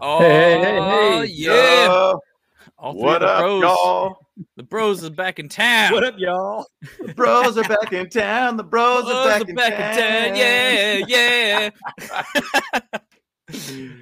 [0.00, 1.24] Oh, Hey, hey, hey.
[1.26, 1.86] yeah.
[1.86, 2.20] Yo,
[2.78, 3.62] All three what up, bros.
[3.62, 4.16] y'all?
[4.56, 5.92] The bros is back in town.
[5.92, 6.66] What up, y'all?
[7.00, 8.56] The bros are back in town.
[8.56, 9.96] The bros, Bros are back, are in, back town.
[9.96, 10.34] in
[11.08, 11.08] town.
[11.08, 11.70] Yeah,
[12.92, 13.00] yeah.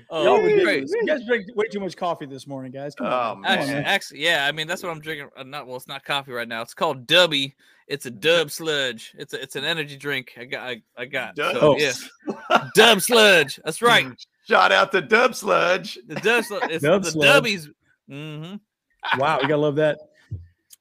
[0.10, 0.54] oh, Y'all great.
[0.56, 0.92] ridiculous.
[0.92, 2.94] You guys drink way too much coffee this morning, guys.
[2.94, 3.36] Come Oh, on.
[3.36, 3.84] Come on, Actually, man.
[3.86, 4.46] actually, yeah.
[4.46, 5.30] I mean, that's what I'm drinking.
[5.34, 6.60] Uh, not well, it's not coffee right now.
[6.60, 7.54] It's called Dubby.
[7.88, 9.14] It's a Dub Sludge.
[9.16, 10.34] It's a, it's an energy drink.
[10.38, 10.62] I got.
[10.68, 11.36] I, I got.
[11.36, 11.54] Dub.
[11.54, 11.92] So, yeah,
[12.74, 13.58] Dub Sludge.
[13.64, 14.06] That's right.
[14.48, 15.98] Shout out to Dub Sludge.
[16.06, 16.44] The Dub.
[16.44, 16.70] Sludge.
[16.70, 17.44] It's Dub the Sludge.
[17.44, 17.68] Dubbies.
[18.10, 18.56] Mm-hmm.
[19.18, 19.98] Wow, you gotta love that.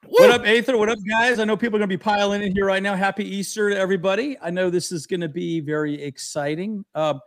[0.07, 0.75] What up, Aether?
[0.79, 1.37] What up, guys?
[1.37, 2.95] I know people are gonna be piling in here right now.
[2.95, 4.35] Happy Easter to everybody.
[4.41, 6.83] I know this is gonna be very exciting.
[6.95, 7.19] Um,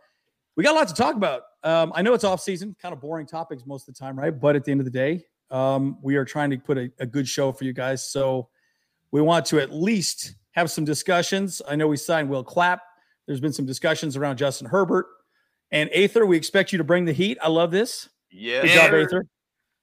[0.57, 1.43] we got a lot to talk about.
[1.63, 4.37] Um, I know it's off season, kind of boring topics most of the time, right?
[4.37, 7.05] But at the end of the day, um, we are trying to put a, a
[7.05, 8.11] good show for you guys.
[8.11, 8.49] So
[9.11, 11.61] we want to at least have some discussions.
[11.65, 12.81] I know we signed Will Clapp.
[13.25, 15.05] There's been some discussions around Justin Herbert
[15.71, 16.25] and Aether.
[16.25, 17.37] We expect you to bring the heat.
[17.41, 18.09] I love this.
[18.31, 18.61] Yeah.
[18.61, 19.01] Good job, sir.
[19.01, 19.25] Aether.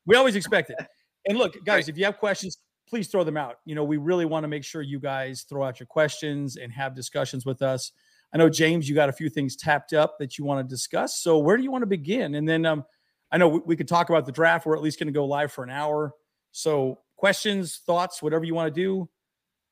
[0.06, 0.76] We always expect it.
[1.28, 3.56] And look, guys, if you have questions, please throw them out.
[3.64, 6.72] You know, we really want to make sure you guys throw out your questions and
[6.72, 7.90] have discussions with us.
[8.32, 11.18] I know James, you got a few things tapped up that you want to discuss.
[11.20, 12.36] So where do you want to begin?
[12.36, 12.84] And then um,
[13.32, 14.66] I know we, we could talk about the draft.
[14.66, 16.12] We're at least going to go live for an hour.
[16.52, 19.08] So questions, thoughts, whatever you want to do,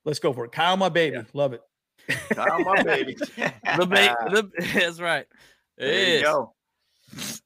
[0.05, 0.53] let's go for it.
[0.53, 1.63] Kyle, my baby, love it.
[2.33, 3.17] Kyle, my baby.
[3.37, 5.27] The, ba- the That's right.
[5.79, 6.55] It There you go.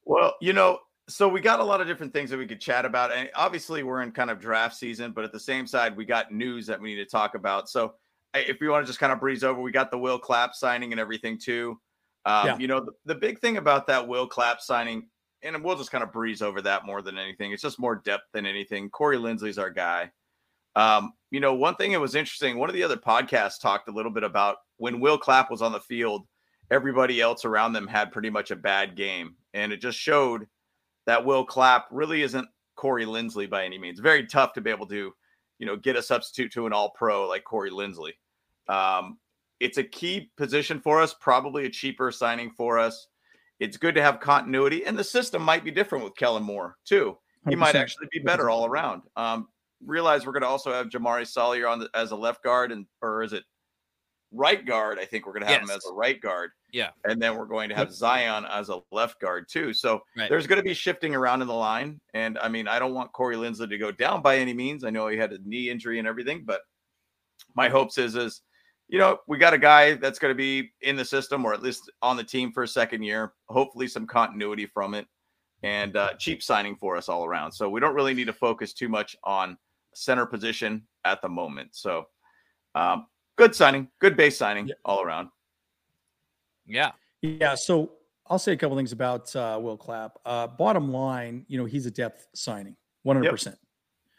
[0.05, 2.85] Well, you know, so we got a lot of different things that we could chat
[2.85, 3.13] about.
[3.13, 6.33] And obviously, we're in kind of draft season, but at the same side, we got
[6.33, 7.69] news that we need to talk about.
[7.69, 7.95] So
[8.35, 10.93] if we want to just kind of breeze over, we got the Will Clapp signing
[10.93, 11.81] and everything too.
[12.27, 12.59] Um, Yeah.
[12.59, 15.09] You know, the, the big thing about that Will Clapp signing,
[15.43, 17.53] and we'll just kind of breeze over that more than anything.
[17.53, 18.91] It's just more depth than anything.
[18.91, 20.11] Corey Linsley's our guy.
[20.77, 23.93] Um, you know, one thing that was interesting, one of the other podcasts talked a
[23.93, 26.27] little bit about when Will Clapp was on the field,
[26.71, 29.35] everybody else around them had pretty much a bad game.
[29.55, 30.47] And it just showed
[31.07, 34.01] that Will Clapp really isn't Corey Linsley by any means.
[34.01, 35.13] Very tough to be able to,
[35.59, 38.13] you know, get a substitute to an all pro like Corey Linsley.
[38.69, 39.19] Um,
[39.61, 43.09] it's a key position for us, probably a cheaper signing for us.
[43.59, 47.19] It's good to have continuity, and the system might be different with Kellen Moore too.
[47.49, 47.81] He might 100%.
[47.81, 49.03] actually be better all around.
[49.17, 49.49] Um,
[49.85, 52.87] realize we're going to also have Jamaree Salyer on the, as a left guard, and
[53.03, 53.43] or is it
[54.31, 54.99] right guard?
[55.01, 56.51] I think we're going to have him as a right guard.
[56.73, 56.91] Yeah.
[57.05, 59.73] and then we're going to have Zion as a left guard too.
[59.73, 60.29] So Right.
[60.29, 63.13] there's going to be shifting around in the line, and I mean I don't want
[63.13, 64.85] Corey Linsley to go down by any means.
[64.85, 66.61] I know he had a knee injury and everything, but
[67.55, 68.43] my hopes is is
[68.89, 71.63] you know we got a guy that's going to be in the system or at
[71.63, 73.33] least on the team for a second year.
[73.49, 75.07] Hopefully some continuity from it,
[75.63, 77.53] and uh, cheap signing for us all around.
[77.53, 79.57] So we don't really need to focus too much on
[79.95, 81.71] center position at the moment.
[81.75, 82.07] So
[82.75, 83.07] um,
[83.37, 84.75] good signing, good base signing Yeah.
[84.85, 85.29] all around.
[86.69, 86.93] Yeah.
[87.23, 87.55] Yeah.
[87.55, 87.93] So
[88.27, 90.19] I'll say a couple things about uh, Will Clapp.
[90.25, 93.57] Uh, bottom line, you know, he's a depth signing, 100%.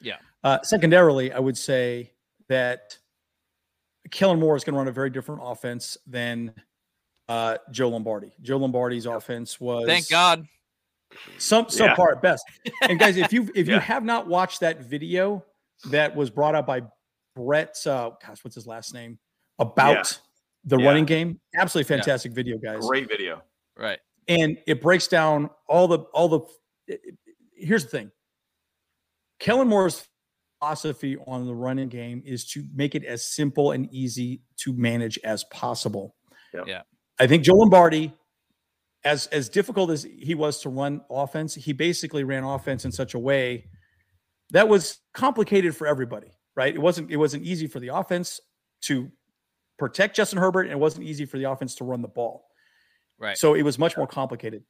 [0.02, 0.18] Yeah.
[0.44, 2.12] Uh, secondarily, I would say
[2.48, 2.98] that
[4.10, 6.54] Kellen Moore is going to run a very different offense than
[7.28, 8.32] uh, Joe Lombardi.
[8.42, 10.48] Joe Lombardi's offense was Thank God.
[11.38, 11.96] some Yeah.
[11.96, 12.44] subpar at best.
[12.82, 13.80] And guys, if you if you Yeah.
[13.82, 15.46] have not watched that video
[15.92, 16.82] that was brought out by
[17.36, 19.20] Brett, uh, gosh, what's his last name
[19.60, 20.20] about
[20.66, 20.86] the Yeah.
[20.88, 22.02] running game, absolutely Yeah.
[22.02, 23.42] fantastic video, guys Great video.
[23.78, 24.00] Right.
[24.28, 26.40] and it breaks down all the all the
[26.88, 27.18] it- it-
[27.54, 28.12] here's the thing
[29.40, 30.08] kellen moore's
[30.60, 35.18] philosophy on the running game is to make it as simple and easy to manage
[35.24, 36.16] as possible
[36.54, 36.68] Yep.
[36.68, 36.82] Yeah.
[37.20, 38.14] i think joe lombardi
[39.06, 43.14] as as difficult as he was to run offense he basically ran offense in such
[43.14, 43.70] a way
[44.52, 48.42] that was complicated for everybody right it wasn't it wasn't easy for the offense
[48.82, 49.10] to
[49.80, 52.46] protect justin herbert and it wasn't easy for the offense to run the ball
[53.18, 53.38] Right.
[53.38, 54.64] so it was much more complicated.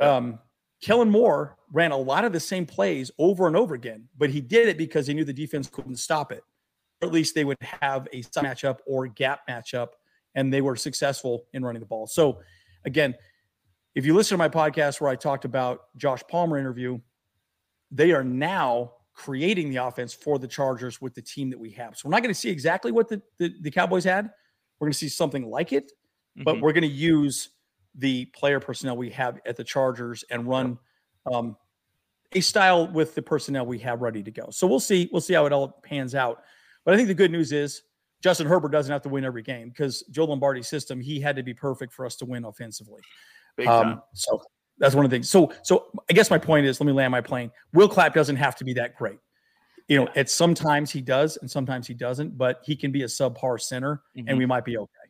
[0.00, 0.38] Um,
[0.82, 4.40] Kellen Moore ran a lot of the same plays over and over again, but he
[4.42, 6.42] did it because he knew the defense couldn't stop it.
[7.00, 9.88] Or at least they would have a side matchup or gap matchup,
[10.34, 12.06] and they were successful in running the ball.
[12.06, 12.40] So,
[12.84, 13.14] again,
[13.94, 16.98] if you listen to my podcast where I talked about Josh Palmer interview,
[17.90, 21.96] they are now creating the offense for the Chargers with the team that we have.
[21.96, 24.30] So we're not going to see exactly what the, the, the Cowboys had.
[24.80, 25.92] We're going to see something like it,
[26.36, 26.60] but Mhm.
[26.60, 27.50] we're going to use
[27.94, 30.78] the player personnel we have at the Chargers and run
[31.30, 31.56] um,
[32.32, 34.48] a style with the personnel we have ready to go.
[34.50, 35.08] So we'll see.
[35.12, 36.42] We'll see how it all pans out.
[36.84, 37.82] But I think the good news is
[38.22, 41.42] Justin Herbert doesn't have to win every game because Joe Lombardi's system he had to
[41.42, 43.02] be perfect for us to win offensively.
[43.56, 43.88] Big time.
[43.92, 44.42] Um, so
[44.82, 45.30] that's one of the things.
[45.30, 47.52] So so I guess my point is, let me land my plane.
[47.72, 49.20] Will Clapp doesn't have to be that great.
[49.86, 53.06] You know, at sometimes he does and sometimes he doesn't, but he can be a
[53.06, 54.24] subpar center Mhm.
[54.26, 55.08] and we might be okay.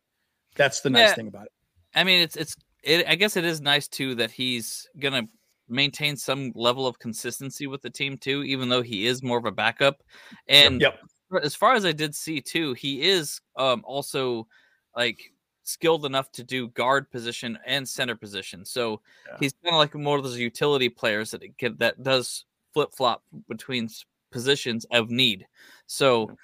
[0.57, 1.15] That's the nice Yeah.
[1.15, 1.53] thing about it.
[1.95, 2.55] I mean, it's it's.
[2.85, 5.23] It, I guess it is nice too that he's gonna
[5.69, 9.47] maintain some level of consistency with the team too, even though he is more of
[9.47, 10.03] a backup.
[10.49, 10.99] And Yep.
[11.43, 14.47] as far as I did see too, he is um also
[14.95, 15.33] like
[15.65, 18.65] skilled enough to do guard position and center position.
[18.65, 19.37] So Yeah.
[19.41, 22.45] he's kind of like more of those utility players that it get, that does
[22.75, 23.89] flip flop between
[24.31, 25.47] positions of need.
[25.87, 26.37] So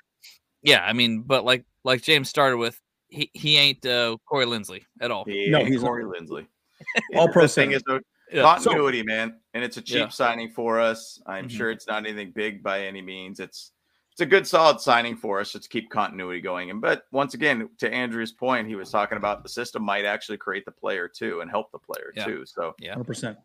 [0.62, 4.82] yeah, I mean, but like like James started with, he he ain't uh, Corey Linsley
[5.00, 5.25] at all.
[5.25, 6.47] He No, he's a- Corey Linsley.
[7.17, 8.00] All pro thing is though,
[8.31, 8.43] Yeah.
[8.43, 10.09] continuity, man, and it's a cheap Yeah.
[10.09, 11.20] signing for us.
[11.26, 11.56] I'm Mhm.
[11.56, 13.41] sure it's not anything big by any means.
[13.41, 13.73] It's
[14.19, 15.53] it's a good, solid signing for us.
[15.53, 16.70] Just keep continuity going.
[16.70, 20.38] And but once again, to Andrew's point, he was talking about the system might actually
[20.38, 22.25] create the player too and help the player Yeah.
[22.25, 22.44] too.
[22.44, 22.97] So Yeah.
[22.97, 23.37] 100%.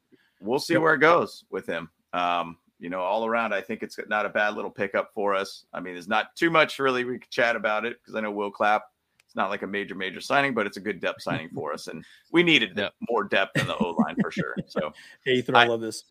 [0.41, 1.91] we'll see where it goes with him.
[2.13, 5.63] Um, you know, all around, I think it's not a bad little pickup for us.
[5.75, 8.31] I mean, there's not too much really we could chat about it because I know
[8.31, 8.81] Will Clapp.
[9.27, 11.87] It's not like a major, major signing, but it's a good depth signing for us,
[11.87, 12.93] and we needed Yep.
[13.11, 14.55] more depth in the O line for sure.
[14.65, 14.91] So
[15.27, 16.03] Aether, I I- love this.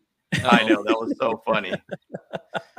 [0.45, 1.73] I know that was so funny.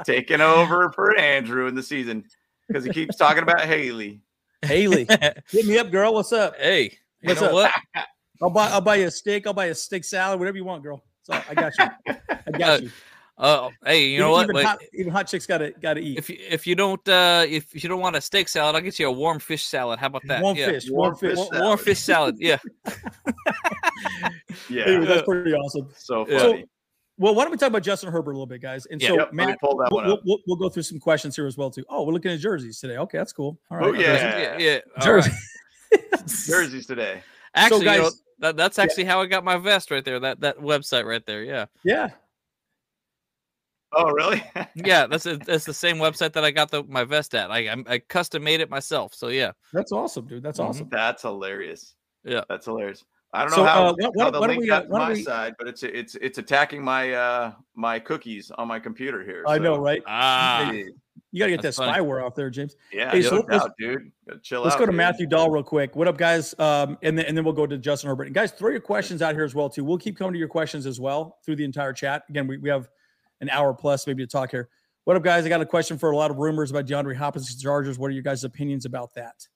[0.05, 2.25] Taking over for Andrew in the season
[2.69, 4.21] because he keeps talking about Haley.
[4.63, 5.07] Haley,
[5.51, 6.15] hit me up, girl.
[6.15, 6.57] What's up?
[6.59, 6.85] hey,
[7.21, 7.71] you What's know up?
[7.95, 8.07] what?
[8.43, 9.47] I'll buy I'll buy you a steak.
[9.47, 11.03] I'll buy you a steak salad, whatever you want, girl.
[11.23, 12.15] So I got you.
[12.47, 12.91] I got you.
[13.37, 14.45] Uh, hey, you know even, what?
[14.45, 16.17] Even Wait, hot, even hot chicks gotta gotta eat.
[16.19, 18.99] if you if you don't uh if you don't want a steak salad, I'll get
[18.99, 19.99] you a warm fish salad.
[19.99, 20.41] How about that?
[20.43, 20.67] warm yeah.
[20.67, 21.31] fish, Warm warm fish.
[21.31, 21.65] fish Warm, salad.
[21.65, 22.37] warm fish salad.
[22.39, 22.59] Yeah.
[24.71, 25.89] Yeah, Anyway, that's pretty awesome.
[25.97, 26.39] so Yeah.
[26.39, 26.65] funny.
[27.17, 28.87] Well, why don't we talk about Justin Herbert a little bit, guys?
[28.87, 29.09] And Yeah.
[29.09, 30.21] so, Yep, let me Matt, pull that we'll, one we'll, up.
[30.25, 31.85] we'll, we'll go through some questions here as well too.
[31.89, 32.97] Oh, we're looking at jerseys today.
[32.99, 33.59] Okay, that's cool.
[33.71, 33.87] All right.
[33.87, 34.03] Oh, Okay.
[34.03, 34.57] yeah.
[34.59, 34.81] yeah.
[34.97, 35.03] Yeah.
[35.05, 35.31] Jersey.
[35.93, 36.01] right.
[36.27, 37.23] Jerseys today.
[37.55, 40.19] Actually, you know, that, that's actually how I got my vest right there.
[40.19, 41.45] That that website right there.
[41.45, 41.67] Yeah.
[41.85, 42.11] Yeah.
[43.93, 44.43] Oh, really?
[44.75, 45.07] Yeah.
[45.07, 47.53] That's a, that's the same website that I got the my vest at.
[47.53, 49.15] I I'm- I custom made it myself.
[49.15, 49.53] So yeah.
[49.73, 50.43] That's awesome, dude.
[50.43, 50.65] That's Mhm.
[50.69, 50.89] awesome.
[50.91, 51.95] That's hilarious.
[52.25, 52.43] Yeah.
[52.49, 53.05] that's hilarious.
[53.35, 54.79] I don't know So, how, uh, why- why- how the why don't link we, uh,
[54.79, 58.51] got to why my we- side, but it's it's it's attacking my uh my cookies
[58.53, 59.45] on my computer here.
[59.47, 60.03] I know, right?
[60.07, 60.69] Ah.
[60.71, 60.85] Hey,
[61.33, 61.91] You gotta get that funny.
[61.93, 62.77] spyware off there, James.
[62.93, 64.13] yeah, Hey, no so let's- doubt, dude.
[64.29, 64.97] Gotta chill Let's out, go to dude.
[64.99, 65.97] Matthew Dahl real quick.
[65.97, 66.55] What up, guys?
[66.61, 68.27] Um, and then and then we'll go to Justin Herbert.
[68.27, 69.83] And guys, throw your questions out here as well too.
[69.85, 72.23] We'll keep coming to your questions as well through the entire chat.
[72.29, 72.89] Again, we, we have
[73.41, 74.69] an hour plus maybe to talk here.
[75.05, 75.45] What up, guys?
[75.45, 77.99] I got a question for a lot of rumors about DeAndre Hopkins to Chargers.
[77.99, 79.47] What are your guys' opinions about that?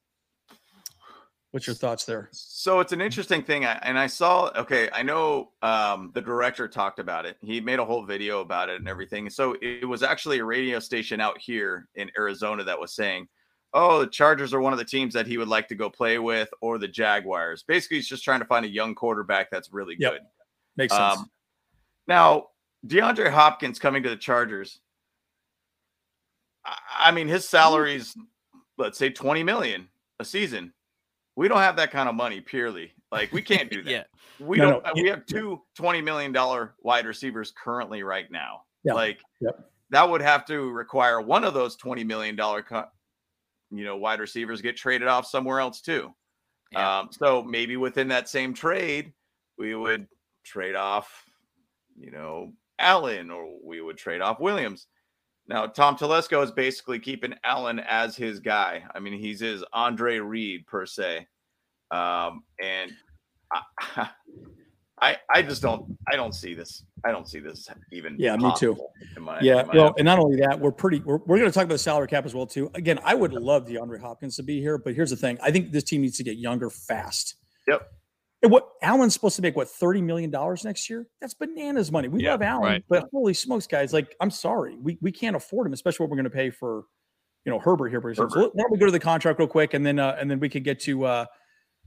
[1.59, 2.29] What's your thoughts there?
[2.31, 4.49] So it's an interesting thing, and I saw.
[4.55, 7.37] Okay, I know um, the director talked about it.
[7.43, 9.29] He made a whole video about it and everything.
[9.29, 13.27] So it was actually a radio station out here in Arizona that was saying,
[13.75, 16.21] "Oh, the Chargers are one of the teams that he would like to go play
[16.21, 19.97] with, or the Jaguars." Basically, he's just trying to find a young quarterback that's really
[19.99, 20.13] Yep.
[20.13, 20.23] good.
[20.77, 21.19] Makes sense.
[21.19, 21.31] Um,
[22.07, 22.51] now,
[22.87, 24.79] DeAndre Hopkins coming to the Chargers.
[26.65, 28.17] I- mean, his salary's
[28.77, 29.89] let's say 20 million
[30.21, 30.73] a season.
[31.39, 32.91] We don't have that kind of money purely.
[33.13, 33.91] Like we can't do that.
[33.91, 34.05] Yeah.
[34.41, 34.93] We No, don't no.
[35.03, 38.63] we have two 20 million dollar wide receivers currently right now.
[38.83, 38.95] Yeah.
[38.95, 39.71] Like Yep.
[39.91, 42.89] that would have to require one of those 20 million dollar co-
[43.71, 46.13] you know wide receivers get traded off somewhere else too.
[46.73, 46.99] Yeah.
[46.99, 49.13] Um, so maybe within that same trade,
[49.59, 50.09] we would
[50.45, 51.25] trade off,
[51.97, 54.89] you know, Allen, or we would trade off Williams.
[55.49, 58.85] Now, Tom Telesco is basically keeping Allen as his guy.
[58.95, 61.27] I mean, he's his Andre Reed per se,
[61.91, 62.93] um, and
[63.97, 64.09] I,
[65.01, 66.85] I, I just don't, I don't see this.
[67.05, 68.17] I don't see this even.
[68.19, 68.77] Yeah, me too.
[69.19, 69.93] my- Yeah, well, opinion.
[69.99, 71.01] and not only that, we're pretty.
[71.01, 72.71] We're, we're going to talk about the salary cap as well too.
[72.75, 75.73] Again, I would love DeAndre Hopkins to be here, but here's the thing: I think
[75.73, 77.37] this team needs to get younger fast.
[77.69, 77.89] Yep.
[78.43, 79.57] And what Allen's supposed to make?
[79.57, 81.09] What thirty million dollars next year?
[81.21, 82.09] That's bananas money.
[82.09, 82.85] We Yeah, love Allen, right.
[82.89, 83.93] but holy smokes, guys!
[83.93, 86.85] Like, I'm sorry, we we can't afford him, especially what we're going to pay for,
[87.45, 88.01] you know, Herbert here.
[88.01, 88.31] Pretty soon.
[88.31, 88.55] So Herbert.
[88.55, 90.49] why don't we go to the contract real quick, and then uh, and then we
[90.49, 91.27] could get to uh,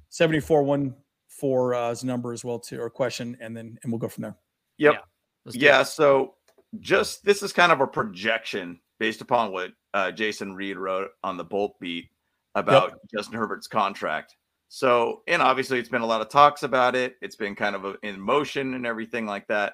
[0.09, 0.93] seventy four one
[1.29, 4.23] four uh, his number as well too, or question, and then and we'll go from
[4.23, 4.35] there.
[4.77, 5.05] Yep.
[5.45, 5.69] Let's do it.
[5.69, 6.35] Yeah, so
[6.81, 11.37] just this is kind of a projection based upon what uh, Jason Reed wrote on
[11.37, 12.09] the Bolt beat
[12.55, 14.35] about Justin Herbert's contract.
[14.73, 17.17] So, and obviously, it's been a lot of talks about it.
[17.21, 19.73] It's been kind of in motion and everything like that.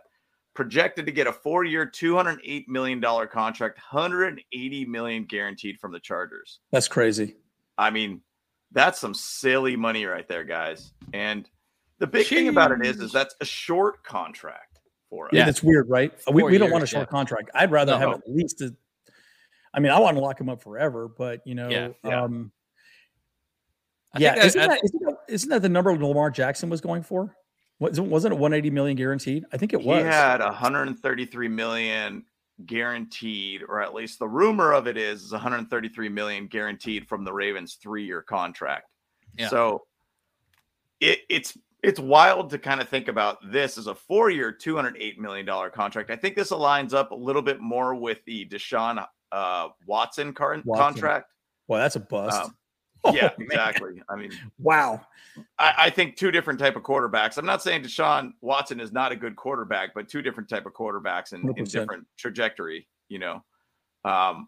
[0.56, 5.80] Projected to get a four-year, two hundred eight million dollar contract, hundred eighty million guaranteed
[5.80, 6.62] from the Chargers.
[6.72, 7.36] That's crazy.
[7.78, 8.22] I mean,
[8.72, 10.94] that's some silly money right there, guys.
[11.14, 11.48] And
[12.00, 14.80] the big thing about it is, is that's a short contract
[15.12, 15.34] for us.
[15.34, 16.12] Yeah, it's weird, right?
[16.34, 17.12] We, Four we don't want a short yeah.
[17.12, 17.52] contract.
[17.54, 18.00] I'd rather No.
[18.00, 18.76] have at least a.
[19.76, 22.24] I mean, I want to lock him up forever, but you know, Yeah, yeah.
[22.24, 22.52] um,
[24.18, 26.82] I yeah, think isn't, I- that, isn't, that, isn't that the number Lamar Jackson was
[26.82, 27.36] going for?
[27.80, 29.46] Wasn't wasn't it 180 million guaranteed?
[29.54, 30.00] I think it was.
[30.00, 32.26] He had 133 million
[32.66, 37.32] guaranteed, or at least the rumor of it is, is 133 million guaranteed from the
[37.32, 38.90] Ravens' three-year contract.
[39.38, 39.50] Yeah.
[39.50, 39.84] So
[41.00, 44.98] it, it's it's wild to kind of think about this as a four-year, two hundred
[45.00, 46.10] eight million dollar contract.
[46.10, 50.60] I think this aligns up a little bit more with the Deshaun uh, Watson, car-
[50.66, 50.84] Watson.
[50.84, 51.32] contract.
[51.68, 52.42] Well, that's a bust.
[52.46, 52.56] Um,
[53.16, 53.48] Yeah, man.
[53.48, 54.02] exactly.
[54.10, 55.06] I mean, Wow.
[55.60, 57.38] I, I think two different type of quarterbacks.
[57.38, 60.74] I'm not saying Deshaun Watson is not a good quarterback, but two different type of
[60.74, 62.88] quarterbacks in, in different trajectory.
[63.10, 63.44] You know,
[64.04, 64.48] um,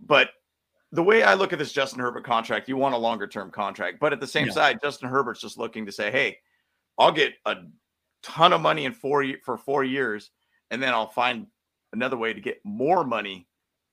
[0.00, 0.30] but
[0.90, 3.98] the way I look at this Justin Herbert contract, you want a longer term contract,
[4.00, 4.52] but at the same Yeah.
[4.52, 6.38] side, Justin Herbert's just looking to say, "Hey,
[6.98, 7.56] I'll get a
[8.22, 10.30] ton of money in four for four years,
[10.70, 11.46] and then I'll find
[11.92, 13.46] another way to get more money,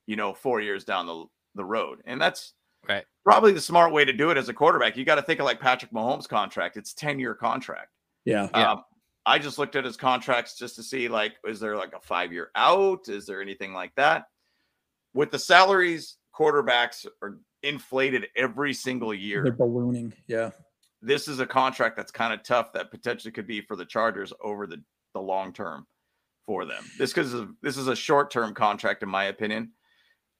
[0.06, 1.24] you know, four years down the
[1.54, 2.54] the road." And that's
[2.88, 3.04] Right.
[3.24, 4.96] probably the smart way to do it as a quarterback.
[4.96, 7.90] You got to think of like Patrick Mahomes' contract; it's ten year contract.
[8.24, 8.48] Yeah.
[8.54, 8.72] Yeah.
[8.72, 8.84] Um,
[9.26, 12.32] I just looked at his contracts just to see like, is there like a five
[12.32, 13.08] year out?
[13.08, 14.24] Is there anything like that?
[15.14, 20.14] With the salaries, quarterbacks are inflated every single year They're ballooning.
[20.26, 20.50] Yeah.
[21.02, 24.32] this is a contract that's kind of tough that potentially could be for the Chargers
[24.42, 24.82] over the,
[25.12, 25.86] the long term
[26.46, 26.82] for them.
[26.98, 29.72] This because this is a short term contract, in my opinion.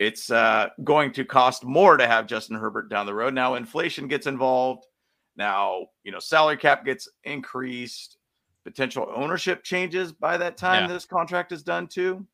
[0.01, 3.35] It's uh, going to cost more to have Justin Herbert down the road.
[3.35, 4.87] Now inflation gets involved.
[5.37, 8.17] Now you know salary cap gets increased.
[8.65, 10.95] Potential ownership changes by that time Yeah.
[10.95, 12.27] this contract is done too.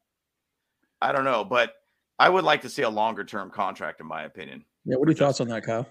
[1.03, 1.75] I don't know, but
[2.21, 4.65] I would like to see a longer term contract, in my opinion.
[4.85, 4.97] Yeah.
[4.97, 5.87] What are your thoughts on that, Kyle?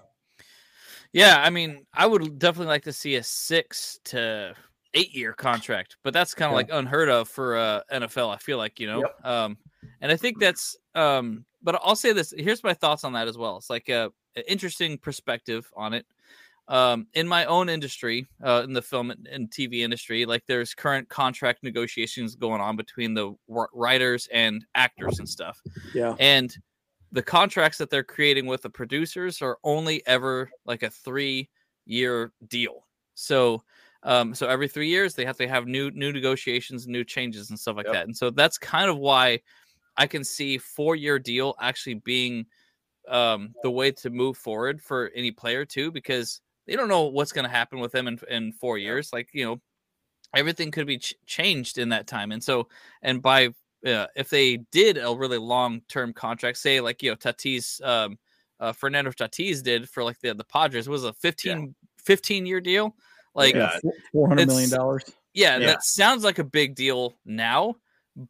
[1.12, 4.54] Yeah, I mean, I would definitely like to see a six to
[4.94, 6.56] eight year contract, but that's kind of Yeah.
[6.56, 8.34] like unheard of for uh, NFL.
[8.34, 9.58] I feel like you know, um,
[10.00, 10.74] and I think that's.
[10.94, 12.32] Um, but I'll say this.
[12.38, 13.56] Here's my thoughts on that as well.
[13.58, 16.06] It's like a, an interesting perspective on it.
[16.68, 20.74] Um, in my own industry, uh, in the film and- and TV industry, like there's
[20.74, 23.34] current contract negotiations going on between the
[23.72, 25.60] writers and actors and stuff
[25.94, 26.14] Yeah.
[26.18, 26.56] and
[27.12, 31.48] the contracts that they're creating with the producers are only ever like a three
[31.84, 33.62] year deal so
[34.02, 37.58] um so every three years they have to have new new negotiations new changes and
[37.58, 37.94] stuff like Yep.
[37.94, 39.40] that and so that's kind of why
[39.96, 42.46] i can see four year deal actually being
[43.08, 47.32] um the way to move forward for any player too because they don't know what's
[47.32, 49.60] going to happen with them in, in four years like you know
[50.34, 52.66] everything could be ch- changed in that time and so
[53.02, 53.48] and by
[53.86, 58.18] uh, if they did a really long term contract, say like you know Tatis, um,
[58.58, 61.72] uh, Fernando Tatis did for like the the Padres it was a 15,
[62.02, 62.96] 15 year deal.
[63.34, 63.90] Like yeah, Yeah.
[64.12, 65.04] Four hundred It's- million dollars.
[65.34, 65.58] Yeah.
[65.60, 67.76] that sounds like a big deal now,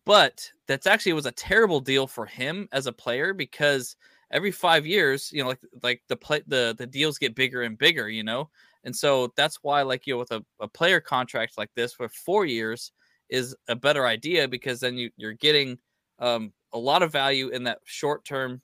[0.04, 3.96] but that's actually was a terrible deal for him as a player because
[4.32, 7.78] every five years, you know, like like the play the the deals get bigger and
[7.78, 8.50] bigger, you know,
[8.84, 12.08] and so that's why like you know with a, a player contract like this for
[12.08, 12.92] four years
[13.28, 15.78] is a better idea because then you you're getting
[16.18, 18.62] um a lot of value in that short term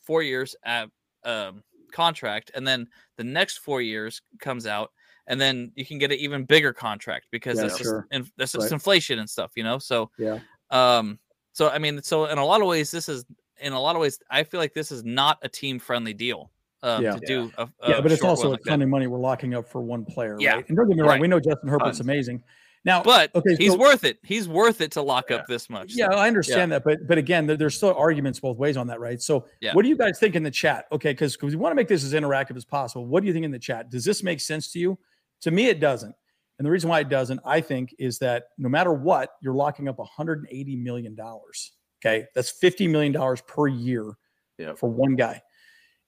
[0.00, 0.88] four years at
[1.24, 1.62] um
[1.92, 4.90] contract and then the next four years comes out
[5.26, 8.08] and then you can get an even bigger contract because Yeah, that's just sure.
[8.10, 8.72] in, that's just Right.
[8.72, 10.40] inflation and stuff you know so Yeah.
[10.72, 11.18] Um
[11.52, 13.24] so i mean so in a lot of ways this is
[13.60, 16.50] in a lot of ways i feel like this is not a team friendly deal
[16.84, 17.12] um, Yeah.
[17.12, 19.68] to do a, Yeah, but it's also a like ton of money we're locking up
[19.68, 20.54] for one player, Yeah.
[20.56, 20.68] right?
[20.68, 21.20] And don't get me wrong, Right.
[21.20, 22.00] we know Justin Herbert's Tons.
[22.00, 22.42] amazing.
[22.84, 25.36] Now, but okay, he's so- worth it he's worth it to lock Yeah.
[25.36, 28.40] up this much Yeah, so- I understand that, but but again, there, there's still arguments
[28.40, 29.22] both ways on that, right?
[29.22, 29.74] So, Yeah.
[29.74, 30.86] what do you guys think in the chat?
[30.90, 33.06] Okay, because we want to make this as interactive as possible.
[33.06, 33.88] What do you think in the chat?
[33.88, 34.98] Does this make sense to you?
[35.42, 36.16] To me, it doesn't.
[36.62, 39.88] And the reason why it doesn't, I think, is that no matter what, you're locking
[39.88, 41.72] up 180 million dollars.
[42.00, 44.12] Okay, that's 50 million dollars per year
[44.58, 44.78] Yep.
[44.78, 45.42] for one guy.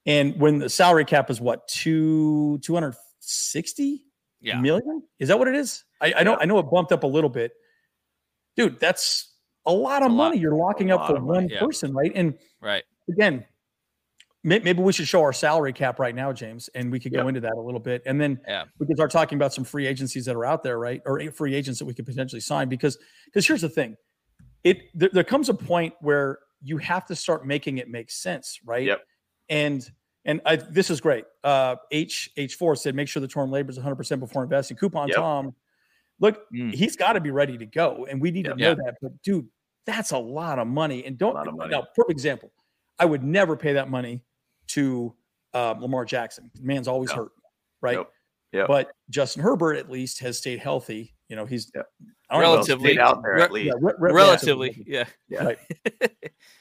[0.06, 4.04] And when the salary cap is what two 260
[4.42, 5.02] yeah million?
[5.18, 5.82] Is that what it is?
[6.00, 6.36] I, I know Yeah.
[6.42, 7.50] I know it bumped up a little bit.
[8.56, 9.34] Dude, that's
[9.66, 10.28] a lot of A lot.
[10.28, 11.58] money you're locking up for lot one yeah.
[11.58, 12.12] person, right?
[12.14, 13.44] And right again,
[14.44, 17.28] maybe we should show our salary cap right now, James, and we could go Yep.
[17.28, 18.02] into that a little bit.
[18.06, 18.64] And then Yeah.
[18.78, 21.00] we could start talking about some free agencies that are out there, right?
[21.06, 23.96] Or free agents that we could potentially sign because because here's the thing.
[24.62, 28.60] It there, there comes a point where you have to start making it make sense,
[28.64, 28.84] right?
[28.86, 29.02] Yep.
[29.48, 29.90] And
[30.26, 31.24] and I, this is great.
[31.42, 34.74] Uh, H H4 said, make sure the term labor is 100% before investing.
[34.76, 35.16] Coupon Yep.
[35.16, 35.54] Tom,
[36.20, 36.72] look, Mm.
[36.74, 38.06] he's got to be ready to go.
[38.08, 38.56] And we need Yep.
[38.56, 38.74] to know Yeah.
[38.86, 38.94] that.
[39.02, 39.46] But dude,
[39.84, 41.04] that's a lot of money.
[41.04, 41.70] And don't, lot of money.
[41.72, 42.50] now, perfect example.
[42.98, 44.22] I would never pay that money
[44.74, 45.14] to
[45.52, 46.50] um, Lamar Jackson.
[46.60, 47.16] Man's always No.
[47.16, 47.32] hurt,
[47.80, 47.94] right?
[47.96, 48.10] Nope.
[48.52, 48.68] Yep.
[48.68, 51.14] But Justin Herbert at least has stayed healthy.
[51.28, 51.86] You know, he's Yep.
[52.30, 52.98] I don't know, Relatively.
[52.98, 53.66] Out there Re- at least.
[53.66, 55.44] yeah, re- re- relatively yeah Yeah.
[55.44, 55.58] Right.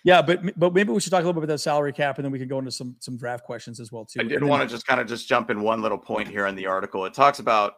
[0.05, 2.25] Yeah, but but maybe we should talk a little bit about that salary cap, and
[2.25, 4.19] then we can go into some some draft questions as well too.
[4.19, 6.47] I did then- want to just kind of just jump in one little point here
[6.47, 7.05] in the article.
[7.05, 7.75] It talks about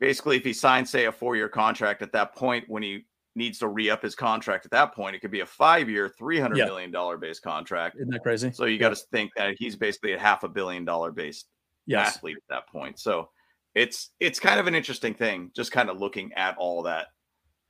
[0.00, 3.68] basically if he signs, say, a four-year contract at that point, when he needs to
[3.68, 6.66] re-up his contract at that point, it could be a five-year, three hundred Yeah.
[6.66, 7.96] million dollar base contract.
[7.96, 8.52] Isn't that crazy?
[8.52, 11.48] So you got to think that he's basically a half a billion dollar based
[11.86, 12.16] Yes.
[12.16, 12.98] athlete at that point.
[12.98, 13.30] So
[13.74, 17.08] it's it's kind of an interesting thing, just kind of looking at all that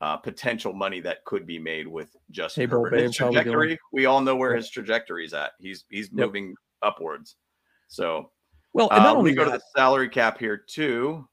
[0.00, 3.00] uh, potential money that could be made with Justin Hey, bro, Herbert.
[3.00, 5.52] His we trajectory, we all know where his trajectory is at.
[5.59, 6.26] He's he's Yep.
[6.26, 7.37] moving upwards.
[7.88, 8.30] So
[8.75, 11.26] Well, and uh, not only me go to the salary cap here too.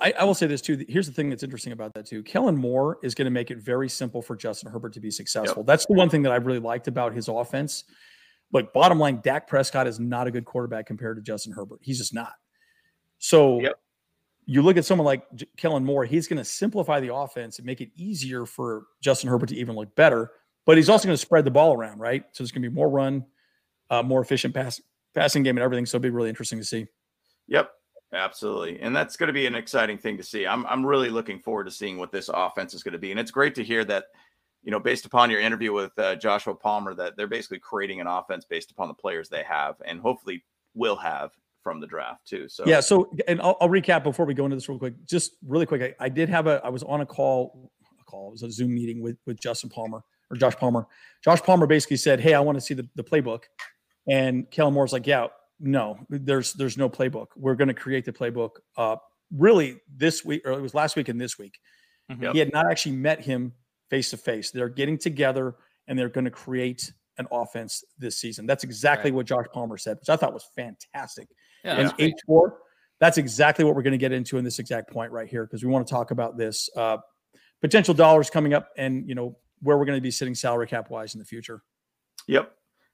[0.00, 0.84] I, I will say this too.
[0.88, 2.22] Here's the thing that's interesting about that too.
[2.22, 5.62] Kellen Moore is going to make it very simple for Justin Herbert to be successful.
[5.62, 7.84] That's the one thing that I really liked about his offense.
[8.52, 11.78] Look, bottom line, Dak Prescott is not a good quarterback compared to Justin Herbert.
[11.82, 12.32] He's just not.
[13.18, 13.78] So Yep.
[14.46, 17.66] you look at someone like J- Kellen Moore, he's going to simplify the offense and
[17.66, 20.32] make it easier for Justin Herbert to even look better.
[20.64, 22.24] But he's also going to spread the ball around, right?
[22.32, 23.24] So there's going to be more run,
[23.88, 24.80] uh, more efficient pass,
[25.14, 25.86] passing game, and everything.
[25.86, 26.86] So it'll be really interesting to see.
[27.46, 27.70] Yep,
[28.12, 30.46] absolutely, and that's going to be an exciting thing to see.
[30.46, 33.20] I'm I'm really looking forward to seeing what this offense is going to be, and
[33.20, 34.04] it's great to hear that.
[34.62, 38.08] You know, based upon your interview with uh, Joshua Palmer, that they're basically creating an
[38.08, 40.42] offense based upon the players they have, and hopefully
[40.74, 41.30] will have
[41.66, 42.48] from the draft too.
[42.48, 42.78] So Yeah.
[42.78, 44.94] So, and I'll, I'll recap before we go into this real quick.
[45.04, 46.60] Just really quick, I, I did have a.
[46.64, 47.72] I was on a call.
[48.00, 48.28] A call.
[48.28, 50.86] It was a Zoom meeting with with Justin Palmer or Josh Palmer.
[51.24, 53.44] Josh Palmer basically said, "Hey, I want to see the, the playbook,"
[54.08, 55.26] and Kellen Moore's like, "Yeah,
[55.60, 57.28] no, there's there's no playbook.
[57.36, 58.96] We're going to create the playbook." Uh,
[59.32, 61.58] really, this week or it was last week and this week.
[62.10, 62.32] Mhm.
[62.32, 63.52] He had not actually met him
[63.90, 64.50] face to face.
[64.50, 65.56] They're getting together
[65.88, 68.46] and they're going to create an offense this season.
[68.46, 71.28] That's exactly what Josh Palmer said, which I thought was fantastic
[71.64, 72.08] Yeah, and that's great.
[72.08, 72.58] H four.
[73.00, 75.62] That's exactly what we're going to get into in this exact point right here because
[75.62, 76.98] we want to talk about this uh,
[77.60, 80.90] potential dollars coming up and you know where we're going to be sitting salary cap
[80.90, 81.62] wise in the future.
[82.28, 82.52] Yep.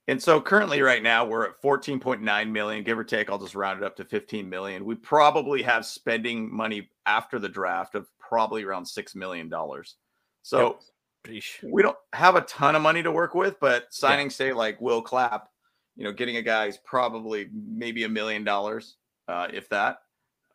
[0.08, 3.30] And so currently right now we're at 14.9 million, give or take.
[3.30, 4.84] I'll just round it up to 15 million.
[4.84, 9.96] We probably have spending money after the draft of probably around six million dollars.
[10.42, 10.78] So
[11.26, 11.62] Sheesh.
[11.62, 15.02] we don't have a ton of money to work with, but signing, say, like Will
[15.02, 15.48] Clapp,
[15.96, 18.96] you know, getting a guy is probably maybe a million dollars,
[19.28, 19.98] uh, if that.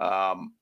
[0.02, 0.54] Um,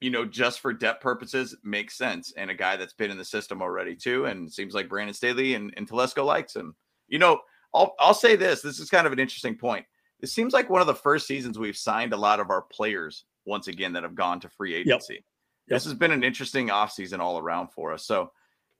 [0.00, 2.32] you know, just for depth purposes, makes sense.
[2.36, 5.14] And a guy that's been in the system already too, and it seems like Brandon
[5.14, 6.74] Staley and, and Telesco likes him.
[7.08, 7.40] You know,
[7.76, 8.62] I'll I'll say this.
[8.62, 9.84] This is kind of an interesting point.
[10.20, 13.24] It seems like one of the first seasons we've signed a lot of our players
[13.44, 15.24] once again that have gone to free agency.
[15.68, 18.06] This has been an interesting offseason all around for us.
[18.06, 18.32] So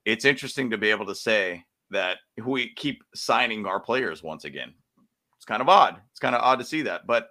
[0.05, 4.73] it's interesting to be able to say that we keep signing our players once again.
[5.35, 6.01] It's kind of odd.
[6.11, 7.29] It's kind of odd to see that, but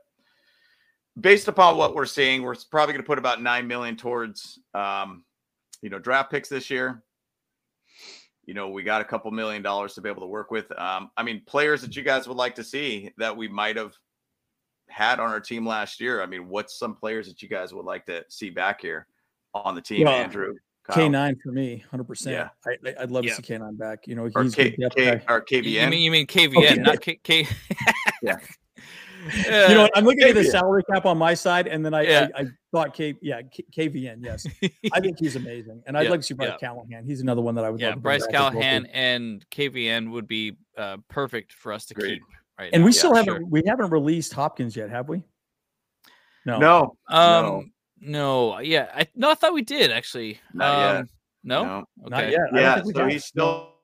[1.21, 5.25] based upon what we're seeing, we're probably going to put about nine million towards, um,
[5.83, 7.03] you know, draft picks this year.
[8.47, 10.71] You know, we got a couple million dollars to be able to work with.
[10.79, 13.93] Um, I mean, players that you guys would like to see that we might have
[14.89, 16.23] had on our team last year.
[16.23, 19.09] I mean, what's some players that you guys would like to see back here
[19.53, 20.55] on the team, Well, Andrew?
[20.93, 22.07] K nine for me, hundred Yeah.
[22.07, 22.51] percent.
[22.65, 23.31] I, I- I'd love Yeah.
[23.31, 24.07] to see K nine back.
[24.07, 25.91] You know, or K, good depth K, or You- You KVN.
[25.91, 26.75] mean you mean KVN, Okay.
[26.77, 27.17] not K.
[27.25, 27.49] K-
[28.23, 28.37] Yeah.
[29.69, 29.93] You know, what?
[29.97, 32.29] I'm looking at the salary cap on my side, and then I Yeah.
[32.37, 34.47] I, I thought K yeah K, KVN yes,
[34.93, 36.57] I think he's amazing, and I'd Yeah, like to see Bryce yeah.
[36.69, 37.05] Callahan.
[37.05, 38.51] He's another one that I would yeah, love to Bryce back as well.
[38.53, 42.21] Callahan and KVN would be uh, perfect for us to Great.
[42.21, 42.23] keep.
[42.59, 42.87] Right And now.
[42.87, 43.47] we Yeah, still haven't sure.
[43.47, 45.23] we haven't released Hopkins yet, have we?
[46.45, 46.59] No.
[46.61, 50.41] no, Um, no, yeah, I no, I thought we did actually.
[50.55, 50.97] Not yet.
[50.97, 51.09] um,
[51.45, 51.85] No, no.
[51.99, 52.31] not Okay.
[52.33, 52.41] yet.
[52.41, 53.11] I don't Yeah, think we so have.
[53.11, 53.76] he's still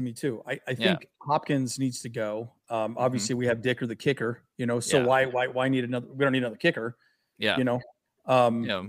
[0.00, 0.42] to me too.
[0.46, 0.96] I, I Yeah.
[0.96, 2.50] think Hopkins needs to go.
[2.68, 5.04] Um, obviously we have Dicker the kicker, you know, so Yeah.
[5.04, 6.96] why why why need another we don't need another kicker,
[7.38, 7.80] yeah, you know.
[8.26, 8.82] Um yeah.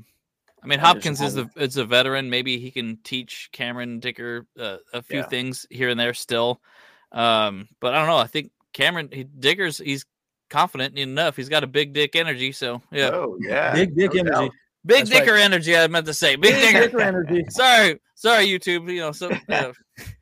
[0.64, 2.30] I mean, Hopkins is a is a veteran.
[2.30, 5.26] Maybe he can teach Cameron Dicker uh, a few Yeah.
[5.26, 6.62] things here and there still.
[7.12, 8.18] Um, but I don't know.
[8.18, 10.06] I think Cameron he, Dicker's he's
[10.52, 11.36] confident enough.
[11.36, 12.52] He's got a big dick energy.
[12.52, 14.36] So yeah, Oh yeah, big dick no energy.
[14.36, 14.52] doubt.
[14.86, 15.20] big that's right.
[15.26, 15.76] Dicker energy.
[15.76, 16.86] I meant to say big Big Dicker.
[16.86, 17.44] Dicker energy.
[17.50, 18.94] sorry, sorry, YouTube.
[18.94, 19.74] You know, so uh,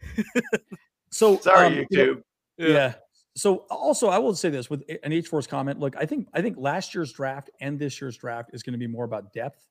[1.12, 2.24] So Sorry, um, you know, YouTube.
[2.58, 2.94] yeah.
[3.36, 5.80] So also, I will say this with an H Force comment.
[5.80, 8.80] Look, I think I think last year's draft and this year's draft is going to
[8.80, 9.66] be more about depth.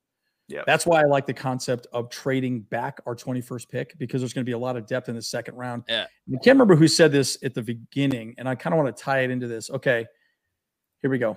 [0.48, 0.62] Yeah.
[0.66, 4.44] That's why I like the concept of trading back our 21st pick because there's going
[4.44, 5.82] to be a lot of depth in the second round.
[5.86, 6.06] Yeah.
[6.26, 9.02] I can't remember who said this at the beginning, and I kind of want to
[9.02, 9.68] tie it into this.
[9.68, 10.06] Okay,
[11.02, 11.36] here we go.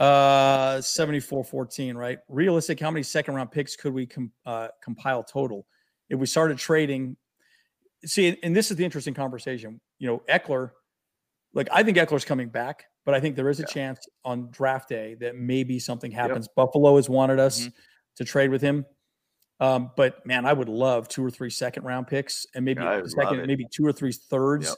[0.00, 2.18] Uh, 74 14, right?
[2.28, 5.66] Realistic, how many second round picks could we com- uh, compile total?
[6.08, 7.16] If we started trading,
[8.04, 9.80] see, and this is the interesting conversation.
[9.98, 10.70] You know, Eckler,
[11.54, 13.66] like I think Eckler's coming back, but I think there is a Yeah.
[13.72, 16.48] chance on draft day that maybe something happens.
[16.48, 17.72] Buffalo has wanted us Mhm.
[18.16, 18.84] to trade with him.
[19.58, 22.94] Um, but man, I would love two or three second round picks and maybe I
[22.94, 24.68] a would love second, maybe two or three thirds.
[24.68, 24.76] Yep.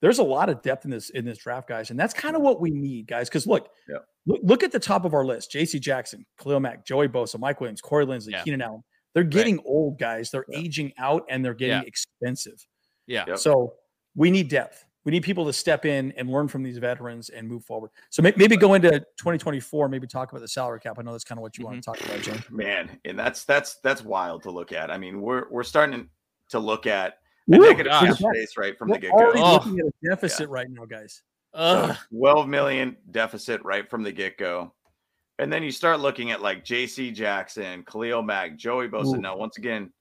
[0.00, 2.42] There's a lot of depth in this in this draft, guys, and that's kind of
[2.42, 3.28] what we need, guys.
[3.28, 4.04] Because look, Yep.
[4.26, 5.80] look, look at the top of our list: J.C.
[5.80, 8.42] Jackson, Khalil Mack, Joey Bosa, Mike Williams, Corey Linsley, Yeah.
[8.44, 8.82] Keenan Allen.
[9.14, 10.30] They're getting old, guys.
[10.30, 10.58] They're Yeah.
[10.58, 11.86] aging out and they're getting Yeah.
[11.88, 12.64] expensive.
[13.06, 13.38] yeah, Yep.
[13.38, 13.74] So
[14.14, 14.84] we need depth.
[15.04, 17.90] we need people to step in and learn from these veterans and move forward.
[18.10, 20.98] So may, maybe go into 2024, maybe talk about the salary cap.
[20.98, 22.04] I know that's kind of what you want to Mm-hmm.
[22.04, 22.50] talk about, James.
[22.50, 24.90] Man, and that's that's that's wild to look at.
[24.90, 26.10] I mean, we're we're starting
[26.50, 27.60] to look at a Woo!
[27.60, 28.08] negative gosh.
[28.08, 29.44] cap space right from the We're get already go.
[29.46, 29.52] Oh.
[29.54, 31.22] looking at a deficit right now, guys.
[31.54, 31.96] Ugh.
[32.10, 34.74] 12 million deficit right from the get go.
[35.38, 39.16] And then you start looking at like JC Jackson, Khalil Mack, Joey Bosa.
[39.16, 39.20] Ooh.
[39.20, 39.92] Now, once again,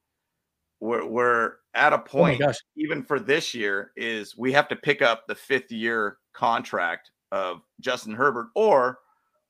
[0.80, 2.56] we're, we're at a Oh point, gosh.
[2.76, 7.62] even for this year, is we have to pick up the fifth year contract of
[7.82, 9.00] Justin Herbert, or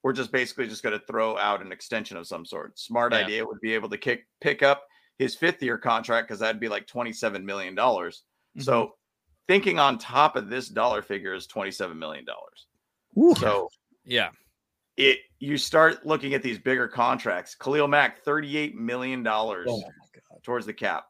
[0.04, 2.78] we're just basically just going to throw out an extension of some sort.
[2.80, 3.20] Smart Yeah.
[3.20, 4.84] idea would be able to kick pick up
[5.20, 7.76] his fifth year contract because that'd be like $27 million.
[7.76, 8.62] Mm-hmm.
[8.62, 8.94] So
[9.48, 12.26] thinking on top of this dollar figure is $27 million.
[13.38, 13.70] So
[14.06, 14.30] yeah.
[14.98, 17.56] It you start looking at these bigger contracts.
[17.56, 19.84] Khalil Mack, $38 million Oh my
[20.44, 21.06] towards the cap.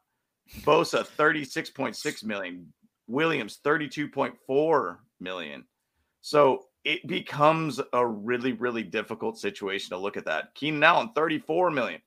[0.60, 2.72] Bosa, 36.6 million.
[3.06, 5.64] Williams, 32.4 million.
[6.20, 10.54] So it becomes a really, really difficult situation to look at that.
[10.54, 12.00] Keenan Allen, 34 million.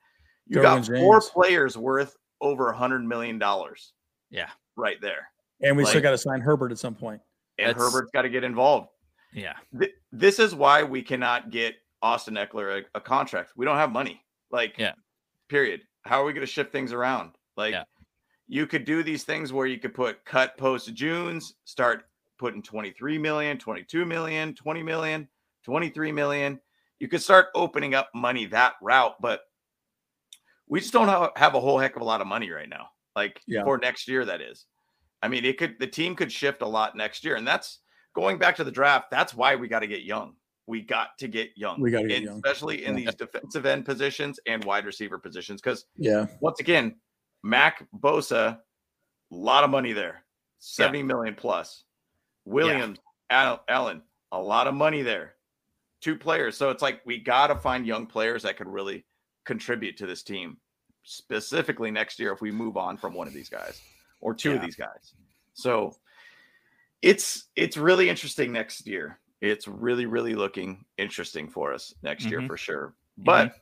[0.48, 1.30] You got four James.
[1.30, 3.94] players worth over a hundred million dollars.
[4.30, 4.50] Yeah.
[4.76, 5.30] Right there.
[5.62, 7.22] And we still got to sign Herbert at some point.
[7.58, 8.89] And That's- Herbert's got to get involved.
[9.34, 9.54] Yeah.
[9.78, 13.52] Th- this is why we cannot get Austin Ekeler a, a contract.
[13.56, 14.24] We don't have money.
[14.52, 14.94] Like, Yeah.
[15.50, 15.82] period.
[16.04, 17.32] How are we going to shift things around?
[17.56, 17.84] Like, Yeah.
[18.48, 22.06] you could do these things where you could put cut post Junes, start
[22.38, 25.28] putting 23 million, 22 million, 20 million,
[25.63, 26.60] 23 million.
[27.00, 29.41] You could start opening up money that route, but
[30.67, 32.89] we just don't have, have a whole heck of a lot of money right now.
[33.15, 33.63] Like Yeah.
[33.63, 34.65] for next year, that is.
[35.22, 37.80] I mean, it could the team could shift a lot next year, and that's
[38.15, 39.10] going back to the draft.
[39.12, 40.36] That's why we got to get young.
[40.67, 41.82] We got to get young.
[41.82, 42.36] We gotta get and young.
[42.36, 43.06] especially in Yeah.
[43.06, 45.62] these defensive end positions and wide receiver positions.
[45.62, 46.28] Because Yeah.
[46.39, 47.00] once again,
[47.43, 50.24] Mack Bosa, a lot of money there,
[50.60, 51.84] seventy million plus.
[52.45, 55.36] Williams, Al- Allen, a lot of money there.
[56.02, 56.58] Two players.
[56.58, 59.06] So it's like we got to find young players that could really
[59.45, 60.58] contribute to this team,
[61.04, 63.82] specifically next year if we move on from one of these guys
[64.19, 65.15] or two of these guys.
[65.54, 65.95] So
[67.02, 69.20] it's it's really interesting next year.
[69.42, 72.48] It's really really looking interesting for us next year Mhm.
[72.48, 72.94] for sure.
[73.18, 73.54] But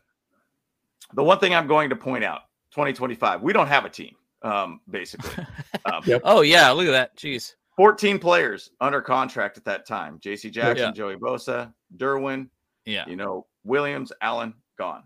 [1.14, 4.16] the one thing I'm going to point out, 2025, we don't have a team.
[4.42, 5.44] Um, basically,
[5.86, 6.22] um, Yep.
[6.24, 6.70] Oh yeah.
[6.72, 7.18] Look at that.
[7.18, 7.56] Jeez.
[7.76, 10.20] 14 players under contract at that time.
[10.20, 10.92] JC Jackson, Yeah.
[10.92, 12.50] Joey Bosa, Derwin,
[12.86, 13.06] Yeah.
[13.08, 15.04] you know, Williams, Allen, gone.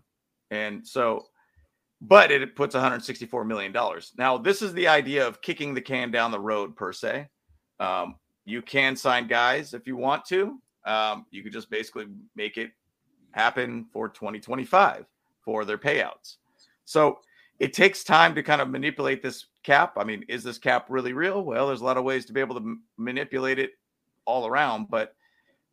[0.50, 1.26] And so,
[2.00, 3.72] but it puts $164 million.
[4.18, 7.28] Now, this is the idea of kicking the can down the road, per se.
[7.80, 10.58] Um, you can sign guys if you want to.
[10.84, 12.70] Um, you could just basically make it
[13.32, 15.06] happen for 2025
[15.42, 16.36] for their payouts.
[16.84, 17.18] So
[17.58, 19.94] it takes time to kind of manipulate this cap.
[19.96, 21.42] I mean, is this cap really real?
[21.42, 23.70] Well, there's a lot of ways to be able to m- manipulate it
[24.26, 25.14] all around, but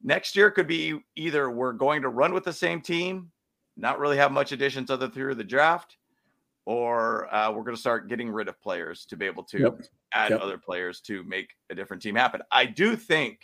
[0.03, 3.31] next year could be either we're going to run with the same team,
[3.77, 5.97] not really have much additions other through the draft,
[6.65, 9.81] or uh, we're going to start getting rid of players to be able to Yep.
[10.13, 10.41] add Yep.
[10.41, 12.41] other players to make a different team happen.
[12.51, 13.39] I do think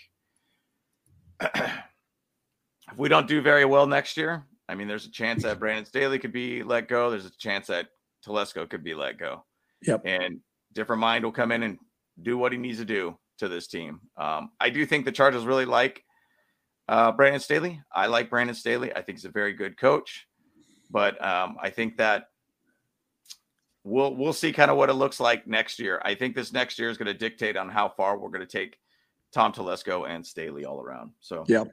[1.42, 5.86] if we don't do very well next year, I mean, there's a chance that Brandon
[5.86, 7.10] Staley could be let go.
[7.10, 7.88] There's a chance that
[8.26, 9.46] Telesco could be let go.
[9.84, 10.02] Yep.
[10.06, 10.40] And
[10.74, 11.78] different mind will come in and
[12.22, 14.02] do what he needs to do to this team.
[14.18, 16.04] Um, I do think the Chargers really like
[16.90, 17.82] uh, Brandon Staley.
[17.94, 18.92] I like Brandon Staley.
[18.94, 20.28] I think he's a very good coach,
[20.90, 22.26] but um, I think that
[23.88, 26.02] we'll we'll see kind of what it looks like next year.
[26.04, 28.48] I think this next year is going to dictate on how far we're going to
[28.48, 28.78] take
[29.32, 31.12] Tom Telesco and Staley all around.
[31.20, 31.64] So Yeah.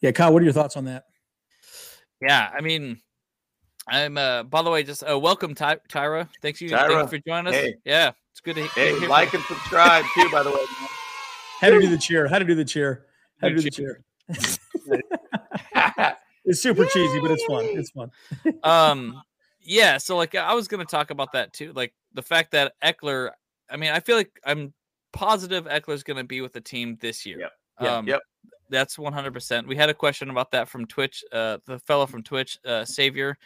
[0.00, 0.12] Yeah.
[0.12, 1.04] Kyle, what are your thoughts on that?
[2.20, 2.50] Yeah.
[2.56, 2.98] I mean,
[3.88, 4.16] I'm.
[4.16, 6.28] uh By the way, just uh, welcome, Ty- Tyra.
[6.40, 7.60] Thanks you, Tyra, thanks for joining us.
[7.60, 7.74] hey.
[7.84, 10.28] Yeah, it's good to good to hey, hear like from and subscribe too.
[10.30, 10.64] By the way,
[11.60, 12.28] How to do the cheer?
[12.28, 13.06] How to do the cheer?
[13.40, 14.04] How to do the Cheer.
[14.30, 15.02] cheer?
[16.46, 17.64] It's super cheesy, but it's fun.
[17.64, 18.10] It's fun.
[18.62, 19.22] Um,
[19.64, 19.98] yeah.
[19.98, 21.72] So like, I was gonna talk about that too.
[21.72, 23.30] Like the fact that Ekeler.
[23.70, 24.74] I mean, I feel like I'm
[25.12, 27.40] positive Ekeler's gonna be with the team this year.
[27.40, 27.52] Yep.
[27.80, 27.96] Yeah.
[27.96, 28.20] Um, Yep.
[28.70, 29.66] That's 100%.
[29.66, 31.22] We had a question about that from Twitch.
[31.30, 33.36] Uh, the fellow from Twitch, uh, Savior,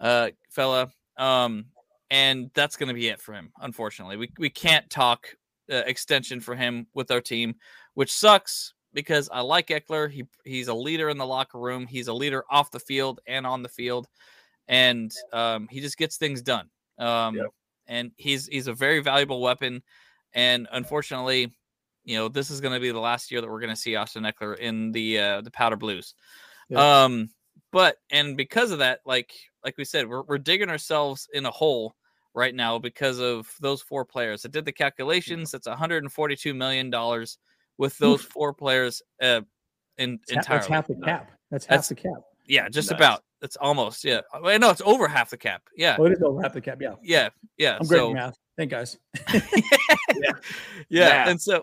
[0.00, 0.90] uh, fella.
[1.18, 1.66] Um,
[2.10, 3.52] and that's going to be it for him.
[3.60, 5.26] Unfortunately, we we can't talk
[5.70, 7.54] uh, extension for him with our team,
[7.94, 10.10] which sucks because I like Ekeler.
[10.10, 11.86] He he's a leader in the locker room.
[11.86, 14.08] He's a leader off the field and on the field,
[14.68, 16.68] and um, he just gets things done.
[16.98, 17.46] Um, Yep.
[17.88, 19.82] and he's he's a very valuable weapon.
[20.32, 21.52] And unfortunately,
[22.04, 23.96] you know, this is going to be the last year that we're going to see
[23.96, 26.14] Austin Ekeler in the uh, the Powder Blues.
[26.68, 27.04] Yeah.
[27.04, 27.30] Um,
[27.72, 29.32] but and because of that, like
[29.64, 31.94] like we said, we're we're digging ourselves in a hole
[32.34, 34.44] right now because of those four players.
[34.44, 35.50] I did the calculations.
[35.52, 37.38] That's 142 million dollars
[37.78, 39.40] with those four players uh,
[39.98, 40.58] in That's, entirely.
[40.60, 41.30] that's half the cap.
[41.50, 42.22] That's half That's- the cap.
[42.46, 42.98] yeah, just Nice.
[42.98, 43.24] about.
[43.44, 44.22] It's almost yeah.
[44.40, 45.62] Wait, no, it's over half the cap.
[45.76, 46.78] Yeah, Oh, it is over half the cap.
[46.80, 46.94] Yeah.
[47.02, 47.28] yeah,
[47.58, 47.76] yeah.
[47.80, 48.38] I'm great so at math.
[48.56, 48.98] Thank guys.
[50.88, 51.28] yeah, Math.
[51.28, 51.62] and so,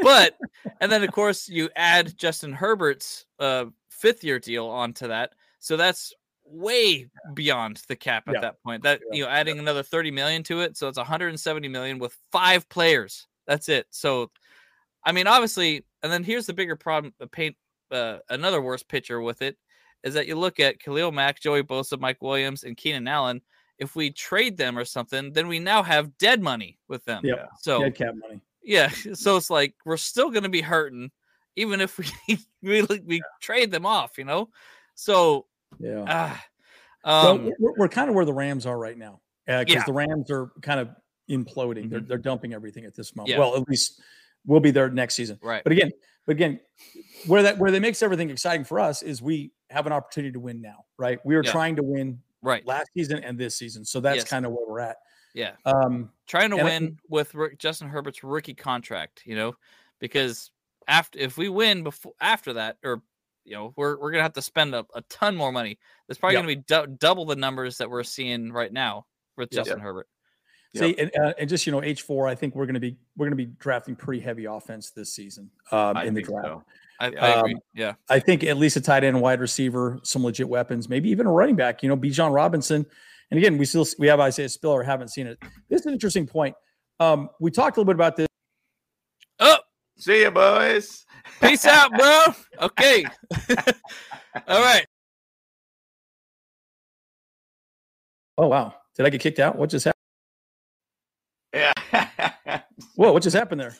[0.00, 0.36] but
[0.80, 5.76] and then of course you add Justin Herbert's uh, fifth year deal onto that, so
[5.76, 6.12] that's
[6.44, 8.40] way beyond the cap at Yeah.
[8.40, 8.82] that point.
[8.82, 9.16] That Yeah.
[9.18, 13.26] you know, adding another thirty million to it, so it's 170 million with five players.
[13.46, 13.86] That's it.
[13.90, 14.30] So,
[15.04, 17.12] I mean, obviously, and then here's the bigger problem.
[17.18, 17.56] The paint
[17.90, 19.56] uh, another worse pitcher with it
[20.04, 23.40] is that you look at Khalil Mack, Joey Bosa, Mike Williams, and Keenan Allen.
[23.78, 27.22] If we trade them or something, then we now have dead money with them.
[27.24, 27.46] Yeah.
[27.60, 28.40] So Dead cap money.
[28.62, 31.10] yeah, so it's like we're still going to be hurting,
[31.56, 32.06] even if we
[32.62, 34.48] we we trade them off, you know.
[34.94, 35.46] So
[35.78, 36.04] Yeah.
[36.08, 36.44] ah,
[37.04, 39.84] Well, um, we're, we're kind of where the Rams are right now because Yeah.
[39.86, 40.88] the Rams are kind of
[41.30, 41.88] imploding.
[41.88, 42.08] They're, Mhm.
[42.08, 43.30] they're dumping everything at this moment.
[43.30, 43.38] Yeah.
[43.38, 44.00] Well, at least
[44.44, 45.38] we'll be there next season.
[45.42, 45.92] right, But again,
[46.26, 46.58] but again,
[47.26, 50.40] where that where that makes everything exciting for us is we have an opportunity to
[50.40, 51.18] win now, right?
[51.24, 51.50] We are Yeah.
[51.52, 54.28] trying to win right, last season and this season, so that's Yes.
[54.28, 54.96] kind of where we're at.
[55.34, 55.56] yeah.
[55.66, 59.54] Um, Trying to and I- win with Justin Herbert's rookie contract, you know,
[59.98, 60.50] because
[60.88, 63.02] after if we win before after that, or
[63.44, 65.78] you know, we're we're gonna have to spend a, a ton more money.
[66.06, 66.42] There's probably Yep.
[66.42, 69.64] gonna be dou- double the numbers that we're seeing right now with Yep.
[69.66, 69.80] Justin
[70.74, 70.96] Herbert.
[70.96, 72.96] See, and, uh, and just you know, H four, I think we're going to be
[73.16, 76.46] we're going to be drafting pretty heavy offense this season um, in the draft.
[76.46, 76.64] so.
[77.00, 77.24] I, Yeah.
[77.24, 77.54] I agree.
[77.54, 81.08] Um, yeah, I think at least a tight end, wide receiver, some legit weapons, maybe
[81.10, 81.82] even a running back.
[81.82, 82.84] You know, Bijan Robinson.
[83.30, 85.38] And again, we still we have Isaiah Spiller, haven't seen it.
[85.68, 86.56] This is an interesting point.
[86.98, 88.26] Um, we talked a little bit about this.
[89.38, 89.58] Oh,
[89.96, 91.04] See ya, boys.
[91.40, 92.24] peace out, bro.
[92.60, 93.04] Okay.
[94.48, 94.84] All right.
[98.36, 99.56] Oh wow, did I get kicked out?
[99.56, 99.97] What just happened?
[102.78, 102.84] Yeah.
[102.96, 103.76] Whoa, what just happened there?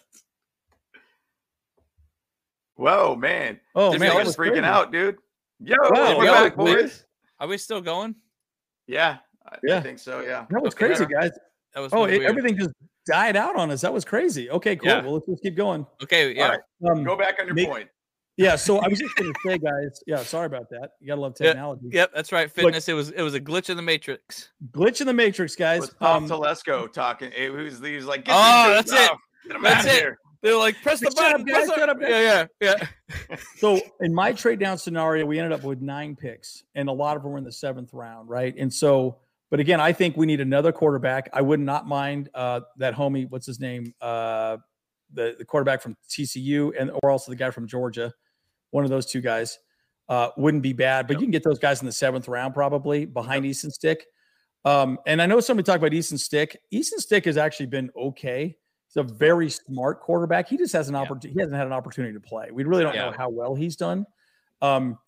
[2.76, 3.58] Whoa, man.
[3.74, 4.64] Oh This man, man that was was freaking crazy.
[4.66, 5.16] out, dude.
[5.60, 6.76] Yo, Wow, we're yo, back, wait.
[6.82, 7.04] boys.
[7.40, 8.14] Are we still going?
[8.86, 10.20] Yeah, I, I think so.
[10.20, 10.46] Yeah.
[10.50, 10.86] That was Okay.
[10.86, 11.32] crazy, guys.
[11.74, 12.30] That was Oh, really it, weird.
[12.30, 12.70] everything just
[13.06, 13.80] died out on us.
[13.80, 14.48] That was crazy.
[14.50, 14.88] Okay, cool.
[14.88, 15.02] Yeah.
[15.02, 15.84] Well, let's just keep going.
[16.02, 16.48] Okay, yeah.
[16.50, 16.60] right.
[16.90, 17.88] Um, Go back on your Make- point.
[18.38, 18.56] Yeah.
[18.56, 20.00] So I was just going to say, guys.
[20.06, 20.92] Yeah, sorry about that.
[21.00, 21.88] You gotta love technology.
[21.92, 22.50] Yep, that's right.
[22.50, 22.88] Fitness.
[22.88, 24.48] it was it was a glitch in the matrix.
[24.70, 25.80] Glitch in the matrix, guys.
[25.82, 27.30] was Tom Um, Telesco talking.
[27.32, 29.10] He was, he was like, Oh, these dudes that's it.
[29.12, 29.18] off.
[29.46, 30.00] Get 'em That's out of it.
[30.00, 30.18] here.
[30.40, 31.44] They're like, press the button.
[31.44, 31.96] guys, press the- up.
[32.00, 32.76] Yeah, yeah,
[33.20, 33.36] yeah.
[33.56, 37.16] So in my trade down scenario, we ended up with nine picks, and a lot
[37.16, 38.54] of them were in the seventh round, right?
[38.56, 39.18] And so,
[39.50, 41.28] but again, I think we need another quarterback.
[41.32, 44.58] I would not mind uh, that homie, what's his name, uh,
[45.12, 48.12] the the quarterback from TCU, and or also the guy from Georgia.
[48.70, 49.58] One of those two guys
[50.08, 53.04] uh, wouldn't be bad, but you can get those guys in the seventh round probably
[53.04, 54.06] behind Easton Stick.
[54.64, 56.58] Um, and I know somebody talked about Easton Stick.
[56.70, 58.56] Easton Stick has actually been okay.
[58.88, 60.48] He's a very smart quarterback.
[60.48, 61.02] He just has an Yeah.
[61.02, 61.34] opportunity.
[61.34, 62.50] He hasn't had an opportunity to play.
[62.50, 64.06] We really don't know how well he's done.
[64.62, 64.98] Um,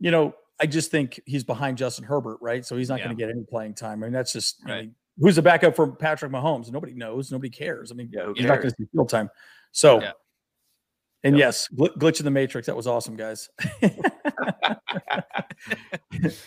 [0.00, 2.64] you know, I just think he's behind Justin Herbert, right?
[2.66, 3.06] So he's not Yeah.
[3.06, 4.02] going to get any playing time.
[4.02, 6.70] I mean, that's just I mean, who's the backup for Patrick Mahomes?
[6.72, 7.30] Nobody knows.
[7.30, 7.92] Nobody cares.
[7.92, 9.30] I mean, Yeah, he's not going to see field time.
[9.72, 10.12] So, Yeah.
[11.24, 11.38] And Yep.
[11.46, 12.66] yes, gl- glitch in the matrix.
[12.66, 13.48] That was awesome, guys.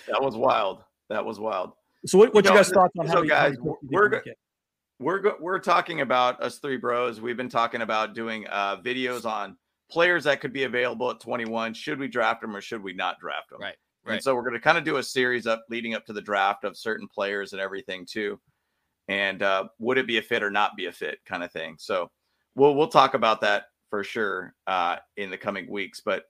[0.08, 0.84] That was wild.
[1.10, 1.74] That was wild.
[2.06, 3.90] so, what, what you know, guys thoughts on so how many- guys, many picks you
[3.92, 4.38] we're we go- get?
[5.00, 7.20] We're go- we're talking about us three bros.
[7.22, 9.58] We've been talking about doing uh, videos on
[9.90, 11.74] players that could be available at 21.
[11.74, 13.60] Should we draft them or should we not draft them?
[13.62, 14.24] Right, And right.
[14.24, 16.64] so we're going to kind of do a series up leading up to the draft
[16.64, 18.40] of certain players and everything too.
[19.08, 21.76] And uh, would it be a fit or not be a fit kind of thing.
[21.80, 22.10] So
[22.56, 26.02] we'll we'll talk about that for sure uh, in the coming weeks.
[26.04, 26.24] But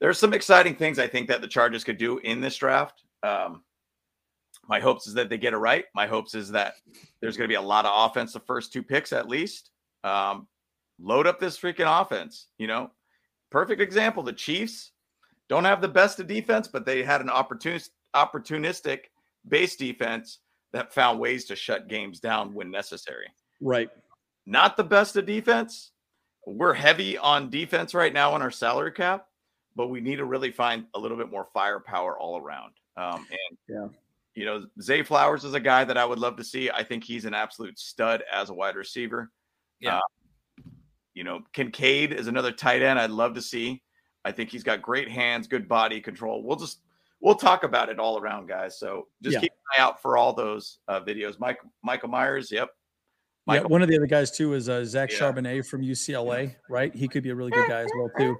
[0.00, 3.04] there's some exciting things I think that the Chargers could do in this draft.
[3.22, 3.62] Um,
[4.68, 5.84] my hopes is that they get it right.
[5.94, 6.74] My hopes is that
[7.20, 9.70] there's going to be a lot of offense the first two picks at least.
[10.02, 10.48] Um,
[10.98, 12.48] load up this freaking offense.
[12.58, 12.90] You know,
[13.50, 14.22] perfect example.
[14.22, 14.92] The Chiefs
[15.48, 19.00] don't have the best of defense, but they had an opportunist, opportunistic
[19.48, 20.38] base defense
[20.72, 23.26] that found ways to shut games down when necessary.
[23.60, 23.88] Right.
[24.46, 25.92] Not the best of defense.
[26.46, 29.26] We're heavy on defense right now on our salary cap,
[29.76, 32.72] but we need to really find a little bit more firepower all around.
[32.96, 33.88] Um, and Yeah.
[34.34, 36.70] you know, Zay Flowers is a guy that I would love to see.
[36.70, 39.30] I think he's an absolute stud as a wide receiver.
[39.80, 39.98] Yeah.
[39.98, 40.00] Uh,
[41.14, 43.82] you know, Kincaid is another tight end I'd love to see.
[44.24, 46.42] I think he's got great hands, good body control.
[46.42, 46.80] We'll just
[47.20, 48.78] we'll talk about it all around, guys.
[48.78, 49.40] So just Yeah.
[49.40, 51.38] keep an eye out for all those uh, videos.
[51.38, 52.70] Mike Michael Myers, yep.
[53.46, 55.18] Yeah, Michael, one of the other guys too is uh, Zach Yeah.
[55.18, 56.94] Charbonnet from UCLA, right?
[56.94, 58.36] He could be a really good guy as well too.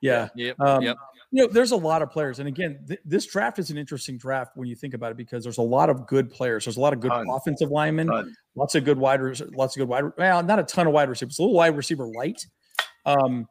[0.00, 0.60] Yeah, Yep.
[0.60, 0.96] Um, yep.
[1.30, 4.16] you know, there's a lot of players, and again, th- this draft is an interesting
[4.16, 6.64] draft when you think about it because there's a lot of good players.
[6.64, 7.28] There's a lot of good Tons.
[7.30, 8.34] offensive linemen, Tons.
[8.54, 10.04] lots of good wide, rec- lots of good wide.
[10.16, 11.38] Well, not a ton of wide receivers.
[11.38, 12.46] A little wide receiver light,
[13.04, 13.46] Um,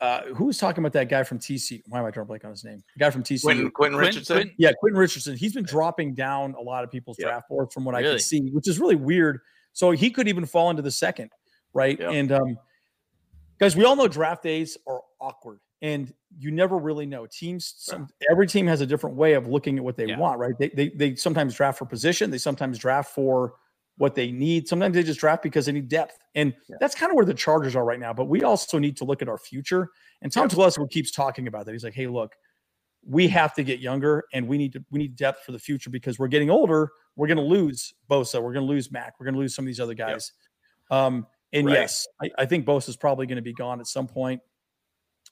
[0.00, 1.82] uh, who was talking about that guy from TC?
[1.88, 2.82] Why am I drawing a blank on his name?
[2.96, 3.42] The guy from TC.
[3.42, 4.36] Quentin, Quentin Richardson.
[4.36, 5.36] Quentin- Yeah, Quentin Richardson.
[5.36, 7.26] He's been dropping down a lot of people's Yeah.
[7.28, 8.12] draft boards from what I Really?
[8.12, 9.40] can see, which is really weird.
[9.78, 11.30] So he could even fall into the second,
[11.72, 11.96] right?
[12.00, 12.10] Yeah.
[12.10, 12.58] And um,
[13.60, 17.26] guys, we all know draft days are awkward, and you never really know.
[17.26, 20.18] Teams, some, every team has a different way of looking at what they Yeah.
[20.18, 20.52] want, right?
[20.58, 23.54] They, they they sometimes draft for position, they sometimes draft for
[23.98, 24.66] what they need.
[24.66, 26.74] Sometimes they just draft because they need depth, and Yeah.
[26.80, 28.12] that's kind of where the Chargers are right now.
[28.12, 29.90] But we also need to look at our future.
[30.22, 31.72] And Tom Telesco keeps talking about that.
[31.72, 32.34] He's like, "Hey, look."
[33.10, 35.88] We have to get younger and we need to we need depth for the future
[35.88, 36.90] because we're getting older.
[37.16, 38.34] We're going to lose Bosa.
[38.42, 39.14] We're going to lose Mack.
[39.18, 40.32] We're going to lose some of these other guys.
[40.90, 41.72] Um, and Right.
[41.74, 44.42] yes, I, I think Bosa is probably going to be gone at some point.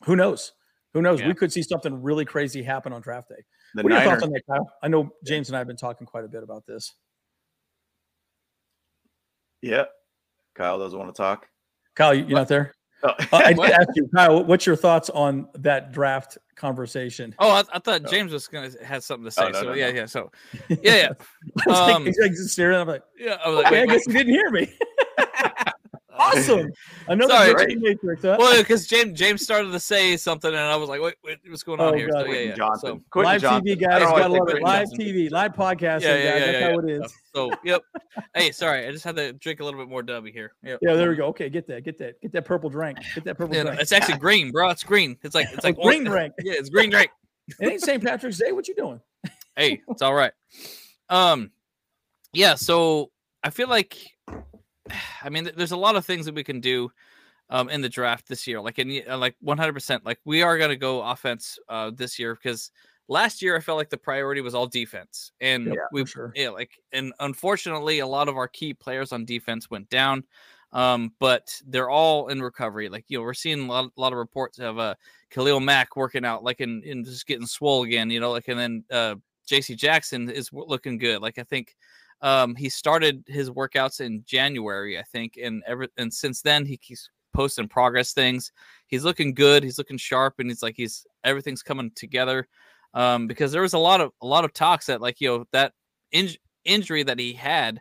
[0.04, 0.52] Who knows?
[0.94, 1.20] Who knows?
[1.20, 1.28] Yeah.
[1.28, 3.44] We could see something really crazy happen on draft day.
[3.74, 4.66] The what are your thoughts on that, Kyle?
[4.82, 6.94] I know James and I have been talking quite a bit about this.
[9.60, 9.84] Yeah.
[10.54, 11.46] Kyle doesn't want to talk.
[11.94, 12.72] Kyle, you- you're not there.
[13.02, 13.12] Oh.
[13.32, 14.42] Uh, I did ask you, Kyle.
[14.44, 17.34] What's your thoughts on that draft conversation?
[17.38, 19.42] Oh, I, I thought James was gonna have something to say.
[19.44, 19.96] Oh, no, so no, yeah, no.
[19.96, 20.06] yeah.
[20.06, 20.32] So
[20.68, 21.08] yeah, yeah,
[21.66, 22.78] I was like- Um, he's like staring.
[22.78, 23.36] I'm like, yeah.
[23.44, 24.72] I was like, okay, I guess you didn't hear me.
[26.34, 26.72] Awesome.
[27.08, 27.54] Another Sorry.
[27.54, 28.36] glitch in matrix, huh?
[28.38, 31.62] well, because James James started to say something, and I was like, wait, wait what's
[31.62, 32.08] going on Oh, here?
[32.08, 32.12] God.
[32.12, 32.54] So, yeah, Quentin yeah.
[32.54, 32.88] Johnson.
[32.88, 33.66] So, Quentin live Johnson.
[33.76, 34.62] TV guys, don't gotta love it.
[34.62, 34.98] Live Johnson.
[34.98, 36.24] TV, live podcasting, yeah, yeah, guys.
[36.24, 37.14] yeah, That's yeah, how it is.
[37.34, 37.82] So, yep.
[38.34, 40.52] hey, sorry, I just had to drink a little bit more Dubby here.
[40.64, 40.78] Yep.
[40.82, 41.26] Yeah, there we go.
[41.26, 43.80] Okay, get that, get that, get that purple drink, get that purple Yeah, drink.
[43.80, 44.70] it's actually green, bro.
[44.70, 45.16] It's green.
[45.22, 46.34] It's like it's like Oh, green or- drink.
[46.42, 47.10] Yeah, it's green drink.
[47.60, 48.02] It ain't St.
[48.02, 48.50] Patrick's Day.
[48.50, 49.00] What you doing?
[49.54, 50.32] hey, it's all right.
[51.08, 51.52] Um,
[52.32, 52.56] yeah.
[52.56, 53.12] So
[53.44, 53.96] I feel like,
[55.22, 56.90] I mean, there's a lot of things that we can do,
[57.50, 58.60] um, in the draft this year.
[58.60, 59.72] Like in like 100.
[59.72, 62.70] percent Like we are gonna go offense, uh, this year because
[63.08, 66.32] last year I felt like the priority was all defense, and Yep, we sure.
[66.34, 70.24] yeah, like and unfortunately a lot of our key players on defense went down.
[70.72, 72.88] Um, but they're all in recovery.
[72.88, 74.94] Like you know, we're seeing a lot, a lot of reports of uh
[75.30, 78.58] Khalil Mack working out, like in, in just getting swole again, you know, like and
[78.58, 79.14] then uh
[79.48, 81.22] JC Jackson is looking good.
[81.22, 81.76] Like I think
[82.22, 86.76] um he started his workouts in January, I think, and ever and since then he
[86.76, 88.50] keeps posting progress things.
[88.86, 92.48] He's looking good, he's looking sharp, and he's like he's everything's coming together.
[92.94, 95.44] Um, because there was a lot of a lot of talks that like you know
[95.52, 95.72] that
[96.14, 97.80] inj- injury that he had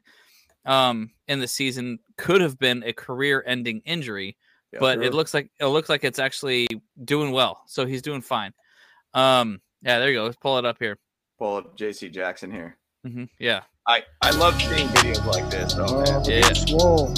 [0.66, 4.36] um in the season could have been a career ending injury
[4.74, 5.04] Yeah, but sure.
[5.04, 6.68] it looks like it looks like it's actually
[7.04, 8.52] doing well so he's doing fine
[9.14, 10.98] um yeah there you go let's pull it up here
[11.38, 12.78] Pull up JC Jackson here.
[13.06, 13.26] Mm-hmm.
[13.40, 15.76] yeah I, I love seeing videos like this.
[15.78, 16.24] Oh, man.
[16.26, 16.52] Yeah.
[16.70, 17.14] Whoa.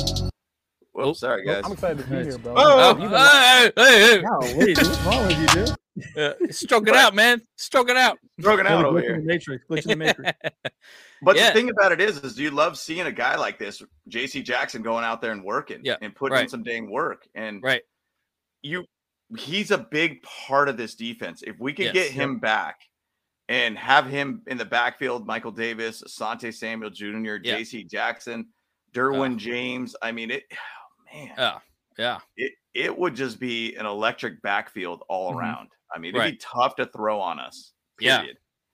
[0.94, 1.62] Well, sorry, guys.
[1.64, 2.56] I'm excited to be here, bro.
[2.58, 5.76] Oh, oh, you hey, hey, hey, Golly, dude, what's wrong with you, dude?
[6.16, 6.26] hey.
[6.28, 9.16] Uh, stroke it out man stroke it out Broken out over here.
[9.18, 10.32] the matrix, glitch the matrix.
[11.24, 11.48] But Yeah.
[11.48, 14.84] the thing about it is, is you love seeing a guy like this, JC Jackson,
[14.84, 17.28] going out there and working Yeah, and putting in some dang work.
[17.34, 17.82] And right
[18.62, 18.86] you,
[19.38, 21.42] he's a big part of this defense.
[21.46, 21.94] If we could Yes.
[21.94, 22.82] get him back
[23.50, 27.58] and have him in the backfield, Michael Davis, Asante Samuel Jr., Yeah.
[27.60, 28.48] JC Jackson,
[28.94, 29.96] Derwin James.
[30.02, 31.58] I mean, it, oh, man, yeah
[31.98, 35.38] yeah it, it would just be an electric backfield all Mhm.
[35.40, 35.70] around.
[35.94, 37.72] I mean, it'd be tough to throw on us.
[38.00, 38.26] Yeah.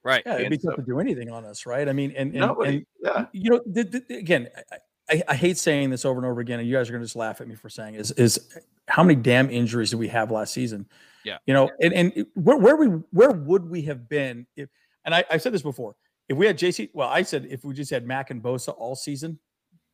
[0.04, 1.88] Right Yeah, it'd be And tough so- to do anything on us, right?
[1.88, 3.26] I mean, and and, Nobody, and yeah.
[3.32, 4.76] you know, the, the, again, I,
[5.10, 7.06] I, I hate saying this over and over again, and you guys are going to
[7.06, 8.54] just laugh at me for saying is is
[8.90, 10.88] how many damn injuries did we have last season?
[11.26, 11.38] Yeah.
[11.46, 14.70] you know, and and where where we where would we have been if?
[15.06, 15.96] And I, I've said this before.
[16.30, 18.96] If we had JC, well, I said if we just had Mack and Bosa all
[18.96, 19.38] season,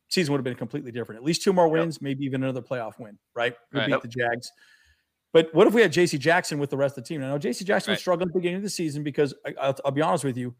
[0.09, 1.19] season would have been completely different.
[1.19, 1.71] At least two more Yep.
[1.71, 3.55] wins, maybe even another playoff win, right?
[3.73, 3.85] We Right.
[3.87, 4.01] beat Yep.
[4.03, 4.51] the Jags.
[5.33, 7.23] But what if we had JC Jackson with the rest of the team?
[7.23, 9.75] I know JC Jackson was struggling at the beginning of the season because I, I'll,
[9.85, 10.55] I'll be honest with you,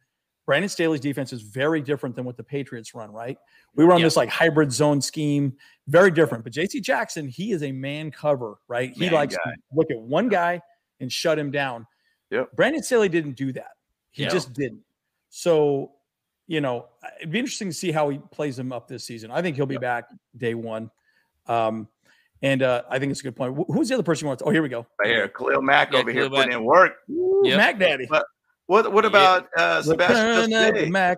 [0.50, 3.38] Brandon Staley's defense is very different than what the Patriots run, right?
[3.76, 4.08] We run Yeah.
[4.08, 6.44] this like hybrid zone scheme, very different.
[6.44, 8.92] But JC Jackson, he is a man cover, right?
[8.96, 9.52] He Man likes guy.
[9.52, 10.60] to look at one guy
[11.02, 11.86] and shut him down.
[12.32, 12.54] Yep.
[12.56, 13.74] Brandon Staley didn't do that.
[14.10, 14.30] He Yeah.
[14.30, 14.82] just didn't.
[15.30, 15.92] So,
[16.48, 16.88] you know,
[17.20, 19.30] it'd be interesting to see how he plays him up this season.
[19.30, 19.82] I think he'll be Yep.
[19.82, 20.90] back day one.
[21.46, 21.88] Um,
[22.42, 23.56] and uh, I think it's a good point.
[23.68, 24.40] Who's the other person you want?
[24.40, 24.88] To, oh, here we go.
[25.00, 26.58] Right here, Khalil Mack Yeah, over here Khalil putting Mack.
[26.58, 26.94] in work.
[27.12, 27.58] Ooh, Yep.
[27.58, 28.08] Mac Daddy.
[28.10, 28.26] But
[28.70, 30.90] What what about uh, Sebastian Joseph Day?
[30.92, 31.18] Mac.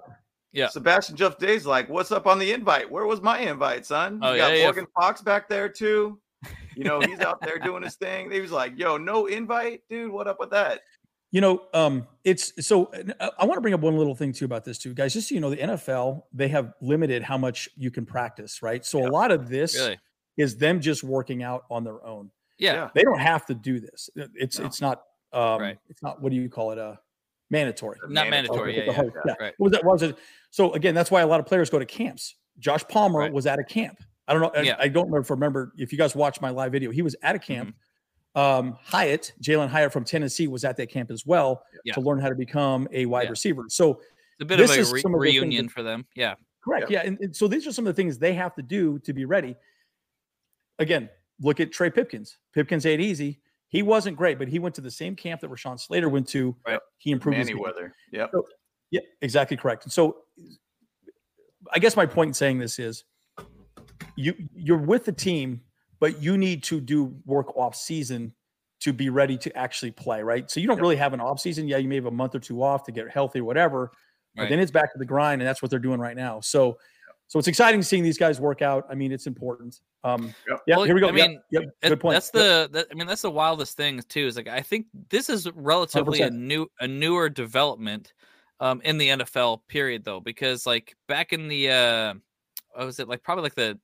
[0.54, 0.70] Yeah.
[0.70, 2.90] Sebastian Joseph Day's like, what's up on the invite?
[2.90, 4.22] Where was my invite, son?
[4.22, 4.64] Oh, you got yeah, yeah.
[4.64, 6.18] Morgan Fox back there too.
[6.78, 8.32] You know, he's out there doing his thing.
[8.32, 10.14] He was like, yo, no invite, dude.
[10.14, 10.80] What up with that?
[11.32, 12.86] You know, um, it's so
[13.20, 15.12] uh, I want to bring up one little thing too about this too, guys.
[15.14, 18.86] Just so you know, the NFL they have limited how much you can practice, right?
[18.86, 20.00] So a lot of this Really?
[20.38, 22.32] is them just working out on their own.
[22.58, 22.74] Yeah.
[22.76, 22.90] Yeah.
[22.96, 24.10] They don't have to do this.
[24.36, 24.66] It's No.
[24.68, 25.02] it's not
[25.34, 25.78] um, Right.
[25.90, 26.78] it's not what do you call it?
[26.78, 26.96] Uh,
[27.52, 28.00] mandatory.
[28.10, 28.72] Not mandatory.
[28.72, 28.86] Okay, Yeah.
[28.86, 28.98] the yeah.
[28.98, 29.34] whole- yeah.
[29.40, 29.54] Right.
[29.58, 29.84] What was that?
[29.86, 30.18] What was it?
[30.50, 32.36] So again, that's why a lot of players go to camps.
[32.58, 33.32] Josh Palmer Right.
[33.34, 34.52] was at a camp, I don't know.
[34.56, 34.76] I- Yeah.
[34.80, 36.90] I, don't remember if, remember if you guys watched my live video.
[36.92, 37.70] He was at a camp.
[37.70, 37.78] Mm-hmm.
[38.40, 41.94] Um, Hyatt, Jalen Hyatt from Tennessee, was at that camp as well Yeah.
[41.94, 43.30] to learn how to become a wide Yeah.
[43.32, 43.66] receiver.
[43.68, 44.00] So
[44.40, 46.06] It's a bit This of is a re- some of the that- reunion for them.
[46.16, 46.36] Yeah.
[46.64, 46.90] Correct.
[46.90, 47.02] Yeah.
[47.04, 49.26] And, and so these are some of the things they have to do to be
[49.26, 49.56] ready.
[50.80, 51.10] Again,
[51.42, 52.38] look at Trey Pipkins.
[52.54, 53.40] Pipkins ain't easy.
[53.72, 56.54] He wasn't great, but he went to the same camp that Rashawn Slater went to.
[56.68, 56.78] Right.
[56.98, 57.64] He improved his Manny game.
[57.64, 57.96] Weather.
[58.12, 58.32] Yep.
[58.92, 59.86] Yeah, exactly correct.
[59.86, 60.18] And so
[61.74, 63.06] I guess my point in saying this is
[64.18, 65.62] you you're with the team,
[66.02, 68.34] but you need to do work off season
[68.82, 70.52] to be ready to actually play, right?
[70.52, 70.82] So you don't Yep.
[70.82, 71.68] really have an off season.
[71.68, 73.92] Yeah, you may have a month or two off to get healthy or whatever,
[74.36, 76.42] but then it's back to the grind, and that's what they're doing right now.
[76.42, 76.78] So
[77.32, 78.86] so it's exciting seeing these guys work out.
[78.90, 79.80] I mean, it's important.
[80.04, 80.62] Um Yep.
[80.68, 81.08] yeah, Well, here we go.
[81.08, 82.16] I mean, yep, That- good point.
[82.16, 82.34] That's Yep.
[82.34, 84.28] the that, I mean that's the wildest thing too.
[84.28, 86.34] Is like I think this is relatively a 100%.
[86.34, 88.12] new a newer development
[88.60, 92.14] um in the NFL period though because like back in the uh
[92.74, 93.80] what was it like probably like the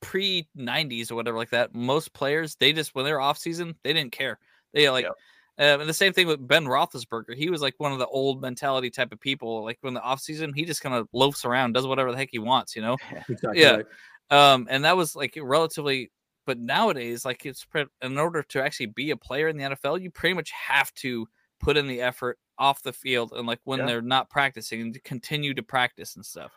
[0.00, 3.74] pre 90s or whatever like that most players they just when they were off season
[3.84, 4.38] they didn't care
[4.74, 5.14] they like Yep.
[5.58, 7.34] Um, and the same thing with Ben Roethlisberger.
[7.34, 9.64] He was like one of the old mentality type of people.
[9.64, 12.28] Like when the off season, he just kind of loafs around, does whatever the heck
[12.30, 12.96] he wants, you know.
[13.28, 13.76] exactly yeah.
[13.76, 13.86] right.
[14.30, 16.10] Um, and that was like relatively,
[16.46, 20.00] but nowadays, like it's pre- in order to actually be a player in the NFL,
[20.00, 21.26] you pretty much have to
[21.60, 23.86] put in the effort off the field and like when Yeah.
[23.86, 26.52] they're not practicing and to continue to practice and stuff.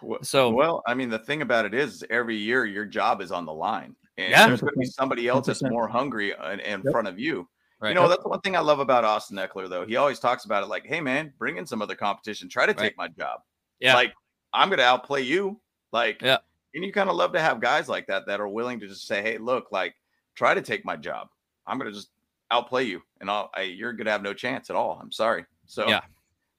[0.00, 3.32] Well- So Well, I mean, the thing about it is, every year your job is
[3.32, 4.46] on the line, and Yeah.
[4.46, 5.70] there's going to be somebody else that's 100%.
[5.72, 6.92] more hungry in, in Yep.
[6.92, 7.48] front of you.
[7.80, 9.86] Right, You know, that's the one thing I love about Austin Ekeler, though.
[9.86, 12.48] He always talks about it like, "Hey, man, bring in some other competition.
[12.48, 12.78] Try to Right.
[12.78, 13.42] take my job.
[13.80, 13.94] Yeah.
[13.94, 14.12] like
[14.52, 15.60] I'm going to outplay you.
[15.92, 16.38] Like, Yeah.
[16.74, 19.06] And you kind of love to have guys like that that are willing to just
[19.06, 19.94] say, "Hey, look, like,
[20.34, 21.28] try to take my job.
[21.66, 22.10] I'm going to just
[22.50, 24.98] outplay you, and I'll, I, you're going to have no chance at all.
[25.00, 26.00] I'm sorry." So, Yeah.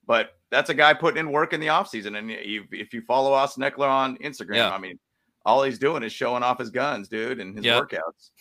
[0.08, 2.18] But that's a guy putting in work in the offseason.
[2.18, 4.72] And you, if you follow Austin Ekeler on Instagram, Yeah.
[4.72, 4.98] I mean,
[5.46, 7.80] all he's doing is showing off his guns, dude, and his Yeah.
[7.82, 8.32] workouts.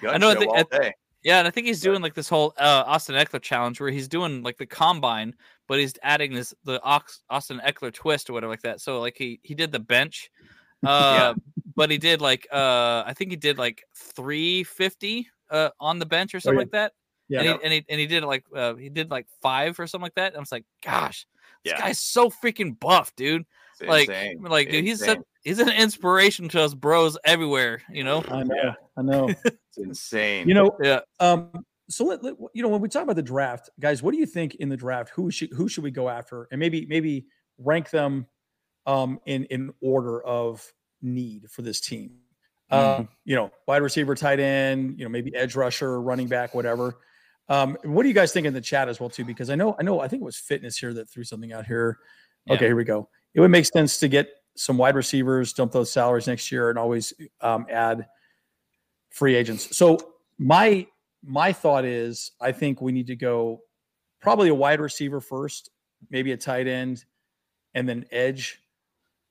[0.00, 0.94] Gun I know, I show think- all I- day.
[1.22, 4.08] Yeah, and I think he's doing like this whole uh, Austin Ekeler challenge where he's
[4.08, 5.34] doing like the combine,
[5.68, 8.80] but he's adding this the Ox, Austin Ekeler twist or whatever like that.
[8.80, 10.30] So like he he did the bench,
[10.86, 11.34] uh,
[11.76, 16.06] but he did like uh I think he did like three fifty uh on the
[16.06, 16.62] bench or something yeah.
[16.62, 16.92] like that.
[17.28, 17.40] Yeah.
[17.40, 20.04] and, he, and he and he did like uh, he did like five or something
[20.04, 20.28] like that.
[20.28, 21.26] And I was like, gosh,
[21.64, 21.80] this Yeah.
[21.80, 23.44] guy's so freaking buff, dude.
[23.80, 24.42] It's Like, insane.
[24.42, 27.82] like dude, he's such, he's an inspiration to us bros everywhere.
[27.90, 28.22] You know?
[28.28, 28.54] I know.
[28.54, 28.74] Yeah.
[28.96, 29.28] I know.
[29.44, 30.48] It's insane.
[30.48, 31.00] You know, Yeah.
[31.20, 34.18] Um, so let, let- you know when we talk about the draft, guys, what do
[34.18, 35.10] you think in the draft?
[35.14, 37.26] Who should who should we go after, and maybe maybe
[37.58, 38.26] rank them
[38.86, 40.64] um, in in order of
[41.02, 42.16] need for this team?
[42.72, 46.98] Um, you know, wide receiver, tight end, you know, maybe edge rusher, running back, whatever.
[47.48, 49.24] Um, what do you guys think in the chat as well too?
[49.24, 51.66] Because I know I know I think it was fitness here that threw something out
[51.66, 51.98] here.
[52.46, 52.54] Yeah.
[52.54, 53.08] Okay, here we go.
[53.34, 56.78] It would make sense to get some wide receivers, dump those salaries next year, and
[56.78, 58.06] always um, add
[59.10, 59.76] free agents.
[59.76, 60.86] So my
[61.22, 63.60] my thought is I think we need to go
[64.20, 65.70] probably a wide receiver first,
[66.10, 67.04] maybe a tight end,
[67.74, 68.60] and then edge.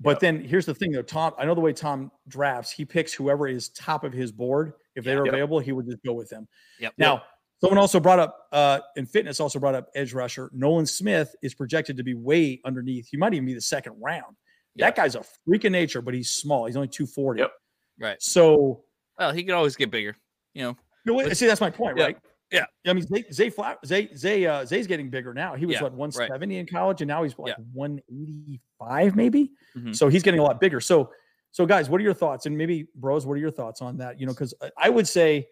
[0.02, 0.20] But Yep.
[0.20, 1.34] then here's the thing though, Tom.
[1.38, 4.74] I know the way Tom drafts, he picks whoever is top of his board.
[4.96, 5.34] If they're Yep.
[5.34, 6.48] available, he would just go with them.
[6.80, 6.94] Yep.
[6.98, 7.24] Now,
[7.62, 10.50] someone also brought up uh in fitness also brought up edge rusher.
[10.54, 13.08] Nolan Smith is projected to be way underneath.
[13.10, 14.36] He might even be the second round.
[14.76, 14.86] Yeah.
[14.88, 16.66] That guy's a freak of nature, but he's small.
[16.66, 17.42] He's only 240.
[17.42, 17.52] Yep.
[18.00, 18.22] Right.
[18.22, 18.84] So
[19.18, 20.16] Well, he could always get bigger.
[20.54, 20.78] You know.
[21.06, 22.04] no, wait, But- see, that's my point, Yeah.
[22.06, 22.18] right?
[22.52, 22.66] Yeah.
[22.88, 25.54] I mean, Zay, Zay, Fla- Zay, Zay, uh, Zay's getting bigger now.
[25.56, 25.98] He was Yeah, what right.
[26.00, 27.64] 170 in college, and now he's like Yeah.
[27.74, 29.52] 185, maybe.
[29.76, 29.96] Mhm.
[29.96, 30.80] So he's getting a lot bigger.
[30.80, 31.12] So,
[31.52, 32.46] so guys, what are your thoughts?
[32.46, 34.20] And maybe bros, what are your thoughts on that?
[34.20, 35.48] You know, because I would say,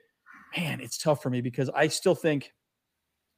[0.55, 2.53] man, it's tough for me because I still think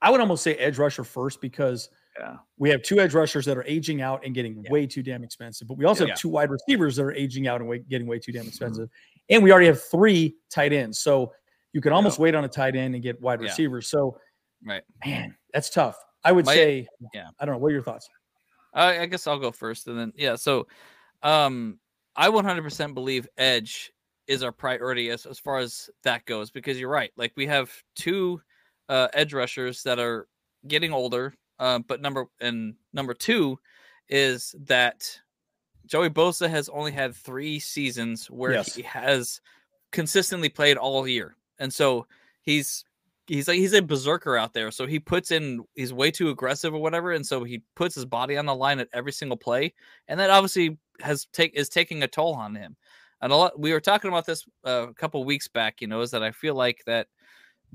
[0.01, 2.37] I would almost say edge rusher first because Yeah.
[2.57, 4.71] we have two edge rushers that are aging out and getting Yeah.
[4.71, 5.67] way too damn expensive.
[5.67, 6.11] But we also Yeah.
[6.11, 8.47] have two wide receivers that are aging out and way, getting way too damn Mm-hmm.
[8.49, 8.89] expensive.
[9.29, 10.99] And we already have three tight ends.
[10.99, 11.33] So
[11.73, 13.87] you can almost wait on a tight end and get wide receivers.
[13.87, 14.19] So,
[14.65, 14.83] Right.
[15.05, 15.97] man, that's tough.
[16.23, 17.29] I would My- say, yeah.
[17.39, 17.59] I don't know.
[17.59, 18.09] What are your thoughts?
[18.73, 20.35] I, I guess I'll go first, and then yeah.
[20.35, 20.67] So,
[21.23, 21.79] um,
[22.15, 23.91] I 100% believe edge
[24.29, 27.11] is our priority as as far as that goes because you're right.
[27.17, 28.39] Like we have two
[28.87, 30.27] uh, edge rushers that are
[30.67, 33.59] getting older, uh, but number and number two
[34.07, 35.19] is that
[35.87, 38.75] Joey Bosa has only had three seasons where Yes.
[38.75, 39.41] he has
[39.91, 42.05] consistently played all year, and so
[42.41, 42.85] he's
[43.27, 44.69] he's like he's a berserker out there.
[44.71, 48.05] So he puts in he's way too aggressive or whatever, and so he puts his
[48.05, 49.73] body on the line at every single play,
[50.07, 52.75] and that obviously has take is taking a toll on him.
[53.21, 55.81] And a lot we were talking about this uh, a couple weeks back.
[55.81, 57.07] You know, is that I feel like that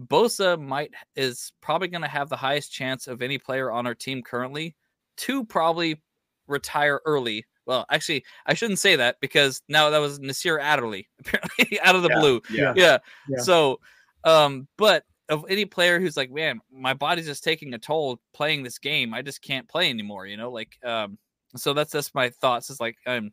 [0.07, 3.95] Bosa might is probably going to have the highest chance of any player on our
[3.95, 4.74] team currently
[5.18, 6.03] to probably
[6.47, 11.80] retire early well, actually, I shouldn't say that because now that was Nasir Adderley, apparently
[11.80, 12.42] out of the Yeah, blue.
[12.51, 12.72] Yeah.
[12.76, 12.99] Yeah.
[13.28, 13.42] Yeah.
[13.42, 13.80] So,
[14.24, 18.62] um, but of any player who's like, man, my body's just taking a toll playing
[18.62, 19.14] this game.
[19.14, 20.26] I just can't play anymore.
[20.26, 21.18] You know, like, um,
[21.57, 22.68] so that's that's my thoughts.
[22.68, 23.30] Is like, um,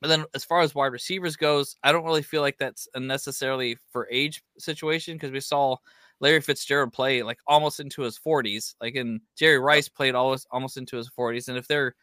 [0.00, 3.00] but then as far as wide receivers goes, I don't really feel like that's a
[3.00, 5.76] necessarily for age situation because we saw
[6.20, 10.76] Larry Fitzgerald play like almost into his 40s, like and Jerry Rice played almost almost
[10.76, 11.48] into his 40s.
[11.48, 11.94] And if they're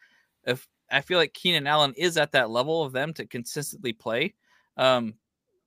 [0.44, 4.34] if I feel like Keenan Allen is at that level of them to consistently play,
[4.76, 5.14] um,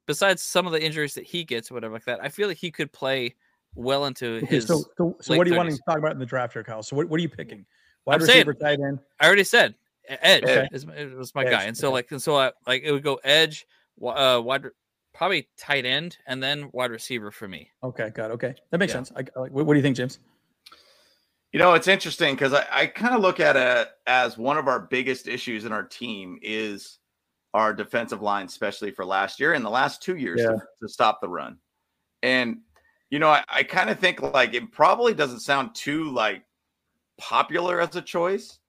[0.05, 2.57] besides some of the injuries that he gets or whatever like that, I feel like
[2.57, 3.35] he could play
[3.75, 4.65] well into Okay, his.
[4.65, 6.81] so, so, so what do you want to talk about in the draft here, Kyle?
[6.81, 7.65] So what, what are you picking?
[8.05, 8.99] Wide I'm saying- receiver, tight end.
[9.19, 9.75] I already said
[10.09, 11.93] E- Edge is, was my Edge, guy, and so okay.
[11.93, 13.65] like and so I, like it would go Edge,
[13.99, 14.65] wi- uh, wide,
[15.13, 17.69] probably tight end, and then wide receiver for me.
[17.83, 18.33] Okay, got it.
[18.35, 19.03] Okay, that makes Yeah.
[19.03, 19.11] sense.
[19.15, 19.41] I, I.
[19.49, 20.19] What, what do you think, James?
[21.51, 24.67] You know, it's interesting because I, I kind of look at it as one of
[24.67, 26.99] our biggest issues in our team is
[27.55, 30.49] our defensive line, especially for last year and the last two years Yeah.
[30.49, 31.57] to, to stop the run.
[32.21, 32.59] And,
[33.09, 36.43] you know, I, I kind of think like it probably doesn't sound too like
[37.17, 38.59] popular as a choice,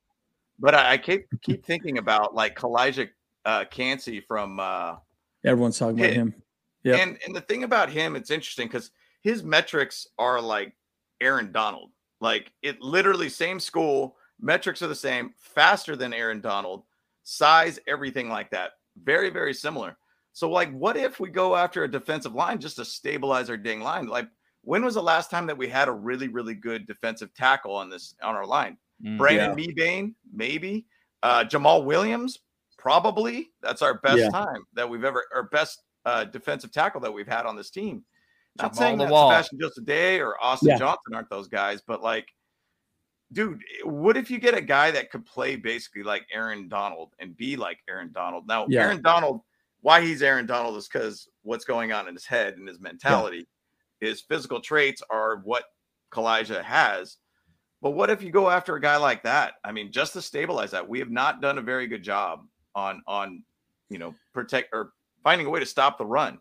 [0.60, 3.08] but I, I keep keep thinking about like Calijah
[3.44, 4.96] uh, Kancey from uh,
[5.44, 6.14] Everyone's talking about Yeah.
[6.14, 6.34] him.
[6.84, 7.00] Yep.
[7.00, 8.90] and and the thing about him, it's interesting because
[9.22, 10.74] his metrics are like
[11.20, 11.90] Aaron Donald.
[12.20, 16.84] Like it literally same school, metrics are the same, faster than Aaron Donald,
[17.22, 18.72] size, everything like that.
[19.02, 19.96] Very, very similar.
[20.32, 23.80] So, like, what if we go after a defensive line just to stabilize our dang
[23.80, 24.06] line?
[24.06, 24.28] Like,
[24.62, 27.90] when was the last time that we had a really, really good defensive tackle on
[27.90, 28.76] this on our line?
[29.04, 29.18] Mm.
[29.18, 30.86] Brandon Mebane, maybe.
[31.22, 32.38] Uh, Jamal Williams,
[32.78, 33.50] probably.
[33.62, 34.30] That's our best Yeah.
[34.30, 38.04] time that we've ever, our best uh, defensive tackle that we've had on this team.
[38.56, 39.30] Not Jamal saying the that Wall.
[39.30, 40.78] Sebastian Joseph Day or Austin Yeah.
[40.78, 42.28] Johnson aren't those guys, but like,
[43.32, 47.36] dude, what if you get a guy that could play basically like Aaron Donald and
[47.36, 48.46] be like Aaron Donald?
[48.46, 48.84] Now, Yeah.
[48.84, 49.42] Aaron Donald,
[49.82, 53.46] why he's Aaron Donald is because what's going on in his head and his mentality.
[54.00, 55.64] His physical traits are what
[56.10, 57.18] Calijah has.
[57.82, 59.54] But what if you go after a guy like that?
[59.64, 63.02] I mean, just to stabilize that, we have not done a very good job on
[63.06, 63.42] on
[63.88, 64.92] you know protect or
[65.24, 66.38] finding a way to stop the run.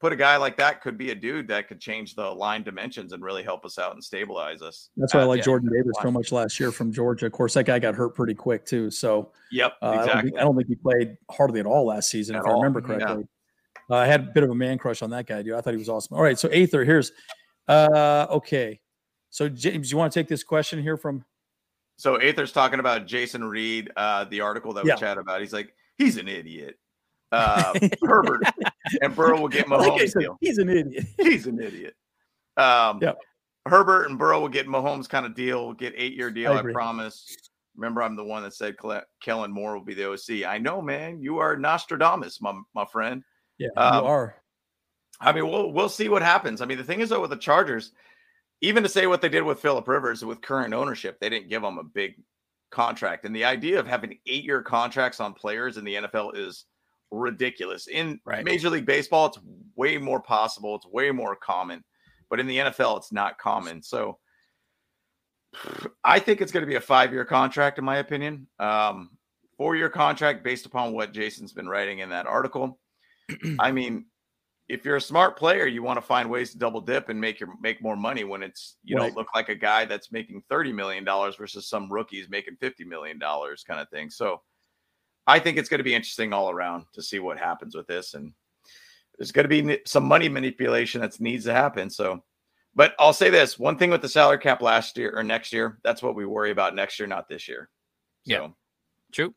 [0.00, 3.12] Put a guy like that could be a dude that could change the line dimensions
[3.12, 4.90] and really help us out and stabilize us.
[4.96, 5.42] That's why I like.
[5.42, 7.26] Jordan Davis so much last year from Georgia.
[7.26, 8.90] Of course, that guy got hurt pretty quick too.
[8.92, 10.30] So Yep, uh, I, don't exactly.
[10.30, 12.62] think, I don't think he played hardly at all last season, At if I all,
[12.62, 12.86] remember yeah.
[12.86, 13.24] correctly.
[13.90, 15.54] Uh, I had a bit of a man crush on that guy, dude.
[15.54, 16.16] I thought he was awesome.
[16.16, 17.12] All right, so Aether, here's
[17.66, 18.80] uh okay.
[19.30, 21.24] So James, you want to take this question here from
[21.96, 24.96] So Aether's talking about Jason Reed, uh, the article that we Yeah.
[24.96, 25.40] chatted about.
[25.40, 26.78] He's like, he's an idiot.
[27.30, 27.74] Uh,
[28.06, 28.42] Herbert
[29.02, 30.38] and Burrow will get I like Mahomes said, deal.
[30.40, 31.04] he's an idiot.
[31.18, 31.94] He's an idiot.
[32.56, 33.00] Um.
[33.66, 36.52] Herbert and Burrow will get Mahomes kind of deal, get eight year deal.
[36.52, 37.36] I I, promise.
[37.76, 38.76] Remember, I'm the one that said
[39.20, 40.44] Kellen Moore will be the OC.
[40.48, 41.20] I know, man.
[41.20, 43.22] You are Nostradamus, my my friend.
[43.58, 44.36] Yeah, Um, you are.
[45.20, 46.62] I mean, we'll we'll see what happens.
[46.62, 47.92] I mean, the thing is though with the Chargers,
[48.60, 51.62] even to say what they did with Philip Rivers with current ownership, they didn't give
[51.62, 52.16] him a big
[52.70, 53.24] contract.
[53.24, 56.64] And the idea of having eight year contracts on players in the NFL is
[57.10, 57.86] ridiculous.
[57.86, 58.44] In Right.
[58.44, 59.38] Major League Baseball, it's
[59.76, 60.74] way more possible.
[60.76, 61.84] It's way more common,
[62.28, 63.82] but in the NFL, it's not common.
[63.82, 64.18] So
[66.04, 68.48] I think it's going to be a five year contract, in my opinion.
[68.58, 69.10] Um,
[69.56, 72.78] four year contract based upon what Jason's been writing in that article.
[73.58, 74.06] I mean,
[74.68, 77.40] if you're a smart player, you want to find ways to double dip and make
[77.40, 79.06] your make more money when it's you Right.
[79.06, 82.84] don't look like a guy that's making thirty million dollars versus some rookies making fifty
[82.84, 84.10] million dollars kind of thing.
[84.10, 84.42] So
[85.26, 88.14] I think it's going to be interesting all around to see what happens with this,
[88.14, 88.32] and
[89.18, 91.90] there's going to be some money manipulation that needs to happen.
[91.90, 92.22] So,
[92.74, 95.78] but I'll say this: one thing with the salary cap last year or next year,
[95.82, 97.68] that's what we worry about next year, not this year.
[98.26, 98.48] So, Yeah.
[99.12, 99.34] True.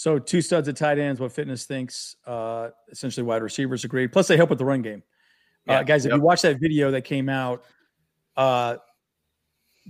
[0.00, 1.20] So two studs at tight ends.
[1.20, 2.16] What fitness thinks.
[2.26, 4.12] Uh, essentially, wide receivers agreed.
[4.12, 5.02] Plus, they help with the run game.
[5.68, 5.82] Uh, Yeah.
[5.84, 7.66] guys, if you watch that video that came out,
[8.34, 8.78] uh,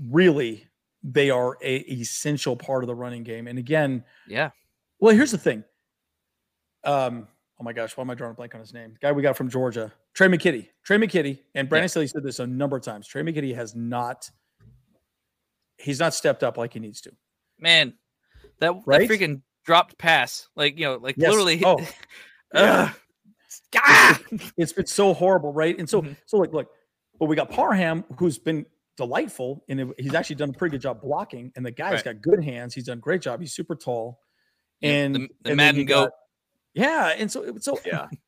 [0.08, 0.66] really,
[1.04, 3.46] they are a essential part of the running game.
[3.46, 4.50] And again, Yeah.
[4.98, 5.62] well, here's the thing.
[6.82, 7.28] Um,
[7.60, 8.96] oh my gosh, why am I drawing a blank on his name?
[9.00, 10.70] guy we got from Georgia, Tre' McKitty.
[10.82, 13.06] Tre' McKitty, and Brandon Staley said this a number of times.
[13.06, 14.28] Tre' McKitty has not.
[15.78, 17.12] He's not stepped up like he needs to.
[17.60, 17.94] Man,
[18.58, 19.08] that, Right?
[19.08, 21.30] that freaking dropped pass, like you know, like Yes.
[21.30, 21.62] literally.
[21.64, 21.78] Oh,
[22.54, 22.90] Ugh.
[23.76, 24.20] Ah!
[24.56, 25.78] it's been so horrible, right?
[25.78, 26.16] And so, Mhm.
[26.26, 26.68] so like, look,
[27.20, 28.66] but we got Parham, who's been
[28.96, 31.52] delightful, and he's actually done a pretty good job blocking.
[31.54, 32.04] And the guy's Right.
[32.06, 32.74] got good hands.
[32.74, 33.40] He's done a great job.
[33.40, 34.18] He's super tall,
[34.80, 36.10] Yeah, and the- the and Madden you got-
[36.74, 38.08] Yeah, and so it's so yeah,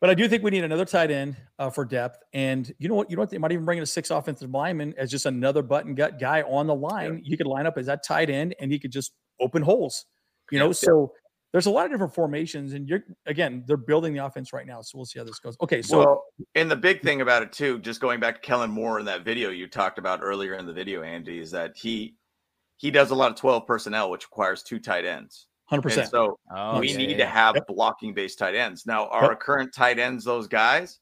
[0.00, 2.22] But I do think we need another tight end uh, for depth.
[2.32, 3.10] And you know what?
[3.10, 3.30] You know what?
[3.30, 6.42] They might even bring in a six offensive lineman as just another button gut guy
[6.42, 7.20] on the line.
[7.24, 10.04] You could line up as that tight end, and he could just open holes.
[10.50, 11.12] You know, so
[11.52, 14.80] there's a lot of different formations, and you're again, they're building the offense right now.
[14.82, 15.56] So we'll see how this goes.
[15.60, 16.24] Okay, so well,
[16.54, 19.24] and the big thing about it too, just going back to Kellen Moore in that
[19.24, 22.14] video you talked about earlier in the video, Andy, is that he
[22.76, 25.46] he does a lot of 12 personnel, which requires two tight ends.
[25.66, 26.10] hundred And percent.
[26.10, 27.66] so Oh, we yeah, need yeah, to have Yep.
[27.68, 28.86] blocking based tight ends.
[28.86, 31.00] Now, our current tight ends, those guys,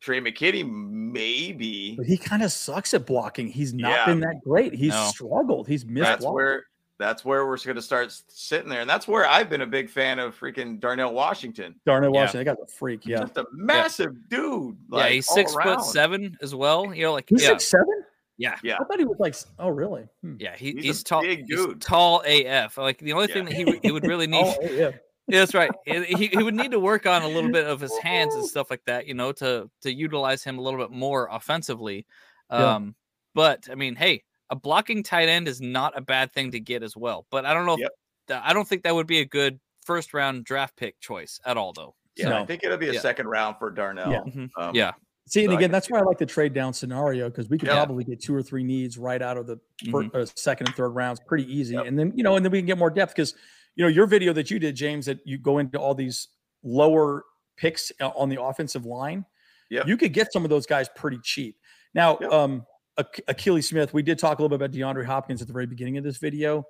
[0.00, 3.48] Tre' McKitty, maybe But he kind of sucks at blocking.
[3.48, 4.06] He's not Yeah.
[4.06, 4.72] been that great.
[4.74, 5.08] He's No.
[5.08, 5.66] struggled.
[5.68, 6.04] He's missed.
[6.04, 6.34] that's blocking.
[6.34, 6.64] where
[6.98, 9.88] that's where we're going to start sitting there, and that's where I've been a big
[9.88, 11.74] fan of freaking Darnell Washington.
[11.86, 12.20] Darnell Yeah.
[12.22, 12.44] Washington.
[12.46, 13.06] That guy's a freak.
[13.06, 14.76] Yeah, Just a massive dude.
[14.90, 16.92] yeah, like, he's all six foot seven as well.
[16.94, 18.02] You know, like he's yeah, six seven.
[18.36, 18.78] yeah, Yeah.
[18.80, 19.34] I thought he was like.
[19.58, 20.06] Oh, really?
[20.22, 20.36] Hmm.
[20.40, 20.56] yeah.
[20.56, 21.22] He, He's he's, tall.
[21.22, 21.80] big he's dude.
[21.80, 22.76] tall AF.
[22.78, 24.44] Like the only thing that he would- he would really need.
[24.44, 24.90] Oh, yeah.
[25.30, 25.70] Yeah, that's right.
[25.84, 28.46] He, he he would need to work on a little bit of his hands and
[28.54, 32.06] stuff like that, you know, to to utilize him a little bit more offensively.
[32.50, 32.76] Yeah.
[32.76, 32.94] Um,
[33.34, 36.82] but I mean, hey, a blocking tight end is not a bad thing to get
[36.82, 37.26] as well.
[37.30, 37.76] But I don't know.
[37.78, 37.90] Yep.
[38.28, 41.56] that, I don't think that would be a good first round draft pick choice at
[41.56, 41.94] all, though.
[42.16, 43.00] Yeah, I think it'll be a Yeah.
[43.00, 44.10] second round for Darnell.
[44.10, 44.20] Yeah.
[44.20, 44.50] Mhm.
[44.58, 44.92] Um, Yeah.
[45.26, 47.58] See, and So again, that's see why I like the trade down scenario because we
[47.58, 47.74] could Yeah.
[47.76, 49.56] probably get two or three needs right out of the
[49.90, 50.14] fir- Mhm.
[50.14, 51.86] uh, second and third rounds pretty easy, Yep.
[51.86, 53.34] and then you know, and then we can get more depth because
[53.76, 56.28] you know your video that you did, James, that you go into all these
[56.62, 57.24] lower
[57.56, 59.24] picks uh, on the offensive line.
[59.70, 59.86] Yep.
[59.86, 61.56] You could get some of those guys pretty cheap.
[61.94, 62.32] Now, Yep.
[62.32, 62.66] um, Ach-
[63.28, 65.96] Achilles Smith, we did talk a little bit about DeAndre Hopkins at the very beginning
[65.98, 66.66] of this video.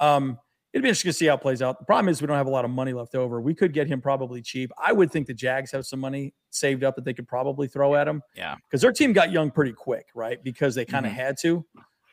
[0.00, 0.38] Um,
[0.72, 1.78] it'd be interesting to see how it plays out.
[1.78, 3.40] The problem is we don't have a lot of money left over.
[3.40, 4.70] We could get him probably cheap.
[4.82, 7.94] I would think the Jags have some money saved up that they could probably throw
[7.94, 8.22] at him.
[8.34, 8.56] Yeah.
[8.68, 10.42] Because their team got young pretty quick, right?
[10.42, 11.16] Because they kind of Mhm.
[11.16, 11.64] had to.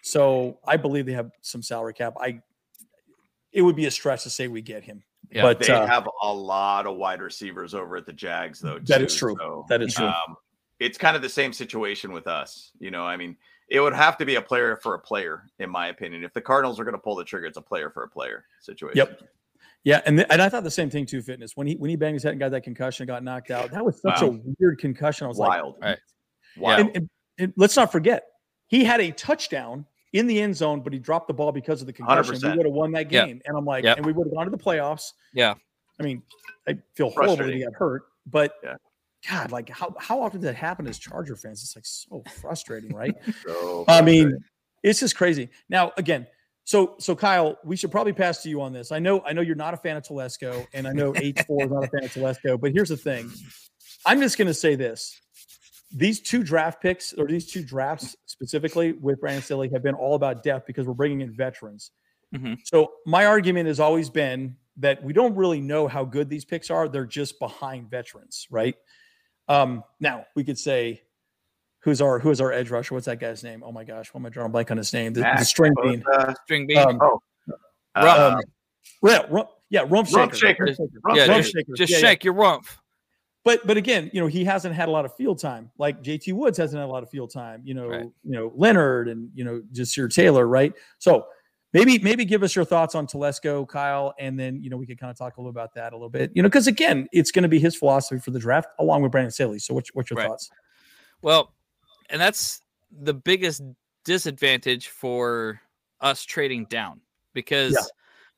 [0.02, 2.14] So I believe they have some salary cap.
[2.20, 2.42] I
[3.52, 5.04] it would be a stretch to say we get him.
[5.32, 5.42] Yeah.
[5.42, 8.78] but They uh, have a lot of wide receivers over at the Jags, though.
[8.80, 9.36] That too, is true.
[9.40, 10.06] so, that is true.
[10.06, 10.36] Um,
[10.80, 12.72] it's kind of the same situation with us.
[12.80, 13.36] You know, I mean,
[13.70, 16.24] it would have to be a player for a player, in my opinion.
[16.24, 18.46] If the Cardinals are going to pull the trigger, it's a player for a player
[18.60, 18.98] situation.
[18.98, 19.22] Yep.
[19.84, 21.22] yeah, and th- and I thought the same thing too.
[21.22, 23.52] Fitness when he when he banged his head and got that concussion, and got knocked
[23.52, 23.72] out.
[23.72, 24.28] That was such Wow.
[24.30, 25.26] a weird concussion.
[25.26, 25.76] I was like, Wild.
[25.82, 26.00] Right.
[26.58, 26.80] Wild.
[26.88, 27.10] and, and-
[27.42, 28.26] and let's not forget,
[28.68, 31.88] he had a touchdown in the end zone, but he dropped the ball because of
[31.88, 32.34] the concussion.
[32.34, 32.58] We 100%.
[32.58, 33.28] would have won that Yep.
[33.28, 33.42] game.
[33.46, 33.96] And I'm like, Yep.
[33.98, 35.14] and we would have gone to the playoffs.
[35.34, 35.54] Yeah.
[36.00, 36.22] I mean,
[36.68, 38.76] I feel horrible that he got hurt, but Yeah.
[39.28, 41.62] God, like how how often does that happen as Charger fans?
[41.64, 43.16] It's like so frustrating, right?
[43.46, 44.38] So I mean,
[44.84, 45.50] it's just crazy.
[45.68, 46.28] Now, again,
[46.64, 48.92] so so Kyle, we should probably pass to you on this.
[48.92, 51.64] I know I know you're not a fan of Telesco, and I know H four
[51.64, 53.30] is not a fan of Telesco, but here's the thing.
[54.06, 55.20] I'm just going to say this:
[55.92, 60.16] these two draft picks, or these two drafts specifically with Brandon Staley, have been all
[60.16, 61.92] about depth because we're bringing in veterans.
[62.34, 62.58] Mhm.
[62.64, 66.70] So my argument has always been that we don't really know how good these picks
[66.70, 68.76] are; they're just behind veterans, right?
[69.50, 71.02] Um, now we could say
[71.80, 72.94] who's our who is our edge rusher?
[72.94, 73.64] What's that guy's name?
[73.66, 75.12] Oh my gosh, what am I drawing a blank on his name?
[75.14, 76.04] The, the string bean.
[76.14, 76.78] Uh, String bean.
[76.78, 77.20] Um, oh,
[77.96, 78.42] uh, um,
[79.04, 80.20] yeah, rum, yeah, rump shaker.
[80.20, 80.64] Rump shaker.
[80.66, 81.00] Rump shaker.
[81.04, 81.74] Rump yeah, rump just, shaker.
[81.76, 82.02] just Yeah, yeah.
[82.02, 82.66] shake your rump.
[83.46, 85.72] But but again, you know, he hasn't had a lot of field time.
[85.78, 87.62] Like JT Woods hasn't had a lot of field time.
[87.64, 88.02] You know, Right.
[88.02, 90.74] you know Leonard and you know just your Taylor, right?
[91.00, 91.26] So
[91.74, 95.00] maybe maybe give us your thoughts on Telesco, Kyle, and then you know we could
[95.00, 96.32] kind of talk a little about that a little bit.
[96.34, 99.12] You know, because again, it's going to be his philosophy for the draft along with
[99.12, 99.60] Brandon Staley.
[99.60, 100.28] So what's what's your Right.
[100.28, 100.50] thoughts?
[101.22, 101.54] Well,
[102.10, 102.62] and that's
[102.92, 103.62] the biggest
[104.06, 105.62] disadvantage for
[106.02, 107.02] us trading down
[107.34, 107.92] because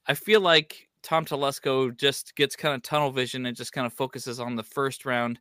[0.08, 3.94] I feel like Tom Telesco just gets kind of tunnel vision and just kind of
[3.94, 5.40] focuses on the first round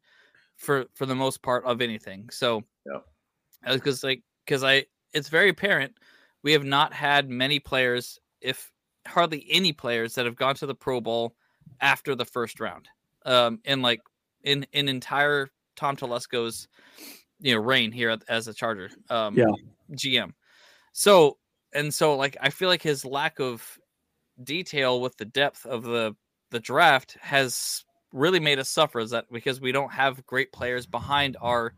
[0.57, 2.29] for for the most part of anything.
[2.31, 2.63] So,
[3.73, 5.95] because like because I it's very apparent
[6.43, 8.71] we have not had many players, if
[9.07, 11.35] hardly any players, that have gone to the Pro Bowl
[11.81, 12.89] after the first round.
[13.27, 14.01] Um, in like
[14.43, 16.69] in in entire Tom Telesco's
[17.41, 19.53] you know reign here as a Charger um Yeah.
[19.93, 20.33] GM.
[20.93, 21.39] So
[21.73, 23.79] and so like I feel like his lack of
[24.43, 26.15] detail with the depth of the
[26.51, 30.87] the draft has really made us suffer is that because we don't have great players
[30.87, 31.75] behind our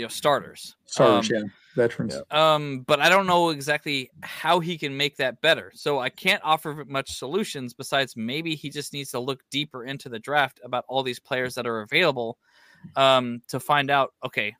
[0.00, 0.76] you know starters.
[0.86, 2.16] Starters, Um, yeah, veterans.
[2.30, 5.70] um, but I don't know exactly how he can make that better.
[5.74, 10.08] So I can't offer much solutions besides maybe he just needs to look deeper into
[10.08, 12.38] the draft about all these players that are available
[12.96, 14.56] um, to find out, okay,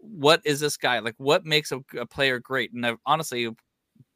[0.00, 1.14] what is this guy like?
[1.16, 2.72] What makes a, a player great?
[2.74, 3.48] And I've, honestly,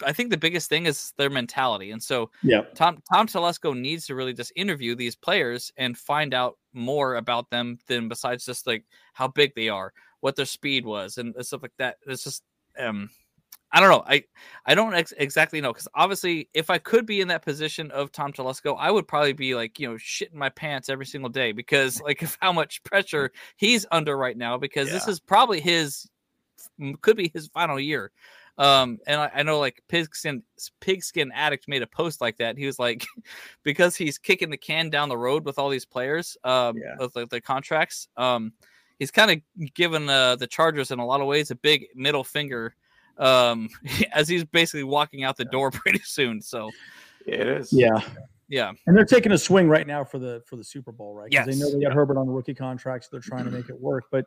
[0.05, 1.93] I think the biggest thing is their mentality.
[1.93, 6.35] And so Yeah, Tom Tom Telesco needs to really just interview these players and find
[6.35, 10.85] out more about them than besides just like how big they are, what their speed
[10.85, 11.97] was, and stuff like that.
[12.07, 12.43] It's just
[12.79, 13.11] um,
[13.71, 14.05] I don't know.
[14.07, 14.25] I
[14.65, 18.11] I don't ex- exactly know because obviously, if I could be in that position of
[18.13, 21.53] Tom Telesco, I would probably be like you know shitting my pants every single day
[21.53, 26.09] because like of how much pressure he's under right now because this is probably his
[27.03, 28.11] could be his final year.
[28.57, 30.43] Um, and I, I know like pigskin
[30.81, 32.59] pigskin addict made a post like that.
[32.59, 33.07] He was like,
[33.63, 36.97] because he's kicking the can down the road with all these players, um, Yeah.
[36.99, 38.09] with the, the contracts.
[38.17, 38.53] Um,
[38.99, 42.25] he's kind of given uh, the Chargers in a lot of ways a big middle
[42.25, 42.75] finger,
[43.19, 43.69] um,
[44.13, 46.41] as he's basically walking out the door pretty soon.
[46.43, 46.71] So
[47.27, 47.73] It is.
[47.73, 48.01] Yeah.
[48.49, 51.31] yeah, And they're taking a swing right now for the for the Super Bowl, right?
[51.31, 53.69] 'Cause They know they got Herbert on the rookie contract, so they're trying to make
[53.69, 54.05] it work.
[54.11, 54.25] But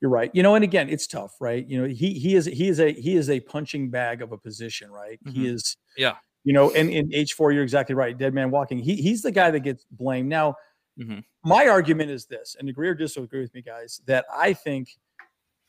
[0.00, 0.30] you're right.
[0.32, 1.66] You know, and again, it's tough, right?
[1.68, 4.38] You know, he he is he is a he is a punching bag of a
[4.38, 5.20] position, right?
[5.30, 5.54] He Mhm.
[5.54, 6.16] is Yeah.
[6.42, 8.16] You know, and in H four, you're exactly right.
[8.16, 8.78] Dead man walking.
[8.78, 10.30] He he's the guy that gets blamed.
[10.30, 10.54] Now,
[10.98, 11.24] Mhm.
[11.44, 14.98] my argument is this, and agree or disagree with me, guys, that I think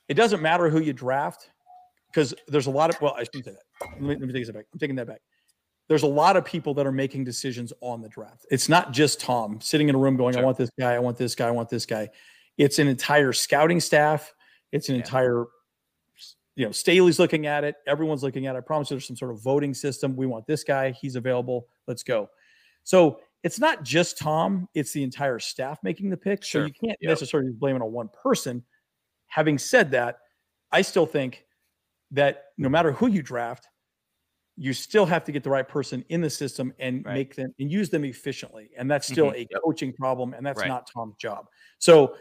[0.07, 1.51] it doesn't matter who you draft
[2.07, 3.87] because there's a lot of well, I shouldn't say that.
[3.93, 4.65] Let me, let me take that back.
[4.73, 5.21] I'm taking that back.
[5.87, 8.45] There's a lot of people that are making decisions on the draft.
[8.49, 11.17] It's not just Tom sitting in a room going, I want this guy, I want
[11.17, 12.09] this guy, I want this guy.
[12.57, 14.33] It's an entire scouting staff.
[14.71, 15.01] It's an Yeah.
[15.01, 15.45] entire,
[16.55, 17.75] you know, Staley's looking at it.
[17.87, 18.59] Everyone's looking at it.
[18.59, 20.15] I promise you there's some sort of voting system.
[20.15, 20.91] We want this guy.
[20.91, 21.67] He's available.
[21.87, 22.29] Let's go.
[22.83, 26.43] So it's not just Tom, it's the entire staff making the pick.
[26.43, 26.61] Sure.
[26.61, 27.09] So you can't Yep.
[27.09, 28.63] necessarily blame it on one person.
[29.27, 30.19] Having said that,
[30.71, 31.45] I still think
[32.11, 33.67] that no matter who you draft,
[34.57, 37.13] you still have to get the right person in the system and Right.
[37.15, 38.69] make them and use them efficiently.
[38.77, 40.67] And that's still mm-hmm, a coaching problem, and that's Right.
[40.67, 41.47] not Tom's job.
[41.79, 42.15] So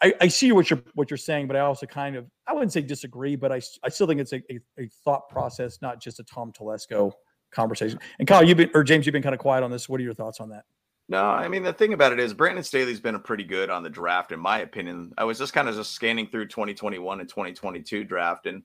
[0.00, 2.72] I, I see what you're what you're saying, but I also kind of I wouldn't
[2.72, 6.20] say disagree, but I, I still think it's a, a, a thought process, not just
[6.20, 7.12] a Tom Telesco
[7.50, 7.98] conversation.
[8.18, 9.88] And Kyle, you've been or James, you've been kind of quiet on this.
[9.88, 10.64] What are your thoughts on that?
[11.08, 13.82] No, I mean the thing about it is Brandon Staley's been a pretty good on
[13.82, 15.12] the draft, in my opinion.
[15.16, 18.62] I was just kind of just scanning through 2021 and 2022 draft, and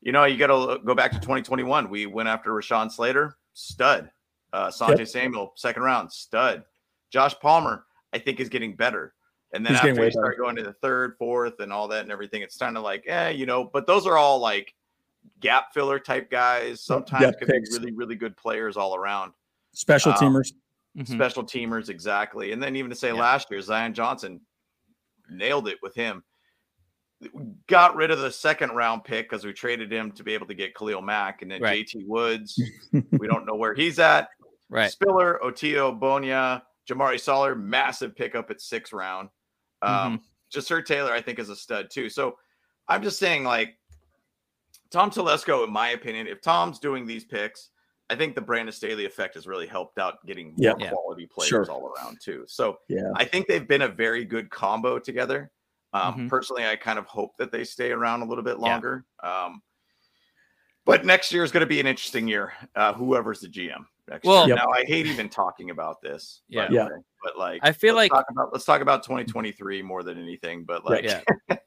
[0.00, 1.90] you know you got to go back to 2021.
[1.90, 4.10] We went after Rashawn Slater, stud.
[4.52, 6.62] Uh, Asante Samuel, second round, stud.
[7.10, 9.12] Josh Palmer, I think is getting better.
[9.52, 12.12] And then He's after you start going to the third, fourth, and all that and
[12.12, 13.64] everything, it's kind of like, eh, you know.
[13.64, 14.72] But those are all like
[15.40, 16.82] gap filler type guys.
[16.82, 19.32] Sometimes Depth could be really, really good players all around
[19.72, 20.52] Special Um, teamers.
[20.96, 21.08] Mhm.
[21.08, 23.14] special teamers exactly and then even to say Yeah.
[23.14, 24.40] last year zion johnson
[25.28, 26.22] nailed it with him
[27.66, 30.54] got rid of the second round pick because we traded him to be able to
[30.54, 31.84] get khalil mack and then Right.
[31.86, 32.60] jt woods
[33.10, 34.28] we don't know where he's at
[34.68, 34.90] right.
[34.90, 39.30] spiller otito ogbonnia Jamaree Salyer, massive pickup at sixth round
[39.82, 40.20] um
[40.54, 42.36] Jasir taylor i think is a stud too so
[42.88, 43.78] i'm just saying like
[44.94, 47.70] tom telesco in my opinion if tom's doing these picks
[48.10, 50.74] I think the Brandon Staley effect has really helped out getting more Yeah.
[50.78, 50.90] Yeah.
[50.90, 51.64] quality players Sure.
[51.70, 52.44] all around too.
[52.46, 53.10] So Yeah.
[53.16, 55.50] I think they've been a very good combo together.
[55.94, 56.28] Um, Mhm.
[56.28, 58.68] Personally, I kind of hope that they stay around a little bit Yeah.
[58.72, 59.04] longer.
[59.22, 59.62] Um,
[60.84, 62.52] but next year is going to be an interesting year.
[62.76, 64.56] Uh, whoever's the GM next Well- year.
[64.56, 64.64] Yep.
[64.66, 66.42] Now, I hate even talking about this.
[66.46, 66.66] Yeah.
[66.68, 66.84] the Yeah.
[66.88, 70.18] way, but like, I feel let's like- talk about let's talk about 2023 more than
[70.18, 70.64] anything.
[70.64, 71.22] But like, Yeah.
[71.48, 71.58] Well,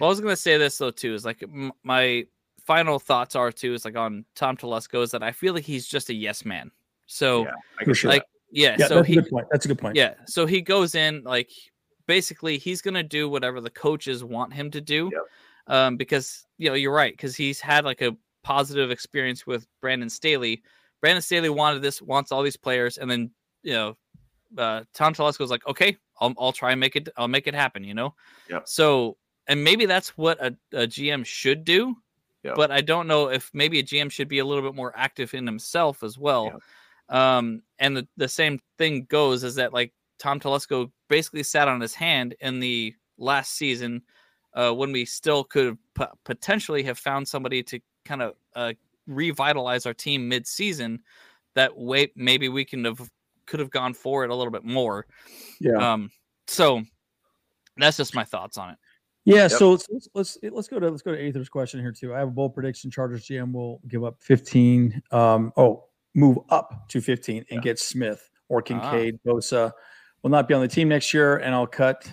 [0.00, 2.26] I was gonna say this though too is like m- my
[2.68, 5.88] final thoughts are too is like on Tom Telesco is that I feel like he's
[5.88, 6.70] just a yes man.
[7.06, 8.10] So Yeah, I For can sure.
[8.10, 9.46] like yeah, Yeah, so that's he a good point.
[9.50, 9.96] That's a good point.
[9.96, 11.50] yeah, so he goes in like
[12.06, 15.08] basically he's gonna do whatever the coaches want him to do.
[15.10, 15.22] Yep.
[15.74, 20.10] Um, because you know you're right because he's had like a positive experience with Brandon
[20.10, 20.62] Staley.
[21.00, 23.30] Brandon Staley wanted this, wants all these players, and then
[23.62, 23.96] you know,
[24.58, 27.82] uh, Tom Telesco's like, okay, I'll, I'll try and make it, I'll make it happen.
[27.84, 28.14] You know.
[28.50, 28.60] Yeah.
[28.64, 29.16] So
[29.46, 31.96] and maybe that's what a, a GM should do.
[32.54, 35.34] But I don't know if maybe a GM should be a little bit more active
[35.34, 36.46] in himself as well.
[37.08, 41.80] Um, and the, the same thing goes is that like Tom Telesco basically sat on
[41.80, 44.02] his hand in the last season
[44.54, 48.72] uh, when we still could have p- potentially have found somebody to kind of uh,
[49.06, 51.00] revitalize our team mid-season.
[51.54, 53.10] That way, maybe we can have
[53.46, 55.06] could have gone for it a little bit more.
[55.60, 55.92] Yeah.
[55.92, 56.10] Um,
[56.46, 56.82] so
[57.76, 58.78] that's just my thoughts on it.
[59.24, 62.14] Yeah, so let's, let's let's let's go to let's go to Aether's question here too.
[62.14, 65.02] I have a bold prediction: Chargers GM will give up 15.
[65.10, 67.60] Um, oh, move up to 15 and Yeah.
[67.60, 68.62] get Smith or Ah.
[68.62, 69.18] Kincaid.
[69.26, 69.72] Bosa
[70.22, 72.10] will not be on the team next year, and I'll cut.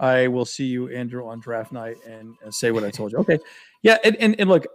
[0.00, 3.18] I will see you, Andrew, on draft night and, and say what I told you.
[3.18, 3.38] Okay,
[3.82, 4.66] yeah, and and, and look,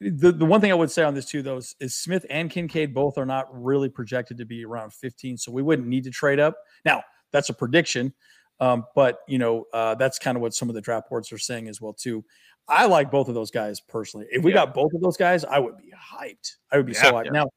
[0.00, 2.50] the the one thing I would say on this too, though, is, is Smith and
[2.50, 6.10] Kincaid both are not really projected to be around 15, so we wouldn't need to
[6.10, 6.56] trade up.
[6.84, 8.12] Now, that's a prediction.
[8.60, 11.38] Um, but you know, uh, that's kind of what some of the draft boards are
[11.38, 12.24] saying as well too.
[12.68, 14.26] I like both of those guys personally.
[14.30, 14.64] If we Yeah.
[14.64, 16.52] got both of those guys, I would be hyped.
[16.70, 17.24] I would be so Yeah, hyped.
[17.26, 17.30] yeah.
[17.32, 17.50] Now,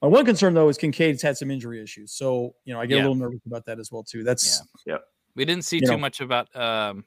[0.00, 2.96] my one concern though is Kincaid's had some injury issues, so you know I get
[2.96, 3.02] Yeah.
[3.02, 4.22] a little nervous about that as well too.
[4.22, 4.98] That's yeah.
[5.34, 5.98] We didn't see too know.
[5.98, 7.04] much about um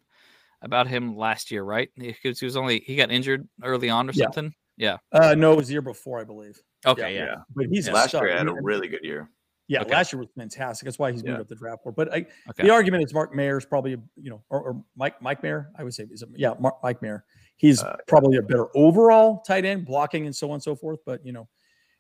[0.61, 1.89] about him last year, right?
[1.95, 4.25] Because he was only he got injured early on or Yeah.
[4.25, 4.53] something.
[4.75, 4.97] Yeah.
[5.11, 6.61] uh, no, it was the year before, I believe.
[6.85, 7.15] Okay.
[7.15, 7.25] Yeah.
[7.25, 7.35] Yeah.
[7.55, 9.29] But he's a last year I had a really good year.
[9.69, 9.91] Yeah, Okay.
[9.91, 10.85] last year was fantastic.
[10.85, 11.41] That's why he's moved Yeah.
[11.41, 11.95] up the draft board.
[11.95, 12.17] But I,
[12.49, 12.63] Okay.
[12.63, 15.69] the argument is Mark Mayer's probably, you know, or, or Mike Mike Mayer.
[15.77, 17.25] I would say, is yeah, Mark, Mike Mayer.
[17.57, 20.99] He's Uh, probably a better overall tight end, blocking and so on and so forth.
[21.05, 21.49] But you know,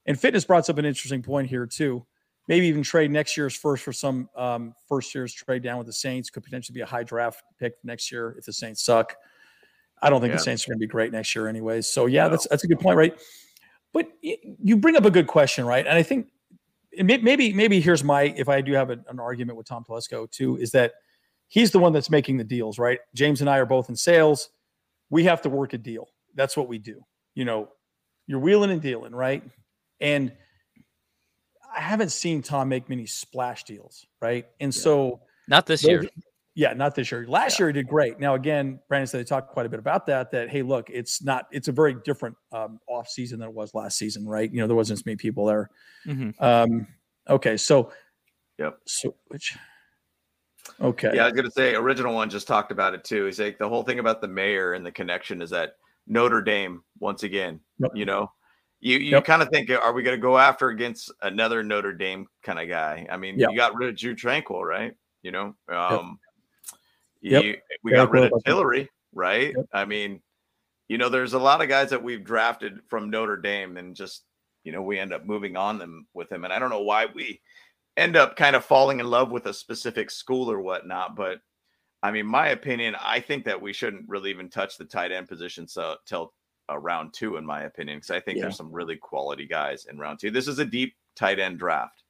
[0.05, 2.05] and fitness brought up an interesting point here too.
[2.47, 5.93] Maybe even trade next year's first for some um, first year's trade down with the
[5.93, 9.13] Saints could potentially be a high draft pick next year if the Saints suck.
[10.01, 10.37] I don't think Yeah.
[10.37, 11.89] the Saints are going to be great next year, anyways.
[11.89, 12.29] So yeah, No.
[12.29, 13.19] that's that's a good point, right?
[13.91, 15.85] But you bring up a good question, right?
[15.85, 16.29] And I think
[17.03, 20.57] maybe maybe here's my if I do have a- an argument with Tom Telesco too
[20.57, 20.93] is that
[21.47, 22.99] he's the one that's making the deals, right?
[23.13, 24.49] James and I are both in sales.
[25.09, 26.09] We have to work a deal.
[26.35, 27.05] That's what we do.
[27.35, 27.69] You know,
[28.25, 29.43] you're wheeling and dealing, right?
[30.01, 30.33] And
[31.75, 34.47] I haven't seen Tom make many splash deals, right?
[34.59, 34.81] And Yeah.
[34.81, 36.09] so Not this those- year.
[36.57, 37.23] Yeah, not this year.
[37.27, 38.19] Last year he did great.
[38.19, 40.31] Now again, Brandon said they talked quite a bit about that.
[40.31, 41.45] That hey, look, it's not.
[41.51, 44.51] It's a very different um, off season than it was last season, right?
[44.51, 45.69] You know, there wasn't as many people there.
[46.07, 46.33] Mhm.
[46.41, 46.87] Um,
[47.29, 47.91] okay, so
[48.57, 48.79] Yep.
[48.87, 49.55] So which?
[50.81, 51.11] Okay.
[51.13, 53.25] Yeah, I was gonna say original one just talked about it too.
[53.25, 55.75] He's like the whole thing about the mayor and the connection is that
[56.07, 57.59] Notre Dame once again.
[57.77, 57.91] Yep.
[57.93, 58.31] You know,
[58.79, 59.25] you you Yep.
[59.25, 63.05] kind of think, are we gonna go after against another Notre Dame kind of guy?
[63.11, 63.51] I mean, Yep.
[63.51, 64.95] you got rid of Drue Tranquill, right?
[65.21, 66.17] You know, um,
[67.21, 67.43] Yep.
[67.43, 69.53] you- we Very got rid of Tillery, right?
[69.55, 69.65] Yep.
[69.73, 70.21] I mean,
[70.87, 74.23] you know, there's a lot of guys that we've drafted from Notre Dame and just
[74.63, 77.05] you know we end up moving on them with him, and I don't know why
[77.05, 77.41] we
[77.95, 81.15] end up kind of falling in love with a specific school or whatnot.
[81.15, 81.39] But
[82.03, 85.27] I mean, my opinion, I think that we shouldn't really even touch the tight end
[85.27, 86.33] position so till
[86.69, 88.43] uh, round two, in my opinion, because I think Yeah.
[88.43, 90.29] there's some really quality guys in round two.
[90.31, 92.03] This is a deep tight end draft.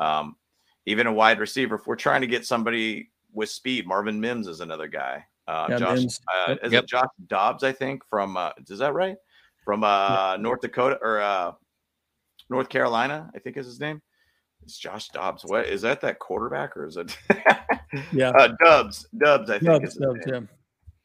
[0.00, 0.36] Um,
[0.86, 4.60] even a wide receiver, if we're trying to get somebody with speed, Marvin Mims is
[4.60, 5.24] another guy.
[5.46, 6.20] Uh, Yeah, Josh, Mims.
[6.32, 6.58] uh, Yep.
[6.64, 6.84] is Yep.
[6.84, 7.64] it Josh Dobbs?
[7.64, 9.16] I think from uh, is that right?
[9.64, 11.52] From uh, North Dakota or uh,
[12.50, 14.00] North Carolina, I think is his name.
[14.62, 15.44] It's Josh Dobbs.
[15.44, 16.00] What is that?
[16.00, 17.16] That quarterback or is it?
[18.12, 18.30] Yeah.
[18.30, 19.06] uh, Dubs.
[19.16, 19.48] Dubs.
[19.50, 20.40] I think Dubs, is, his Dubs, yeah.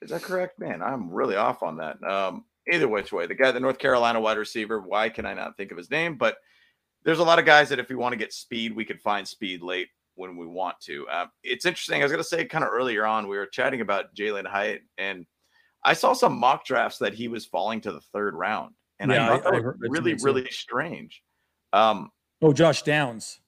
[0.02, 0.82] is that correct, man?
[0.82, 2.02] I'm really off on that.
[2.04, 4.82] Um, either which way, the guy, the North Carolina wide receiver.
[4.82, 6.16] Why can I not think of his name?
[6.18, 6.38] But
[7.04, 9.28] there's a lot of guys that if we want to get speed, we could find
[9.28, 9.90] speed late
[10.20, 11.08] when we want to.
[11.10, 12.02] Um, it's interesting.
[12.02, 14.82] I was going to say kind of earlier on, we were chatting about Jalen Hyatt,
[14.98, 15.26] and
[15.84, 19.32] I saw some mock drafts that he was falling to the third round, and Yeah,
[19.34, 21.24] I thought I- I that heard- was I've really, really strange.
[21.72, 22.12] Um,
[22.42, 23.40] Oh, Josh Downs.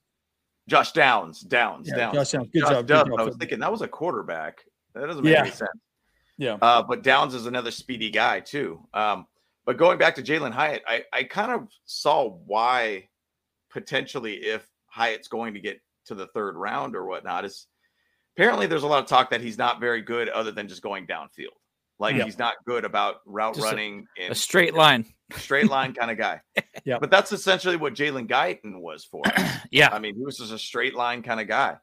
[0.70, 2.14] Josh Downs, Downs, Yeah, Downs.
[2.16, 2.50] Josh Downs.
[2.54, 2.88] Good Josh job.
[2.88, 3.20] Good job.
[3.20, 4.62] I was thinking that was a quarterback.
[4.94, 5.42] That doesn't make Yeah.
[5.42, 5.70] any sense.
[6.38, 6.58] Yeah.
[6.62, 8.86] Uh, but Downs is another speedy guy too.
[8.94, 9.28] Um,
[9.66, 13.10] but going back to Jalen Hyatt, I, I kind of saw why
[13.70, 17.68] potentially if Hyatt's going to get to the third round or whatnot is
[18.36, 21.06] apparently there's a lot of talk that he's not very good other than just going
[21.08, 21.56] downfield.
[22.00, 22.24] Like Yeah.
[22.26, 25.06] he's not good about route Just a- running and A straight line.
[25.36, 26.42] straight line kind of guy.
[26.84, 26.98] Yeah.
[27.00, 29.24] But that's essentially what Jalen Guyton was for.
[29.72, 29.90] Yeah.
[29.94, 31.78] I mean, he was just a straight line kind of guy.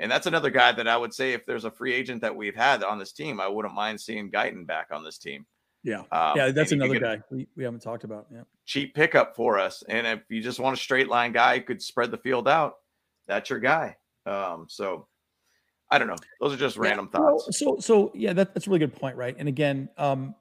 [0.00, 2.54] And that's another guy that I would say if there's a free agent that we've
[2.56, 5.44] had on this team, I wouldn't mind seeing Guyton back on this team.
[5.84, 6.00] Yeah.
[6.10, 6.50] Um, Yeah.
[6.50, 8.26] That's and he could another guy we, we haven't talked about.
[8.32, 8.42] Yeah.
[8.66, 9.84] Cheap pickup for us.
[9.88, 12.74] And if you just want a straight line guy who could spread the field out,
[13.28, 13.96] that's your guy.
[14.26, 15.06] Um, so
[15.90, 16.16] I don't know.
[16.40, 17.58] Those are just random thoughts.
[17.58, 19.34] so so yeah, that, that's a really good point, right?
[19.38, 20.34] And again, um,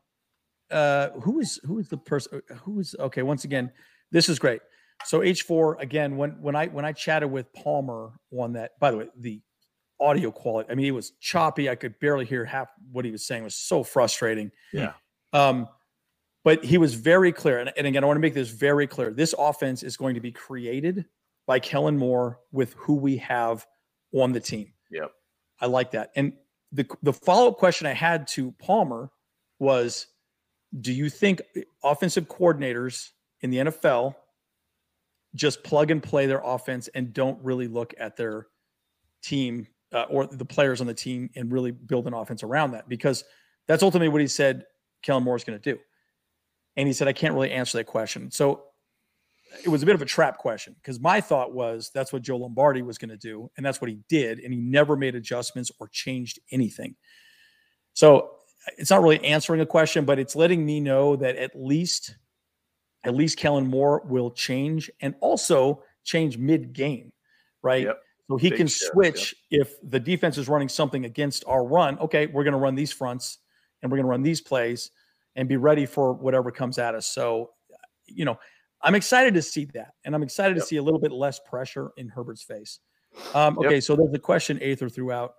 [0.72, 3.22] uh, who is who is the person who is okay?
[3.22, 3.72] Once again,
[4.12, 4.62] this is great.
[5.06, 6.18] So H four again.
[6.18, 9.42] When when I when I chatted with Palmer on that, by the way, the
[10.00, 10.70] audio quality.
[10.72, 11.70] I mean, it was choppy.
[11.70, 13.42] I could barely hear half what he was saying.
[13.42, 14.52] It was so frustrating.
[14.74, 14.94] Yeah.
[15.34, 15.68] Um,
[16.44, 17.60] but he was very clear.
[17.60, 19.12] And, and again, I want to make this very clear.
[19.12, 21.06] This offense is going to be created
[21.48, 23.66] by Kellen Moore with who we have
[24.14, 24.74] on the team.
[24.92, 25.12] Yep.
[25.60, 26.12] I like that.
[26.16, 26.34] And
[26.72, 29.10] the the follow up question I had to Palmer
[29.58, 30.08] was,
[30.82, 31.42] do you think
[31.84, 33.10] offensive coordinators
[33.42, 34.16] in the NFL
[35.34, 38.48] just plug and play their offense and don't really look at their
[39.24, 42.90] team uh, or the players on the team and really build an offense around that?
[42.90, 43.24] Because
[43.68, 44.66] that's ultimately what he said
[45.02, 45.80] Kellen Moore is going to do.
[46.76, 48.30] And he said, I can't really answer that question.
[48.30, 48.64] So
[49.64, 52.38] it was a bit of a trap question because my thought was that's what Joe
[52.38, 53.50] Lombardi was going to do.
[53.58, 54.40] And that's what he did.
[54.40, 56.96] And he never made adjustments or changed anything.
[57.94, 58.32] So
[58.78, 62.16] it's not really answering a question, but it's letting me know that at least,
[63.04, 67.12] at least Kellen Moore will change and also change mid game,
[67.62, 67.84] right?
[67.84, 68.00] Yep.
[68.30, 71.98] So he Big can switch if the defense is running something against our run.
[72.00, 73.40] Okay, we're going to run these fronts
[73.82, 74.92] and we're going to run these plays
[75.38, 77.08] and be ready for whatever comes at us.
[77.08, 77.52] So,
[78.06, 78.38] you know,
[78.82, 80.64] I'm excited to see that, and I'm excited Yep.
[80.64, 82.80] to see a little bit less pressure in Herbert's face.
[83.34, 83.66] Um, Yep.
[83.66, 85.36] okay, so there's a question Aether throughout.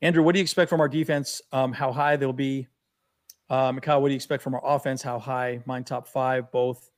[0.00, 1.42] Andrew, what do you expect from our defense?
[1.52, 2.66] Um, how high they'll be?
[3.50, 5.02] Um, Kyle, what do you expect from our offense?
[5.02, 5.62] How high?
[5.66, 6.90] Mine top five, both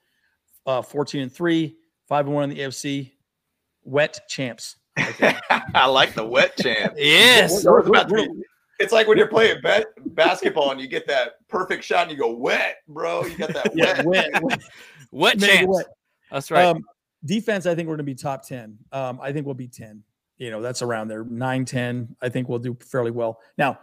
[0.66, 1.76] uh, 14 and three,
[2.09, 3.12] five and one in the AFC.
[3.84, 4.76] Wet champs.
[4.99, 5.34] Okay.
[5.74, 6.95] I like the wet chant.
[6.99, 7.64] Yes.
[7.64, 8.43] We're- we're about to be-
[8.78, 12.16] It's like when you're playing ba- basketball and you get that perfect shot and you
[12.18, 13.24] go wet, bro.
[13.24, 14.32] You got that Yeah, wet.
[14.32, 14.61] wet, wet,
[15.11, 15.67] What chance?
[15.69, 15.87] wet.
[16.31, 16.65] That's right.
[16.67, 16.85] Um,
[17.25, 18.79] defense, I think we're going to be top 10.
[18.93, 20.03] Um, I think we'll be 10.
[20.39, 21.25] You know, that's around there.
[21.25, 22.17] 9, 10.
[22.23, 23.41] I think we'll do fairly well.
[23.59, 23.79] Now,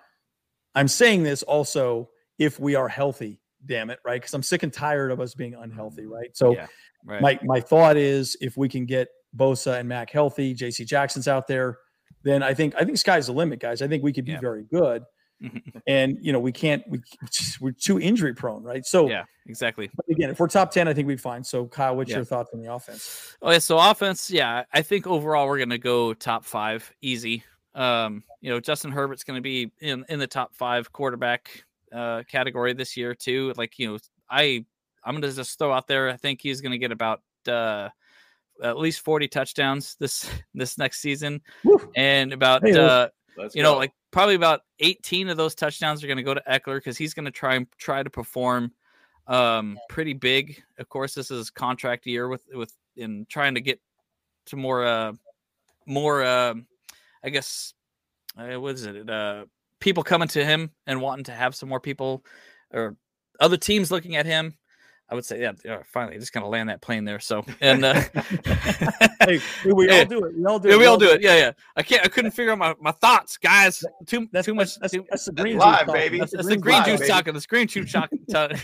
[0.73, 2.09] I'm saying this also
[2.39, 4.19] if we are healthy, damn it, right?
[4.21, 6.36] Because I'm sick and tired of us being unhealthy, right?
[6.36, 6.67] So Yeah,
[7.05, 7.21] right.
[7.21, 11.47] my my thought is if we can get Bosa and Mack healthy, JC Jackson's out
[11.47, 11.80] there,
[12.23, 13.82] then I think I think sky's the limit, guys.
[13.82, 14.39] I think we could be Yeah.
[14.39, 15.03] very good.
[15.88, 16.99] And you know, we can't we
[17.61, 18.85] we're too injury prone, right?
[18.85, 19.89] So yeah, exactly.
[19.95, 21.43] but again, if we're top 10, I think we'd fine.
[21.43, 22.17] So Kyle, what's Yeah.
[22.17, 23.35] your thoughts on the offense?
[23.41, 27.43] Oh yeah, so offense, yeah, I think overall we're gonna go top five, easy.
[27.75, 31.63] Um, you know, Justin Herbert's gonna be in in the top five quarterback
[31.93, 33.53] uh category this year too.
[33.55, 33.97] Like, you know,
[34.29, 34.65] I
[35.03, 36.09] I'm gonna just throw out there.
[36.09, 37.89] I think he's gonna get about uh
[38.63, 41.79] at least 40 touchdowns this this next season, Woo.
[41.95, 43.07] and about Hey, uh
[43.38, 46.43] Let's you know like probably about 18 of those touchdowns are going to go to
[46.49, 48.71] Ekeler because he's going to try and try to perform
[49.27, 50.63] um pretty big.
[50.79, 53.79] Of course, this is contract year with with in trying to get
[54.47, 55.13] to more uh
[55.85, 56.55] more uh
[57.23, 57.73] I guess
[58.38, 59.45] uh, what is it uh
[59.79, 62.23] people coming to him and wanting to have some more people
[62.73, 62.95] or
[63.39, 64.55] other teams looking at him.
[65.09, 67.19] I would say, yeah, yeah finally, just gonna land that plane there.
[67.19, 67.93] So, and uh,
[69.21, 69.99] hey, we Yeah.
[69.99, 70.35] all do it.
[70.37, 70.77] We all do yeah, it.
[70.79, 71.21] we all do it.
[71.21, 71.51] Yeah, yeah.
[71.75, 72.03] I can't.
[72.03, 73.83] I couldn't figure out my, my thoughts, guys.
[74.05, 74.77] Too That's too much.
[74.79, 75.93] That's, too- that's the That's green live, juice talking.
[76.01, 76.19] baby.
[76.19, 77.09] That's, that's the green green live, juice baby.
[77.11, 77.33] talking.
[77.33, 78.19] That's green juice talking.
[78.29, 78.57] talking.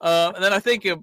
[0.00, 0.96] uh, and then I think uh,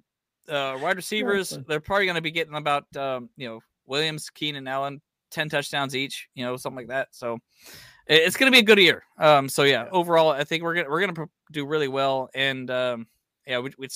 [0.51, 1.65] uh, wide receivers, fine.
[1.67, 5.01] they're probably going to be getting about um, you know Williams, Keenan, Allen,
[5.32, 6.28] ten touchdowns each.
[6.36, 7.09] You know, something like that.
[7.11, 7.36] So
[8.07, 9.03] it- it's going to be a good year.
[9.19, 12.30] Um, so yeah, overall, I think we're gonna we're gonna do really well.
[12.36, 13.07] And um,
[13.45, 13.88] yeah, we, we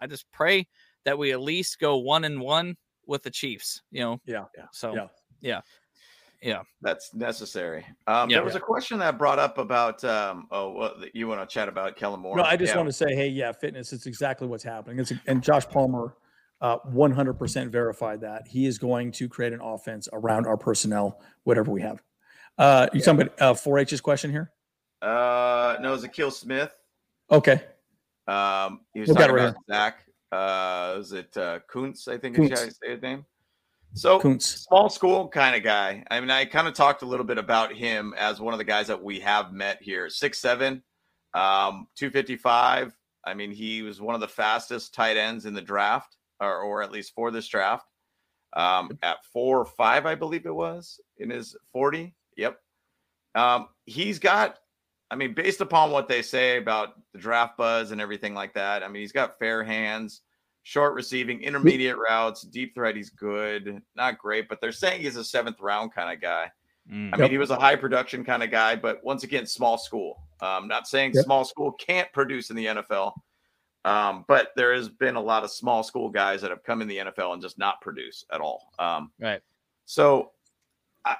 [0.00, 0.66] I just pray
[1.04, 2.76] that we at least go one and one
[3.06, 3.82] with the Chiefs.
[3.90, 4.20] You know.
[4.24, 4.44] Yeah.
[4.56, 5.06] Yeah so Yeah.
[5.40, 5.60] yeah.
[6.40, 6.62] Yeah.
[6.80, 7.84] That's necessary.
[8.06, 8.36] Um, Yeah.
[8.36, 11.68] there was a question that brought up about um, oh, well, you want to chat
[11.68, 12.36] about Kellen Moore?
[12.36, 12.76] No, I just Yeah.
[12.76, 13.92] want to say, hey, yeah, fitness.
[13.92, 15.00] It's exactly what's happening.
[15.00, 16.16] It's and Josh Palmer,
[16.60, 21.70] uh, 100% verified that he is going to create an offense around our personnel, whatever
[21.72, 22.02] we have.
[22.56, 24.52] Uh, you talking about uh, 4H's question here?
[25.00, 26.76] Uh, no, Zakil Smith.
[27.30, 27.62] Okay,
[28.28, 30.04] Um, he was talking about Zach.
[30.30, 32.06] Uh, is it uh, Kuntz?
[32.06, 32.52] I think Kuntz.
[32.52, 33.24] is how you say his name.
[33.94, 34.66] So Kuntz.
[34.66, 36.04] small school kind of guy.
[36.10, 38.64] I mean, I kind of talked a little bit about him as one of the
[38.64, 40.10] guys that we have met here.
[40.10, 40.82] Six seven,
[41.34, 42.94] um, two fifty five.
[43.24, 46.82] I mean, he was one of the fastest tight ends in the draft, or or
[46.82, 47.86] at least for this draft.
[48.54, 52.14] Um, at four or five, I believe it was in his forty.
[52.36, 52.58] Yep.
[53.34, 54.58] Um, he's got.
[55.10, 58.82] I mean, based upon what they say about the draft buzz and everything like that,
[58.82, 60.22] I mean, he's got fair hands,
[60.64, 62.94] short receiving, intermediate routes, deep threat.
[62.94, 66.50] He's good, not great, but they're saying he's a seventh round kind of guy.
[66.92, 67.10] Mm.
[67.12, 70.22] I mean, he was a high production kind of guy, but once again, small school.
[70.40, 71.24] Um, not saying Yep.
[71.24, 73.14] small school can't produce in the NFL,
[73.84, 76.88] um, but there has been a lot of small school guys that have come in
[76.88, 78.72] the NFL and just not produce at all.
[78.78, 79.40] Um, Right.
[79.84, 80.32] so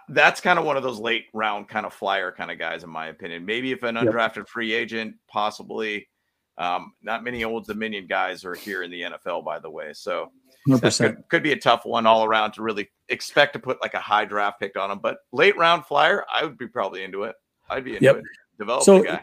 [0.09, 2.91] that's kind of one of those late round kind of flyer kind of guys, in
[2.91, 3.45] my opinion.
[3.47, 4.05] Maybe if an Yep.
[4.07, 6.09] undrafted free agent, possibly.
[6.57, 9.93] Um, not many old Dominion guys are here in the NFL, by the way.
[9.93, 10.33] So
[10.67, 10.99] that 100%.
[11.17, 14.01] could, could be a tough one all around to really expect to put like a
[14.01, 14.99] high draft pick on him.
[14.99, 17.37] But late round flyer, I would be probably into it.
[17.71, 18.17] I'd be into Yep.
[18.17, 18.25] it.
[18.59, 19.23] Develop So- guy.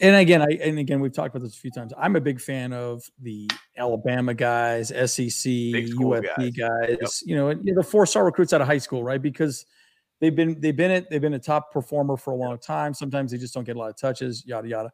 [0.00, 1.92] And again, I and again we've talked about this a few times.
[1.98, 6.50] I'm a big fan of the Alabama guys, SEC, school guys.
[6.56, 7.22] guys.
[7.26, 9.20] You know, and, you know, the four star recruits out of high school, right?
[9.20, 9.66] Because
[10.22, 12.94] they've been they've been it they've been a top performer for a long time.
[12.94, 14.46] Sometimes they just don't get a lot of touches.
[14.46, 14.92] Yada yada.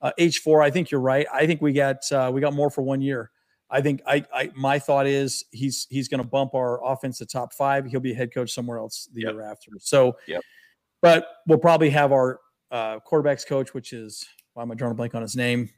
[0.00, 1.26] Uh, H four, I think you're right.
[1.32, 3.30] I think we got uh, we got more for one year.
[3.68, 7.26] I think I, I my thought is he's he's going to bump our offense to
[7.26, 7.86] top five.
[7.86, 9.32] He'll be a head coach somewhere else the Yep.
[9.34, 9.70] year after.
[9.78, 10.40] So, Yep.
[11.02, 12.40] but we'll probably have our
[12.72, 15.68] uh, quarterbacks coach, which is why am I drawing a blank on his name?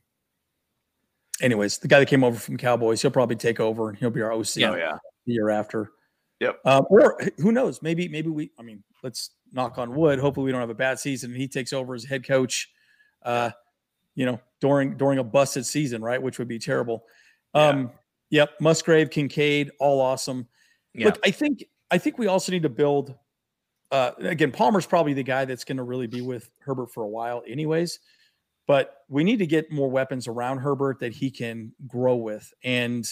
[1.40, 4.22] Anyways, the guy that came over from Cowboys, he'll probably take over and he'll be
[4.22, 4.96] our OC Oh yeah.
[5.26, 5.90] the year after.
[6.42, 6.58] Yep.
[6.64, 7.82] Um, or who knows?
[7.82, 8.50] Maybe maybe we.
[8.58, 10.18] I mean, let's knock on wood.
[10.18, 12.68] Hopefully, we don't have a bad season and he takes over as head coach.
[13.22, 13.50] Uh,
[14.16, 16.20] you know, during during a busted season, right?
[16.20, 17.04] Which would be terrible.
[17.54, 17.68] Yeah.
[17.68, 17.90] Um,
[18.30, 18.50] yep.
[18.60, 20.48] Musgrave, Kincaid, all awesome.
[20.94, 21.06] Yeah.
[21.06, 23.14] Look, I think I think we also need to build.
[23.92, 27.08] Uh, again, Palmer's probably the guy that's going to really be with Herbert for a
[27.08, 28.00] while, anyways.
[28.66, 33.08] But we need to get more weapons around Herbert that he can grow with, and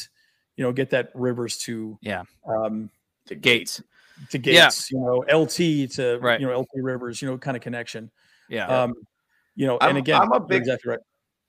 [0.56, 2.24] you know, get that Rivers to Yeah.
[2.46, 2.90] um,
[3.30, 3.82] To Gates.
[4.30, 4.64] to Yeah.
[4.66, 6.38] Gates, you know, LT to Right.
[6.40, 8.10] you know LT Rivers, you know, kind of connection.
[8.48, 8.66] Yeah.
[8.66, 8.94] Um,
[9.54, 11.00] you know, I'm- and again, I'm a big- exactly right.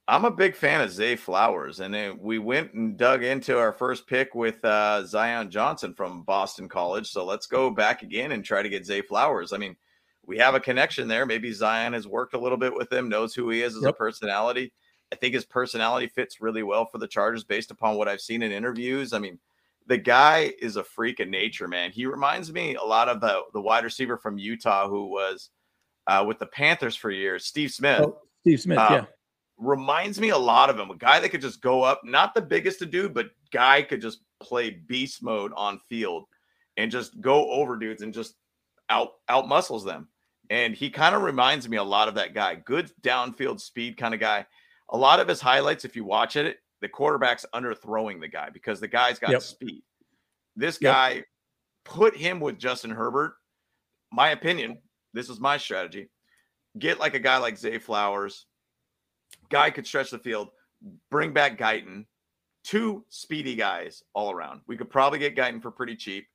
[0.07, 3.71] I'm a big fan of Zay Flowers, and then we went and dug into our
[3.71, 7.07] first pick with uh, Zion Johnson from Boston College.
[7.09, 9.53] So let's go back again and try to get Zay Flowers.
[9.53, 9.75] I mean,
[10.25, 11.25] we have a connection there.
[11.25, 13.91] Maybe Zion has worked a little bit with him, knows who he is as yep.
[13.91, 14.73] a personality.
[15.11, 18.41] I think his personality fits really well for the Chargers based upon what I've seen
[18.43, 19.13] in interviews.
[19.13, 19.39] I mean,
[19.87, 21.91] the guy is a freak of nature, man.
[21.91, 25.49] He reminds me a lot of the, the wide receiver from Utah who was
[26.07, 28.01] uh, with the Panthers for years, Steve Smith.
[28.01, 29.05] Oh, Steve Smith, uh, yeah.
[29.57, 30.89] Reminds me a lot of him.
[30.89, 34.01] A guy that could just go up, not the biggest to do, but guy could
[34.01, 36.25] just play beast mode on field
[36.77, 38.35] and just go over dudes and just
[38.89, 40.07] out out muscles them.
[40.49, 42.55] And he kind of reminds me a lot of that guy.
[42.55, 44.45] Good downfield speed kind of guy.
[44.89, 48.79] A lot of his highlights, if you watch it, the quarterback's underthrowing the guy because
[48.79, 49.41] the guy's got yep.
[49.41, 49.83] speed.
[50.55, 51.25] This guy yep.
[51.85, 53.33] put him with Justin Herbert.
[54.11, 54.79] My opinion,
[55.13, 56.09] this is my strategy.
[56.77, 58.47] Get like a guy like Zay Flowers.
[59.49, 60.49] Guy could stretch the field.
[61.09, 62.05] Bring back Guyton.
[62.63, 64.61] Two speedy guys all around.
[64.67, 66.27] We could probably get Guyton for pretty cheap.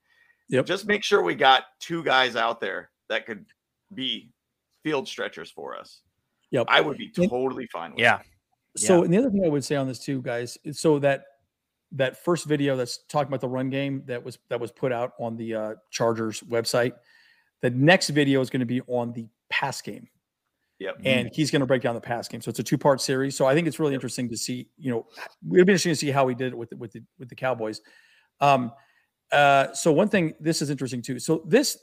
[0.49, 0.67] Yep.
[0.67, 3.47] Just make sure we got two guys out there that could
[3.95, 4.31] be
[4.83, 6.03] field stretchers for us.
[6.51, 6.67] Yep.
[6.69, 8.19] I would be totally fine with yeah.
[8.19, 8.27] That.
[8.77, 9.05] So, yeah.
[9.05, 11.25] and the other thing I would say on this too, guys, so that
[11.93, 15.13] that first video that's talking about the run game that was that was put out
[15.19, 16.93] on the uh, Chargers website,
[17.63, 20.09] the next video is going to be on the pass game.
[20.79, 21.01] Yep.
[21.05, 22.43] And he's going to break down the pass game.
[22.43, 23.35] So it's a two part series.
[23.35, 23.99] So I think it's really yep.
[23.99, 24.69] interesting to see.
[24.77, 25.07] You know,
[25.51, 27.35] it'll be interesting to see how he did it with the, with the with the
[27.35, 27.81] Cowboys.
[28.41, 28.73] Um,
[29.33, 31.19] uh, so one thing, this is interesting too.
[31.19, 31.79] So this,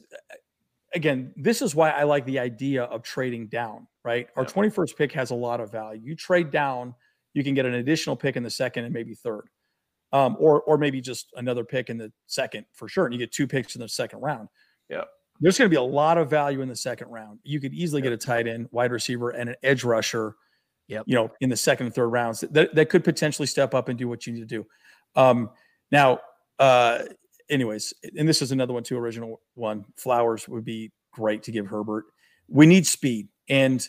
[0.94, 3.88] again, this is why I like the idea of trading down.
[4.06, 6.02] Right, our twenty first pick has a lot of value.
[6.04, 6.94] You trade down,
[7.34, 9.48] you can get an additional pick in the second and maybe third,
[10.12, 13.32] um, or or maybe just another pick in the second for sure, and you get
[13.32, 14.50] two picks in the second round.
[14.90, 15.06] Yeah,
[15.40, 17.40] there's going to be a lot of value in the second round.
[17.44, 20.36] You could easily get a tight end, wide receiver, and an edge rusher.
[20.90, 21.04] Yep.
[21.06, 23.98] You know, in the second and third rounds that, that could potentially step up and
[23.98, 24.66] do what you need to do.
[25.16, 25.50] Um,
[25.94, 26.20] now,
[26.60, 27.04] uh,
[27.50, 29.86] anyways, and this is another one too, original one.
[29.96, 32.04] Flowers would be great to give Herbert.
[32.50, 33.30] We need speed.
[33.50, 33.88] And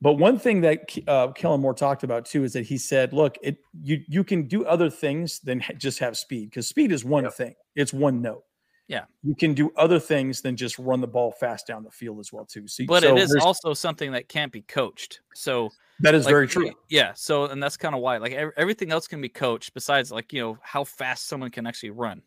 [0.00, 3.36] but one thing that uh, Kellen Moore talked about too is that he said, "Look,
[3.42, 7.24] it you you can do other things than just have speed because speed is one
[7.24, 7.34] yep.
[7.34, 7.54] thing.
[7.74, 8.42] It's one note.
[8.88, 9.04] Yeah.
[9.22, 12.32] You can do other things than just run the ball fast down the field as
[12.32, 12.68] well too.
[12.68, 15.20] So, but so it is also something that can't be coached.
[15.34, 15.70] So
[16.00, 16.72] that is like, very true.
[16.88, 17.12] Yeah.
[17.14, 20.40] So and that's kind of why like everything else can be coached besides like you
[20.40, 22.22] know how fast someone can actually run.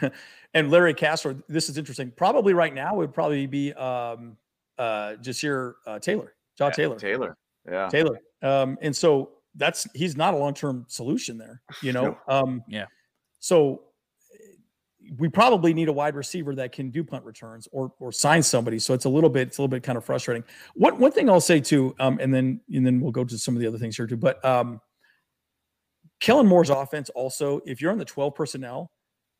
[0.54, 2.12] and Larry Castro, this is interesting.
[2.16, 4.38] Probably right now would probably be um
[4.82, 6.98] uh Ja'Sir uh, Taylor, John yeah, Taylor.
[6.98, 7.36] Taylor.
[7.70, 7.88] Yeah.
[7.88, 8.18] Taylor.
[8.42, 12.16] Um and so that's he's not a long-term solution there, you know.
[12.28, 12.86] Um yeah.
[13.40, 13.82] So
[15.18, 18.78] we probably need a wide receiver that can do punt returns or or sign somebody.
[18.78, 20.44] So it's a little bit it's a little bit kind of frustrating.
[20.74, 23.54] One one thing I'll say too, um, and then and then we'll go to some
[23.54, 24.16] of the other things here too.
[24.16, 24.80] But um,
[26.20, 28.92] Kellen Moore's offense also, if you're on the 12 personnel,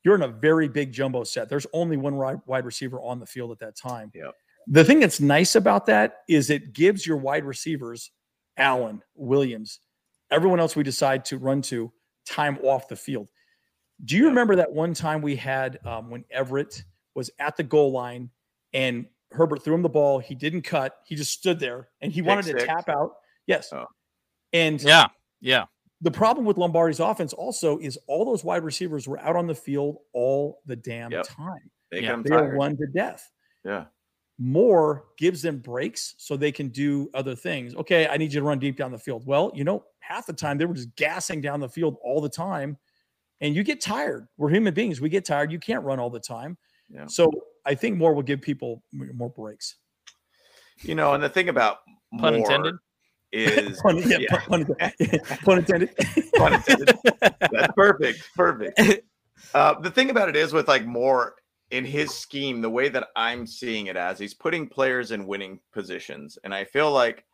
[0.04, 1.48] you're in a very big jumbo set.
[1.48, 4.10] There's only one wide receiver on the field at that time.
[4.14, 4.30] Yeah.
[4.66, 8.10] The thing that's nice about that is it gives your wide receivers,
[8.56, 9.80] Allen, Williams,
[10.30, 11.92] everyone else we decide to run to,
[12.26, 13.28] time off the field.
[14.04, 16.82] Do you remember that one time we had um, when Everett
[17.14, 18.30] was at the goal line
[18.72, 20.18] and Herbert threw him the ball?
[20.18, 20.96] He didn't cut.
[21.04, 22.60] He just stood there and he Pick wanted six.
[22.62, 23.12] to tap out.
[23.46, 23.72] Yes.
[23.72, 23.86] Oh.
[24.52, 25.06] And yeah,
[25.40, 25.66] yeah.
[26.00, 29.54] The problem with Lombardi's offense also is all those wide receivers were out on the
[29.54, 31.26] field all the damn yep.
[31.28, 31.70] time.
[31.92, 32.20] They, yeah.
[32.24, 33.30] they are run to death.
[33.64, 33.84] Yeah.
[34.42, 37.76] Moore gives them breaks so they can do other things.
[37.76, 39.24] Okay, I need you to run deep down the field.
[39.24, 42.28] Well, you know, half the time they were just gassing down the field all the
[42.28, 42.76] time
[43.40, 44.26] and you get tired.
[44.38, 45.00] We're human beings.
[45.00, 45.52] We get tired.
[45.52, 46.58] You can't run all the time.
[46.88, 47.06] Yeah.
[47.06, 47.30] So
[47.64, 49.76] I think more will give people more breaks.
[50.80, 51.78] You know, and the thing about
[52.18, 52.74] pun intended
[53.30, 54.38] is pun, yeah, yeah.
[54.40, 54.66] Pun,
[55.44, 55.90] pun, intended.
[56.34, 56.98] pun intended.
[57.20, 58.28] That's perfect.
[58.34, 58.80] Perfect.
[59.54, 61.34] Uh, the thing about it is with like more
[61.72, 65.58] in his scheme, the way that I'm seeing it as he's putting players in winning
[65.72, 67.24] positions, and I feel like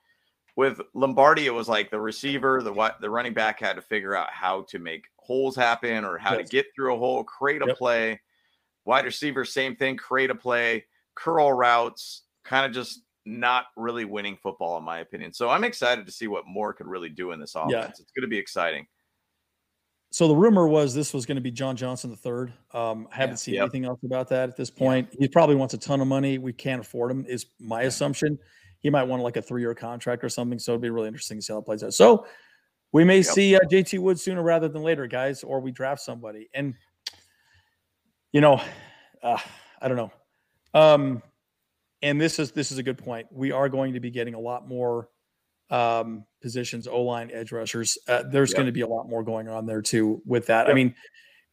[0.56, 4.31] with Lombardi, it was like the receiver, the the running back had to figure out
[4.31, 6.48] how to make holes happen or how yes.
[6.48, 7.77] to get through a hole, create a yep.
[7.77, 8.20] play.
[8.85, 14.39] Wide receiver, same thing, create a play, curl routes, kind of just not really winning
[14.43, 15.35] football, in my opinion.
[15.35, 17.73] So I'm excited to see what Moore could really do in this offense.
[17.73, 17.86] Yeah.
[17.89, 18.86] It's going to be exciting.
[20.10, 22.52] So the rumor was this was going to be John Johnson the third.
[22.72, 23.36] Um, I haven't yeah.
[23.36, 23.62] seen yep.
[23.62, 25.09] anything else about that at this point.
[25.12, 25.18] Yeah.
[25.20, 26.39] He probably wants a ton of money.
[26.39, 28.39] We can't afford him, is my assumption.
[28.80, 30.59] He might want like a three year contract or something.
[30.59, 31.93] So it'd be really interesting to see how it plays out.
[31.93, 32.26] So
[32.93, 33.26] we may yep.
[33.26, 36.48] see uh, JT Wood sooner rather than later, guys, or we draft somebody.
[36.55, 36.74] And
[38.32, 38.60] you know,
[39.22, 39.39] uh,
[39.80, 40.12] I don't know.
[40.74, 41.22] Um,
[42.02, 43.26] and this is this is a good point.
[43.30, 45.09] We are going to be getting a lot more
[45.70, 47.99] um, positions, O line, edge rushers.
[48.09, 48.57] Uh, there's Yep.
[48.57, 50.69] going to be a lot more going on there too with that.
[50.69, 50.95] I mean,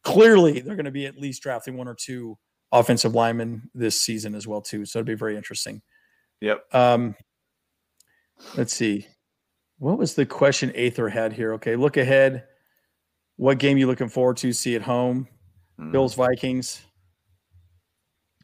[0.02, 2.38] clearly they're going to be at least drafting one or two
[2.72, 4.84] offensive linemen this season as well too.
[4.84, 5.82] So it'd be very interesting.
[6.40, 6.74] Yep.
[6.74, 7.14] Um,
[8.56, 9.06] let's see.
[9.78, 11.52] What was the question Aether had here?
[11.54, 12.44] Okay, look ahead.
[13.36, 15.28] What game you looking forward to see at home?
[15.78, 15.92] Mm.
[15.92, 16.82] Bills Vikings.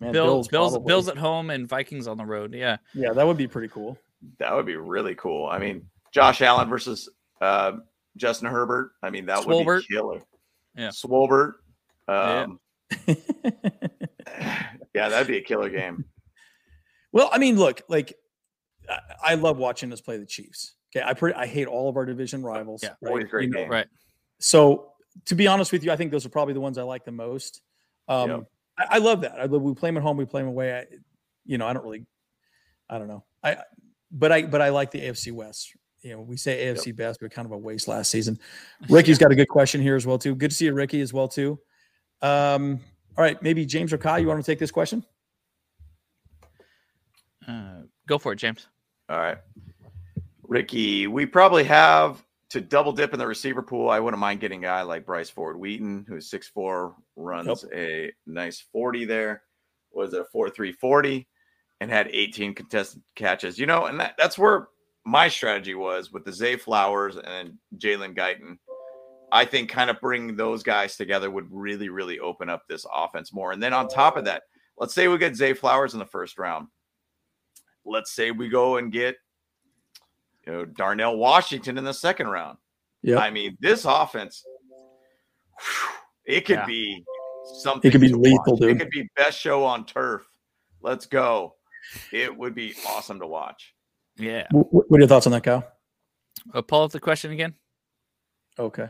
[0.00, 0.88] Man, Bills, Bills, probably.
[0.88, 2.52] Bills at home and Vikings on the road.
[2.54, 2.76] Yeah.
[2.92, 3.96] Yeah, that would be pretty cool.
[4.38, 5.46] That would be really cool.
[5.46, 7.08] I mean, Josh Allen versus
[7.40, 7.72] uh,
[8.16, 8.92] Justin Herbert.
[9.02, 9.66] I mean, that Swolbert.
[9.66, 10.22] would be killer.
[10.76, 10.88] Yeah.
[10.88, 11.54] Swolbert.
[12.08, 12.40] Yeah.
[12.42, 12.60] Um,
[14.94, 16.04] yeah, that'd be a killer game.
[17.12, 18.14] well, I mean, look, like
[19.24, 20.74] I, love watching us play the Chiefs.
[20.94, 22.82] Okay, I pretty I hate all of our division rivals.
[22.82, 23.70] Yeah, always great You know, game.
[23.70, 23.86] Right.
[24.40, 24.92] So
[25.26, 27.12] to be honest with you, I think those are probably the ones I like the
[27.12, 27.62] most.
[28.08, 28.40] Um, Yep.
[28.78, 29.38] I, I love that.
[29.38, 30.74] I love we play them at home, we play them away.
[30.74, 30.84] I,
[31.44, 32.06] you know, I don't really,
[32.88, 33.24] I don't know.
[33.42, 33.56] I,
[34.12, 35.72] but I, but I like the AFC West.
[36.02, 38.38] You know, we say AFC best, but kind of a waste last season.
[38.88, 40.34] Ricky's got a good question here as well too.
[40.34, 41.58] Good to see you, Ricky, as well too.
[42.20, 42.80] Um,
[43.16, 45.04] all right, maybe James or Kyle, you want to take this question?
[47.46, 48.66] Uh, go for it, James.
[49.08, 49.38] All right.
[50.42, 53.88] Ricky, we probably have to double dip in the receiver pool.
[53.88, 58.60] I wouldn't mind getting a guy like Bryce Ford Wheaton, who's 6'4, runs a nice
[58.72, 59.42] 40 there.
[59.92, 61.26] Was it a 4 3 40
[61.82, 63.58] and had 18 contested catches?
[63.58, 64.68] You know, and that, that's where
[65.04, 68.56] my strategy was with the Zay Flowers and Jalen Guyton.
[69.32, 73.32] I think kind of bringing those guys together would really, really open up this offense
[73.32, 73.52] more.
[73.52, 74.42] And then on top of that,
[74.78, 76.68] let's say we get Zay Flowers in the first round.
[77.84, 79.16] Let's say we go and get
[80.46, 82.58] you know Darnell Washington in the second round.
[83.02, 84.44] Yeah, I mean, this offense,
[85.58, 85.88] whew,
[86.26, 86.66] it could Yeah.
[86.66, 87.02] be
[87.60, 87.88] something.
[87.88, 88.60] It could be lethal, watch.
[88.60, 88.70] dude.
[88.70, 90.22] It could be best show on turf.
[90.80, 91.56] Let's go.
[92.12, 93.74] It would be awesome to watch.
[94.16, 94.46] Yeah.
[94.50, 95.66] what, what are your thoughts on that, Kyle?
[96.52, 97.54] Uh, pull up the question again.
[98.58, 98.88] Okay,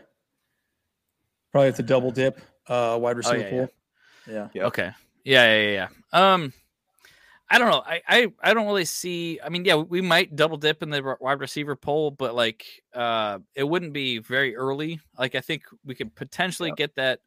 [1.52, 3.68] probably have to double dip uh, wide receiver Oh, yeah, pool.
[4.26, 4.48] Yeah.
[4.54, 4.64] Yep.
[4.66, 4.90] Okay.
[5.24, 6.32] Yeah, yeah, yeah, yeah.
[6.34, 6.52] Um,
[7.48, 7.82] I don't know.
[7.84, 9.38] I, I, I don't really see.
[9.44, 12.64] I mean, yeah, we might double dip in the wide receiver poll, but like,
[12.94, 15.00] uh, it wouldn't be very early.
[15.18, 17.20] Like, I think we could potentially get that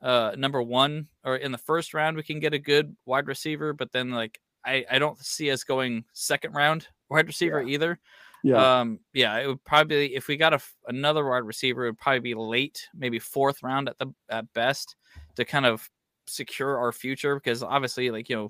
[0.00, 2.16] uh number one or in the first round.
[2.16, 5.64] We can get a good wide receiver, but then like, I, I don't see us
[5.64, 7.98] going second round wide receiver either.
[8.44, 8.80] Yeah.
[8.80, 12.20] Um, yeah, it would probably if we got a, another wide receiver, it would probably
[12.20, 14.96] be late, maybe fourth round at the at best,
[15.36, 15.88] to kind of
[16.26, 17.36] secure our future.
[17.36, 18.48] Because obviously, like you know,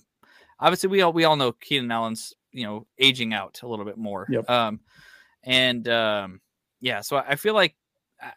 [0.59, 3.99] obviously we all we all know Keenan Allen's you know aging out a little bit
[3.99, 4.27] more.
[4.31, 4.49] Yep.
[4.49, 4.81] Um,
[5.45, 6.41] and um,
[6.81, 7.75] yeah, so I feel like.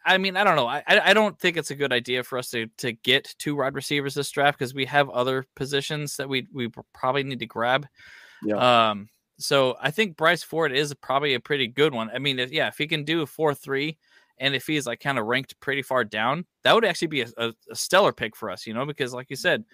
[0.04, 0.66] I- mean, I don't know.
[0.66, 3.74] I I don't think it's a good idea for us to to get two wide
[3.74, 7.86] receivers this draft because we have other positions that we we probably need to grab.
[8.42, 8.90] Yeah.
[8.90, 9.08] Um,
[9.38, 12.10] so I think Bryce Ford is probably a pretty good one.
[12.12, 13.98] I mean, if, yeah, if he can do a four three,
[14.38, 17.28] and if he's like kind of ranked pretty far down, that would actually be a,
[17.36, 19.64] a, a stellar pick for us, you know, because like you said,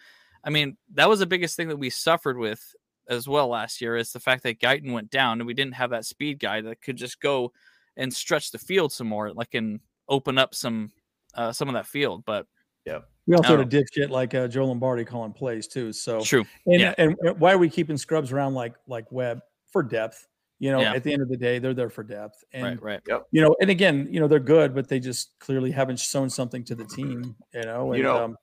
[0.44, 2.74] I mean, that was the biggest thing that we suffered with
[3.08, 5.90] as well last year is the fact that Guyton went down and we didn't have
[5.90, 7.52] that speed guy that could just go
[7.96, 9.80] and stretch the field some more, like and
[10.12, 10.92] open up some
[11.34, 12.24] uh, some of that field.
[12.24, 12.46] But
[12.84, 15.92] yeah, we also I had a dipshit like uh, Joe Lombardi calling plays too.
[15.92, 16.94] So true, And, Yeah.
[16.98, 19.40] and and why are we keeping scrubs around like like Webb
[19.72, 20.28] for depth?
[20.58, 20.92] You know, Yeah.
[20.92, 22.44] at the end of the day, they're there for depth.
[22.52, 23.22] And right, right.
[23.32, 26.62] you know, and again, you know, they're good, but they just clearly haven't shown something
[26.64, 27.34] to the team.
[27.52, 28.36] You know, and, You know, um,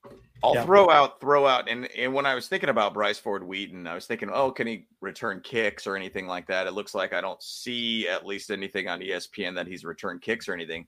[0.43, 0.63] I'll Yeah.
[0.65, 3.93] throw out, throw out, and and when I was thinking about Bryce Ford Wheaton, I
[3.93, 6.65] was thinking, oh, can he return kicks or anything like that?
[6.65, 10.47] It looks like I don't see at least anything on ESPN that he's returned kicks
[10.49, 10.87] or anything.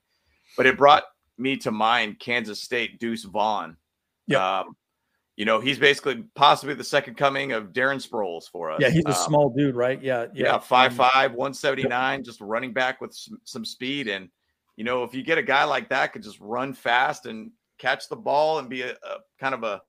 [0.57, 1.03] But it brought
[1.37, 3.77] me to mind Kansas State Deuce Vaughn.
[4.27, 4.59] Yeah.
[4.59, 4.75] Um,
[5.37, 8.79] you know, he's basically possibly the second coming of Darren Sproles for us.
[8.81, 10.01] yeah, he's a Um, small dude, right?
[10.01, 13.65] Yeah, yeah, yeah, five um, five, one seventy nine, just running back with some, some
[13.65, 14.07] speed.
[14.07, 14.29] And
[14.75, 18.07] you know, if you get a guy like that, could just run fast and catch
[18.09, 19.81] the ball and be a, a kind of a,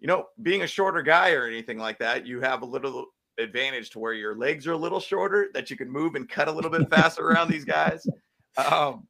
[0.00, 3.06] you know, being a shorter guy or anything like that, you have a little
[3.38, 6.48] advantage to where your legs are a little shorter that you can move and cut
[6.48, 8.04] a little bit faster around these guys.
[8.56, 9.06] Um,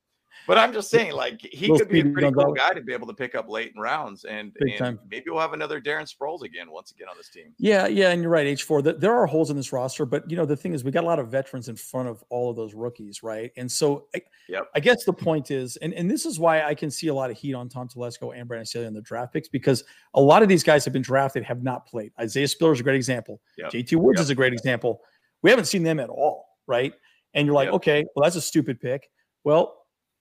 [0.47, 2.93] but I'm just saying, like he Little could be a pretty cool guy to be
[2.93, 6.43] able to pick up late in rounds, and, and maybe we'll have another Darren Sproles
[6.43, 7.53] again once again on this team.
[7.59, 8.47] Yeah, yeah, and you're right.
[8.47, 8.83] H four.
[8.83, 11.07] There are holes in this roster, but you know the thing is, we got a
[11.07, 13.51] lot of veterans in front of all of those rookies, right?
[13.57, 14.69] And so, I, Yep.
[14.75, 17.31] I guess the point is, and and this is why I can see a lot
[17.31, 19.85] of heat on Tom Telesco and Brandon Staley on the draft picks because
[20.15, 22.13] a lot of these guys have been drafted, have not played.
[22.21, 23.41] Isaiah Spiller is a great example.
[23.59, 23.73] Yep.
[23.73, 24.25] JT Woods Yep.
[24.25, 25.03] is a great example.
[25.43, 26.93] We haven't seen them at all, right?
[27.35, 29.09] And you're like, okay, well, that's a stupid pick.
[29.45, 29.80] Well,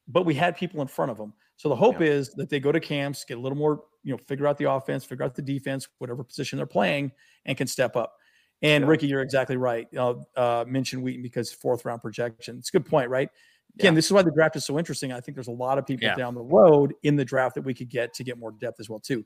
[0.09, 1.33] but we had people in front of them.
[1.55, 2.01] So the hope Yep.
[2.01, 4.69] is that they go to camps, get a little more, you know, figure out the
[4.71, 7.11] offense, figure out the defense, whatever position they're playing,
[7.45, 8.17] and can step up.
[8.61, 8.89] And Yeah.
[8.89, 9.87] Ricky, you're exactly right.
[9.95, 12.57] Uh, uh, mention Wheaton because fourth round projection.
[12.57, 13.29] It's a good point, right?
[13.75, 13.95] Again, Yeah.
[13.95, 15.11] this is why the draft is so interesting.
[15.13, 16.15] I think there's a lot of people Yeah.
[16.15, 18.89] down the road in the draft that we could get to get more depth as
[18.89, 19.25] well too.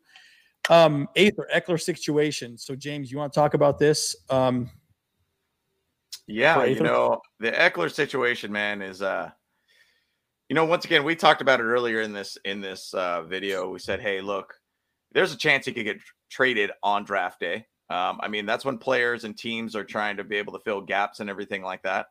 [0.69, 2.57] Um, eighth or Ekeler situation.
[2.57, 4.15] So James, you want to talk about this?
[4.30, 4.69] Um,
[6.27, 9.31] Yeah, you know, the Ekeler situation, man, is uh
[10.49, 13.70] you know, once again, we talked about it earlier in this in this uh video.
[13.70, 14.53] We said, hey, look,
[15.14, 17.65] there's a chance he could get traded on draft day.
[17.90, 20.82] Um, I mean, that's when players and teams are trying to be able to fill
[20.82, 22.07] gaps and everything like that.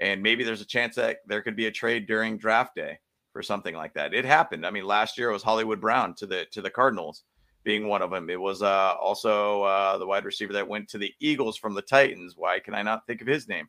[0.00, 2.98] And maybe there's a chance that there could be a trade during draft day
[3.32, 4.14] for something like that.
[4.14, 4.66] It happened.
[4.66, 7.24] I mean, last year it was Hollywood Brown to the to the Cardinals
[7.64, 8.30] being one of them.
[8.30, 11.82] It was uh, also uh, the wide receiver that went to the Eagles from the
[11.82, 12.34] Titans.
[12.36, 13.68] Why can I not think of his name?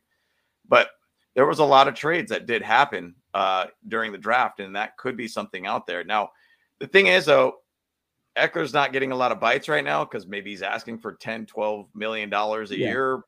[0.68, 0.88] But
[1.34, 4.96] there was a lot of trades that did happen uh, during the draft, and that
[4.96, 6.02] could be something out there.
[6.04, 6.30] Now,
[6.80, 7.56] the thing is, though,
[8.36, 11.46] Ekeler's not getting a lot of bites right now because maybe he's asking for 10,
[11.46, 12.88] 12 million dollars a Yeah.
[12.88, 13.20] year.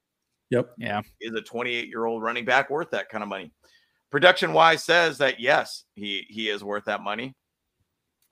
[0.50, 0.70] Yep.
[0.78, 1.02] Yeah.
[1.20, 3.52] Is a 28 year old running back worth that kind of money?
[4.10, 7.34] Production wise says that yes, he he is worth that money.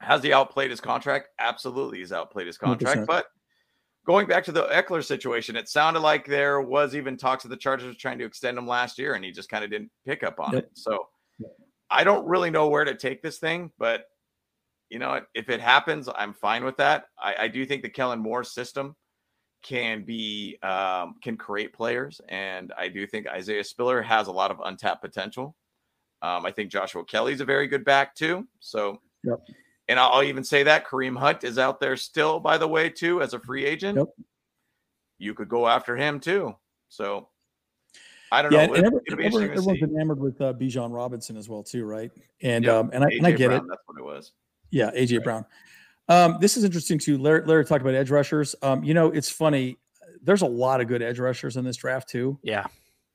[0.01, 1.29] Has he outplayed his contract?
[1.39, 3.01] Absolutely, he's outplayed his contract.
[3.03, 3.07] 100%.
[3.07, 3.27] But
[4.09, 7.57] going back to the Ekeler situation, it sounded like there was even talks of the
[7.57, 10.41] Chargers trying to extend him last year, and he just kind of didn't pick up
[10.41, 10.63] on Yep.
[10.65, 10.71] it.
[10.73, 11.09] So
[11.91, 14.07] I don't really know where to take this thing, but
[14.89, 17.05] you know, if it happens, I'm fine with that.
[17.23, 18.97] I, I do think the Kellen Moore system
[19.63, 24.51] can be um, can create players, and I do think Isaiah Spiller has a lot
[24.51, 25.55] of untapped potential.
[26.23, 28.49] Um, I think Joshua Kelly's a very good back too.
[28.61, 29.41] So, Yep.
[29.89, 32.91] And I'll, I'll even say that Kareem Hunt is out there still, by the way,
[32.91, 33.97] too, as a free agent.
[33.99, 34.09] Yep.
[35.19, 36.55] You could go after him too.
[36.89, 37.29] So,
[38.31, 38.75] I don't yeah, know.
[38.75, 39.85] and It- every- it'll everyone- everyone's see.
[39.85, 42.11] enamored with uh, Bijan Robinson as well too, right?
[42.43, 42.75] And Yep.
[42.75, 43.69] um, and I, and I get Brown, it.
[43.69, 44.33] That's what it was.
[44.71, 45.25] Yeah, AJ Right.
[45.25, 45.45] Brown.
[46.11, 47.19] Um, this is interesting too.
[47.19, 48.55] Larry, Larry talked about edge rushers.
[48.63, 49.79] Um, you know, it's funny.
[50.23, 52.39] There's a lot of good edge rushers in this draft too.
[52.43, 52.67] Yeah.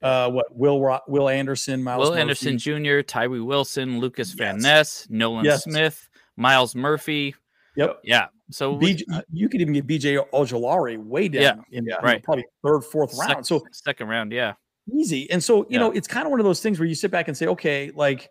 [0.01, 5.45] Uh, what Will Will Anderson, Miles Will Anderson Jr., Tyree Wilson, Lukas Van Ness, Nolan
[5.45, 5.63] Yes.
[5.63, 7.35] Smith, Myles Murphy.
[7.75, 8.01] Yep.
[8.03, 8.27] Yeah.
[8.51, 11.95] So we- you could even get BJ Ojulari way down Yeah, in yeah.
[12.03, 12.21] Right.
[12.23, 13.45] probably third, fourth round.
[13.47, 14.53] So second round, yeah.
[14.95, 15.29] easy.
[15.31, 15.79] And so, you Yeah.
[15.79, 17.91] know, it's kind of one of those things where you sit back and say, okay,
[17.95, 18.29] like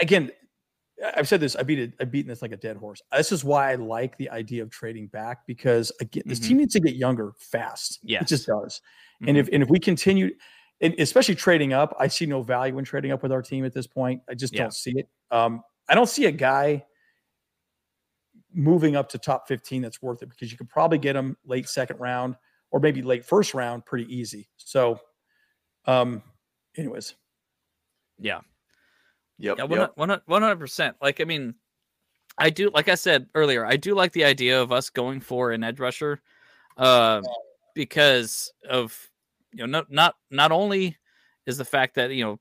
[0.00, 0.30] again,
[1.16, 3.02] I've said this, I beat it, I've beaten this like a dead horse.
[3.10, 6.48] This is why I like the idea of trading back because again, this Mhm.
[6.48, 7.98] team needs to get younger fast.
[8.04, 8.20] Yeah.
[8.20, 8.80] It just does.
[9.22, 9.28] Mhm.
[9.28, 10.30] And if and if we continue
[10.80, 13.72] and especially trading up, I see no value in trading up with our team at
[13.72, 14.22] this point.
[14.28, 14.62] I just Yeah.
[14.62, 15.08] don't see it.
[15.30, 16.84] Um, I don't see a guy
[18.54, 21.68] moving up to top 15 that's worth it because you could probably get him late
[21.68, 22.36] second round
[22.70, 24.48] or maybe late first round pretty easy.
[24.56, 25.00] So
[25.86, 26.22] um
[26.76, 27.14] anyways,
[28.18, 28.40] yeah.
[29.38, 29.58] Yep.
[29.58, 29.92] Yeah, yep.
[29.96, 30.96] one hundred percent.
[31.02, 31.54] Like, I mean,
[32.38, 32.70] I do.
[32.72, 35.80] Like I said earlier, I do like the idea of us going for an edge
[35.80, 36.20] rusher,
[36.76, 37.20] uh,
[37.74, 39.10] because of
[39.52, 40.96] you know not not not only
[41.46, 42.38] is the fact that you know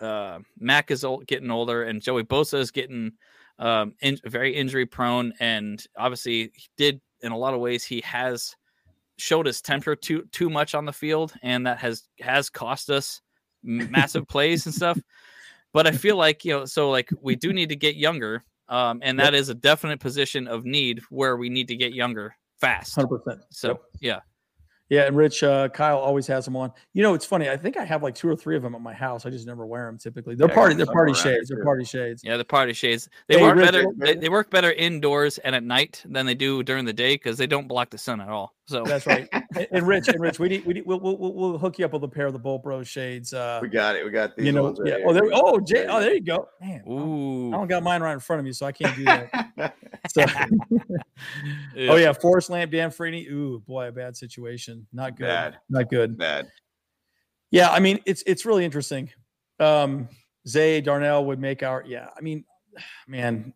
[0.00, 3.12] uh, Mack is old, getting older and Joey Bosa is getting
[3.58, 8.00] um, in, very injury prone, and obviously he did in a lot of ways he
[8.02, 8.54] has
[9.18, 13.20] showed his temper too too much on the field, and that has has cost us
[13.62, 14.98] massive plays and stuff.
[15.72, 19.00] But I feel like you know, so like we do need to get younger, um,
[19.02, 22.96] and that is a definite position of need where we need to get younger fast.
[22.96, 23.40] 100%.
[23.50, 23.80] So Yep.
[24.00, 24.20] yeah,
[24.88, 26.72] Yeah, and Rich uh, Kyle always has them on.
[26.92, 27.48] You know, it's funny.
[27.48, 29.26] I think I have like two or three of them at my house.
[29.26, 30.34] I just never wear them typically.
[30.36, 30.74] They're Yeah, party.
[30.74, 31.48] They're party shades.
[31.48, 32.22] They're party shades.
[32.24, 33.86] yeah, the party shades they Hey, work Rich, better.
[33.96, 37.36] They, they work better indoors and at night than they do during the day because
[37.36, 38.55] they don't block the sun at all.
[38.68, 39.28] So That's right.
[39.32, 41.84] and, and Rich, and Rich, we need, we need, we'll, we'll, we'll- we'll hook you
[41.84, 43.32] up with a pair of the Bolt Bros shades.
[43.32, 44.04] Uh, We got it.
[44.04, 44.96] We got these you know, ones right yeah.
[44.98, 45.06] here.
[45.08, 45.30] Oh, there.
[45.32, 45.74] Oh, Jay.
[45.84, 46.48] There Oh, you there you go.
[46.60, 48.72] Man, I don't- ooh, I don't got mine right in front of me, so I
[48.72, 49.74] can't do that.
[50.12, 50.46] So, Yeah.
[51.90, 53.26] oh yeah, Forrest Lamp, Dan Feeney.
[53.26, 54.86] Ooh, boy, a bad situation.
[54.92, 55.26] Not good.
[55.26, 55.56] Bad.
[55.68, 56.16] Not good.
[56.16, 56.46] Bad.
[57.50, 59.10] Yeah, I mean, it's it's really interesting.
[59.58, 60.08] Um,
[60.46, 61.82] Zay Darnell would make our.
[61.86, 62.44] Yeah, I mean,
[63.08, 63.52] man,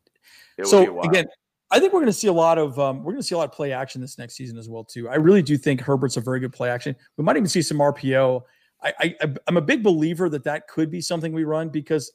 [0.58, 1.26] It so again,
[1.70, 3.38] I think we're going to see a lot of um, we're going to see a
[3.38, 5.09] lot of play action this next season as well too.
[5.09, 6.97] I really do think Herbert's a very good play action.
[7.16, 8.42] We might even see some RPO.
[8.82, 9.14] I, I
[9.47, 12.12] I'm a big believer that that could be something we run because,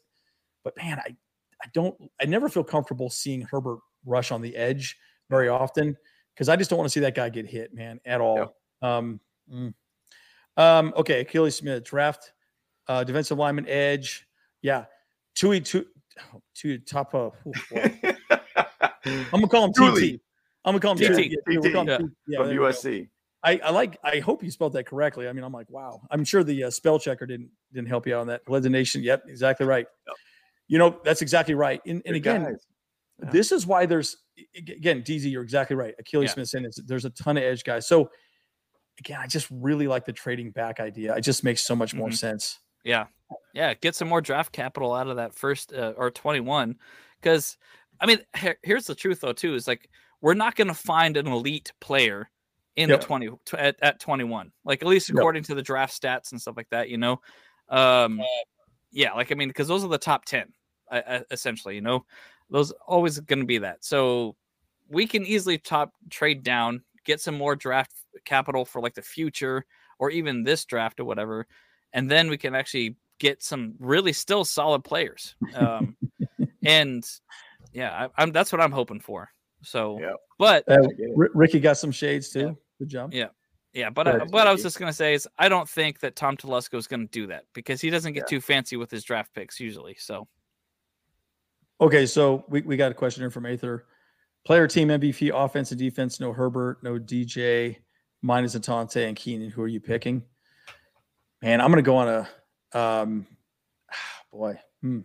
[0.63, 1.15] but man, I
[1.63, 4.97] I don't I never feel comfortable seeing Herbert rush on the edge
[5.29, 5.95] very often
[6.33, 8.55] because I just don't want to see that guy get hit, man, at all.
[8.81, 9.19] Um,
[9.51, 9.73] mm.
[10.57, 12.33] um, okay, Achilles Smith draft,
[12.87, 14.27] uh, defensive lineman edge,
[14.61, 14.85] yeah,
[15.33, 15.85] Tui two,
[16.53, 17.35] two top of.
[19.05, 20.17] I'm gonna call him Tuli.
[20.17, 20.21] TT.
[20.65, 21.29] I'm gonna call him TT.
[21.29, 21.31] TT.
[21.47, 21.97] Yeah, we'll Yeah.
[21.97, 22.03] TT.
[22.27, 22.71] Yeah, From there we go.
[22.71, 23.09] USC.
[23.43, 23.97] I, I like.
[24.03, 25.27] I hope you spelled that correctly.
[25.27, 26.01] I mean, I'm like, wow.
[26.09, 28.41] I'm sure the uh, spell checker didn't didn't help you out on that.
[28.47, 29.03] Led the nation.
[29.03, 29.85] Yep, exactly right.
[30.07, 30.15] Yep.
[30.67, 31.79] You know, that's exactly right.
[31.85, 32.57] And, and again.
[33.23, 33.29] Yeah.
[33.31, 34.17] this is why there's
[34.57, 35.93] again, DZ, you're exactly right.
[35.99, 36.33] Achilles Yeah.
[36.43, 37.87] Smith saying there's a ton of edge guys.
[37.87, 38.09] So
[38.99, 41.15] again, I just really like the trading back idea.
[41.15, 42.17] It just makes so much more Mhm.
[42.17, 42.59] sense.
[42.83, 43.05] Yeah,
[43.53, 43.73] yeah.
[43.75, 46.77] Get some more draft capital out of that first uh, or twenty one,
[47.21, 47.57] because
[47.99, 48.19] I mean,
[48.63, 49.89] here's the truth though too is like
[50.21, 52.29] we're not going to find an elite player
[52.75, 52.99] in Yep.
[53.01, 54.51] the twenty tw- at, at twenty one.
[54.63, 55.17] Like at least Yep.
[55.17, 57.21] according to the draft stats and stuff like that, you know.
[57.69, 58.21] Um,
[58.91, 60.51] yeah, like I mean, because those are the top ten,
[60.91, 61.75] uh, uh, essentially.
[61.75, 62.05] You know,
[62.49, 63.83] those always going to be that.
[63.83, 64.35] So
[64.89, 67.91] we can easily top trade down, get some more draft
[68.25, 69.65] capital for like the future
[69.99, 71.47] or even this draft or whatever,
[71.93, 75.35] and then we can actually get some really still solid players.
[75.55, 75.95] Um,
[76.65, 77.05] and
[77.75, 79.29] yeah, I, I'm that's what I'm hoping for.
[79.61, 80.15] So, Yep.
[80.39, 80.77] but Uh.
[81.17, 82.39] R- Ricky got some shades too.
[82.39, 82.51] Yeah.
[82.79, 83.13] Good job.
[83.13, 83.27] Yeah.
[83.73, 86.15] yeah, but Go I, what I was just gonna say is I don't think that
[86.15, 88.37] Tom Telesco is gonna do that because he doesn't get Yeah.
[88.37, 89.95] too fancy with his draft picks usually.
[89.99, 90.27] So
[91.81, 93.85] Okay, so we, we got a question here from Aether.
[94.45, 97.77] Player team MVP, offense and defense, no Herbert, no DJ,
[98.21, 99.49] mine is Asante and Keenan.
[99.49, 100.23] Who are you picking?
[101.41, 102.07] Man, I'm gonna go on
[102.73, 103.27] a um
[104.31, 104.59] boy.
[104.81, 104.99] Hmm.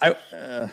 [0.00, 0.68] I uh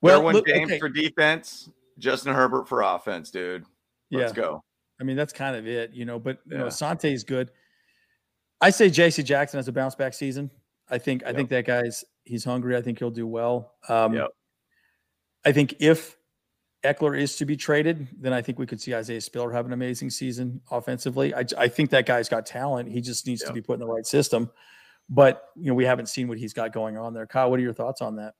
[0.00, 3.64] well Derwin look, James okay, for defense, Justin Herbert for offense, dude.
[4.10, 4.42] Let's yeah.
[4.42, 4.64] go.
[5.00, 6.18] I mean, that's kind of it, you know.
[6.18, 6.70] But you know, Yeah.
[6.70, 7.50] Sante is good.
[8.60, 9.22] I say J.C.
[9.22, 10.50] Jackson has a bounce back season.
[10.88, 12.76] I think I think that guy's he's hungry.
[12.76, 13.74] I think he'll do well.
[13.88, 14.28] Um, Yep.
[15.44, 16.16] I think if
[16.84, 19.72] Ekeler is to be traded, then I think we could see Isaiah Spiller have an
[19.72, 21.34] amazing season offensively.
[21.34, 22.88] I, I think that guy's got talent.
[22.88, 24.50] He just needs to be put in the right system.
[25.08, 27.26] But you know, we haven't seen what he's got going on there.
[27.26, 28.34] Kyle, what are your thoughts on that?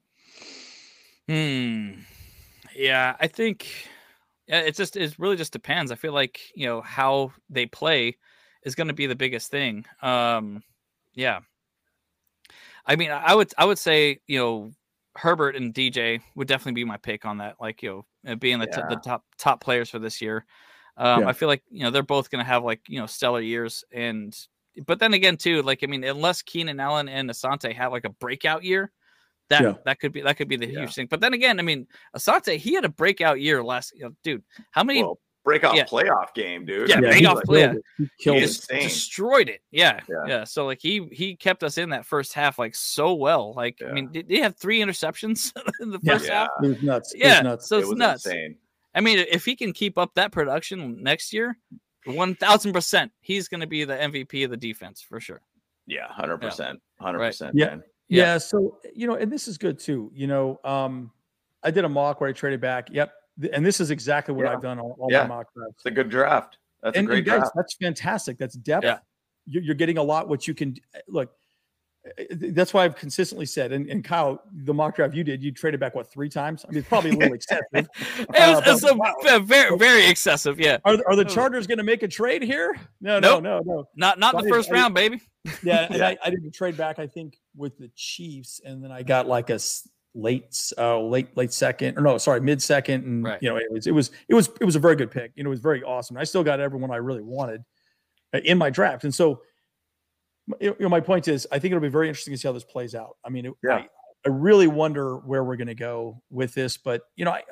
[1.33, 1.93] Hmm.
[2.77, 3.89] Yeah, I think
[4.47, 5.91] it just it really just depends.
[5.91, 8.19] I feel like you know how they play
[8.65, 9.87] is going to be the biggest thing.
[10.03, 10.63] Um,
[11.15, 11.41] yeah.
[12.85, 14.73] I mean, I would I would say you know
[15.17, 17.57] Herbert and DJ would definitely be my pick on that.
[17.59, 20.45] Like you know, being the, t- the top top players for this year.
[20.99, 21.29] Um, Yeah.
[21.29, 23.85] I feel like you know they're both going to have like you know stellar years,
[23.91, 24.37] and
[24.87, 28.11] but then again too, like I mean, unless Keenan Allen and Asante have like a
[28.11, 28.93] breakout year,
[29.48, 29.74] that Yeah.
[29.85, 30.81] that could be that could be the Yeah.
[30.81, 31.06] huge thing.
[31.09, 31.86] But then again, I mean,
[32.16, 33.93] Asante he had a breakout year last.
[33.94, 35.85] You know, dude, how many Well, breakoff yeah.
[35.85, 36.89] playoff game, dude.
[36.89, 37.60] Yeah, I mean, he off like, play.
[37.62, 37.77] killed.
[37.98, 38.44] He killed He it.
[38.44, 38.82] is- insane.
[38.85, 39.60] destroyed it.
[39.70, 40.24] Yeah, Yeah.
[40.27, 43.52] yeah, So like he he kept us in that first half like so well.
[43.55, 46.12] Like I mean, did he have three interceptions in the Yeah.
[46.19, 46.48] first half?
[46.62, 47.12] It was nuts.
[47.14, 47.69] It was Yeah, nuts.
[47.69, 48.27] so it it's was nuts.
[48.27, 48.56] insane.
[48.94, 51.56] I mean, if he can keep up that production next year,
[52.05, 55.40] one thousand percent, he's going to be the MVP of the defense for sure.
[55.86, 57.52] Yeah, hundred percent, hundred percent.
[57.56, 57.78] Yeah.
[58.12, 58.24] Yeah.
[58.34, 58.39] Yeah.
[58.39, 60.10] So, you know, and this is good too.
[60.14, 61.10] You know, um,
[61.62, 62.89] I did a mock where I traded back.
[62.90, 63.12] Yep.
[63.52, 64.52] And this is exactly what Yeah.
[64.52, 65.22] I've done all, all Yeah.
[65.22, 65.74] my mock drafts.
[65.78, 66.59] It's a good draft.
[66.82, 67.52] That's and, a great guys, draft.
[67.55, 68.39] that's fantastic.
[68.39, 68.84] That's depth.
[68.84, 68.98] Yeah.
[69.47, 70.28] You're, getting a lot.
[70.28, 70.76] What you can
[71.09, 71.32] look.
[72.18, 75.51] eh, That's why I've consistently said, and, and Kyle, the mock draft you did, you
[75.52, 76.64] traded back what three times?
[76.64, 77.64] I mean, it's probably a little excessive.
[77.74, 77.89] It
[78.28, 79.14] Uh, was, it's a, wow.
[79.40, 80.60] very very excessive.
[80.60, 81.28] Yeah, Are, the- are the Oh.
[81.28, 82.76] Chargers going to make a trade here?
[83.01, 83.43] No, no, Nope.
[83.44, 83.89] no, no.
[83.97, 85.20] not not So the first I- round, baby.
[85.62, 86.09] Yeah, and Yeah.
[86.09, 86.98] I, I didn't trade back.
[86.98, 89.59] I think with the Chiefs, and then I got like a
[90.15, 93.39] late, uh, late, late second, or no, sorry, mid second, and Right.
[93.43, 95.33] you know, anyways, it was, it was, it was a very good pick.
[95.37, 96.16] You know, it was very awesome.
[96.16, 97.62] I still got everyone I really wanted
[98.35, 99.43] uh, in my draft, and so,
[100.61, 102.65] you know, my point is, I think it'll be very interesting to see how this
[102.65, 103.16] plays out.
[103.24, 103.77] I mean, it, Yeah.
[103.77, 103.89] I,
[104.27, 107.43] I really wonder where we're going to go with this, but you know, I,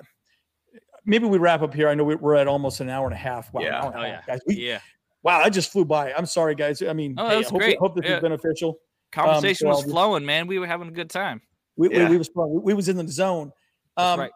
[1.04, 1.88] maybe we wrap up here.
[1.88, 3.52] I know we- we're at almost an hour and a half.
[3.52, 3.80] Wow, Yeah.
[3.82, 4.40] hour and a Oh, half, guys.
[4.46, 4.80] We, Yeah,
[5.22, 6.12] Wow, I just flew by.
[6.12, 6.82] I'm sorry, guys.
[6.82, 7.78] I mean, Oh, hey, I hope, great.
[7.78, 8.16] hope this Yeah.
[8.16, 8.78] is beneficial.
[9.12, 10.46] Conversation so was I'll- flowing, man.
[10.46, 11.40] We were having a good time.
[11.76, 12.08] We, we- Yeah.
[12.10, 13.52] we, was we, we was in the zone.
[13.96, 14.30] That's Um, right.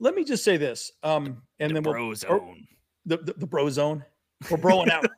[0.00, 2.66] Let me just say this, um, and the then we'll bro zone.
[3.04, 4.04] the, the the bro zone.
[4.50, 5.06] We're broing out.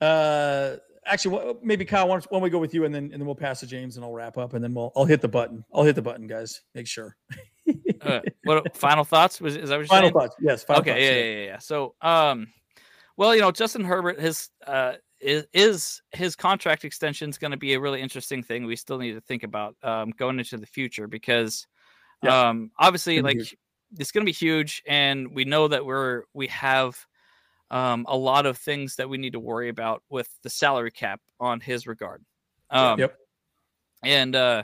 [0.00, 0.76] Uh,
[1.06, 3.26] actually, maybe Kyle, why don't, why don't we go with you, and then and then
[3.26, 5.64] we'll pass to James, and I'll wrap up, and then we'll I'll hit the button.
[5.74, 6.62] I'll hit the button, guys.
[6.74, 7.16] Make sure.
[8.00, 9.40] Uh, what final thoughts?
[9.40, 10.12] Was is that what you're Final saying?
[10.14, 10.36] thoughts.
[10.40, 10.62] Yes.
[10.62, 11.58] Final okay, thoughts, yeah, yeah, yeah, yeah.
[11.58, 12.46] So, um,
[13.16, 17.56] well, you know, Justin Herbert, his uh, is, is his contract extension is going to
[17.56, 18.64] be a really interesting thing.
[18.66, 21.66] We still need to think about um, going into the future because,
[22.22, 22.48] Yeah.
[22.48, 23.38] um, obviously, like
[23.98, 27.06] it's going to be huge, and we know that we're we have
[27.70, 31.20] um a lot of things that we need to worry about with the salary cap
[31.38, 32.24] on his regard.
[32.70, 33.18] Um, Yep.
[34.04, 34.62] And uh,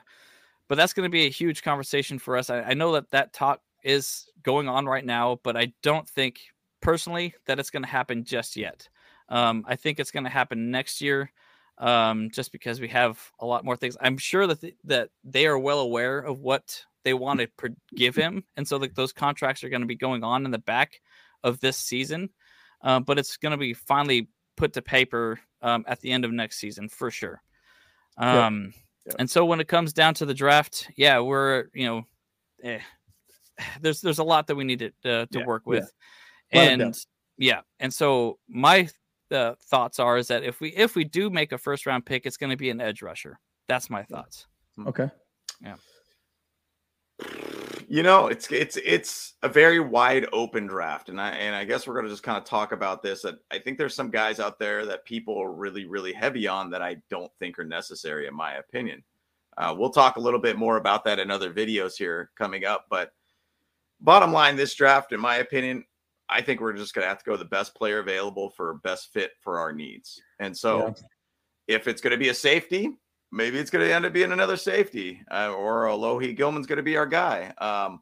[0.68, 2.50] but that's going to be a huge conversation for us.
[2.50, 6.40] I, I know that that talk is going on right now, but I don't think
[6.80, 8.88] personally that it's going to happen just yet.
[9.34, 11.28] Um, I think it's going to happen next year,
[11.78, 13.96] um, just because we have a lot more things.
[14.00, 17.66] I'm sure that th- that they are well aware of what they want to pr-
[17.96, 20.58] give him, and so like those contracts are going to be going on in the
[20.58, 21.00] back
[21.42, 22.30] of this season.
[22.80, 26.30] Uh, but it's going to be finally put to paper um, at the end of
[26.30, 27.42] next season for sure.
[28.16, 28.72] Um,
[29.06, 29.14] Yeah.
[29.18, 32.02] And so when it comes down to the draft, yeah, we're you know,
[32.62, 32.78] eh,
[33.80, 35.92] there's there's a lot that we need to uh, to Yeah, work with,
[36.52, 36.94] and.
[37.36, 38.88] Yeah, and so my
[39.30, 42.26] uh, thoughts are is that if we if we do make a first round pick,
[42.26, 43.38] it's going to be an edge rusher.
[43.68, 44.46] That's my thoughts.
[44.86, 45.10] Okay.
[45.62, 45.76] Yeah.
[47.88, 51.86] You know, it's it's it's a very wide open draft, and I and I guess
[51.86, 53.22] we're going to just kind of talk about this.
[53.22, 56.70] That I think there's some guys out there that people are really really heavy on
[56.70, 59.02] that I don't think are necessary, in my opinion.
[59.56, 62.86] Uh, we'll talk a little bit more about that in other videos here coming up,
[62.90, 63.12] but
[64.00, 65.84] bottom line, this draft, in my opinion,
[66.28, 69.12] I think we're just going to have to go the best player available for best
[69.12, 70.20] fit for our needs.
[70.40, 71.76] And so, yeah.
[71.76, 72.90] if it's going to be a safety,
[73.30, 76.82] maybe it's going to end up being another safety, uh, or Alohi Gilman's going to
[76.82, 78.00] be our guy, um,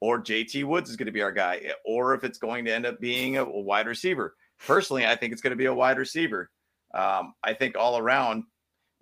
[0.00, 2.74] or JT Woods is going to be our guy, eh, or if it's going to
[2.74, 4.36] end up being a, a wide receiver.
[4.66, 6.50] Personally, I think it's going to be a wide receiver.
[6.94, 8.44] Um, I think all around,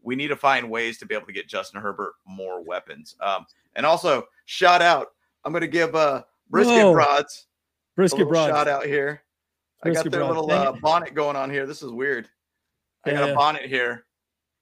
[0.02, 3.16] we need to find ways to be able to get Justin Herbert more weapons.
[3.20, 3.46] Um,
[3.76, 5.08] and also, shout out,
[5.44, 6.92] I'm going to give uh, Brisket Whoa.
[6.92, 7.46] Broads
[7.96, 9.22] Brisket Broads shout out here.
[9.82, 11.66] Brisket I got their little uh, bonnet going on here.
[11.66, 12.28] This is weird.
[13.04, 14.06] I yeah, got a bonnet here.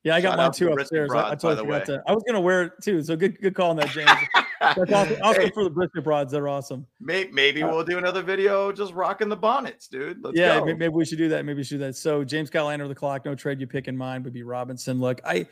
[0.05, 1.09] Yeah, I got mine too upstairs.
[1.09, 2.03] Broads, I, I totally forgot to.
[2.07, 3.03] I was gonna wear it too.
[3.03, 4.11] So good, good call on that, James.
[4.63, 5.17] That's awesome.
[5.23, 6.33] awesome hey, for the brisket broads.
[6.33, 6.87] They're awesome.
[7.01, 10.23] Maybe, maybe uh, we'll do another video just rocking the bonnets, dude.
[10.23, 10.67] Let's yeah, go.
[10.67, 11.45] maybe we should do that.
[11.45, 11.97] Maybe we should do that.
[11.97, 13.25] So James Callahan the clock.
[13.25, 15.01] No trade you pick in mind would be Robinson.
[15.01, 15.47] Look, I,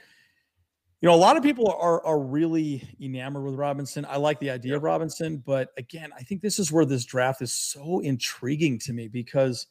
[1.01, 4.05] you know, a lot of people are are really enamored with Robinson.
[4.09, 7.41] I like the idea of Robinson, but again, I think this is where this draft
[7.41, 9.67] is so intriguing to me because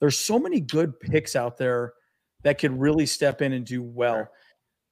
[0.00, 1.94] there's so many good picks out there
[2.42, 4.28] that could really step in and do well.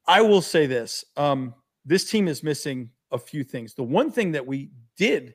[0.06, 1.54] I will say this: um,
[1.84, 3.74] this team is missing a few things.
[3.74, 5.34] The one thing that we did,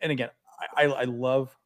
[0.00, 0.30] and again,
[0.76, 1.56] I, I love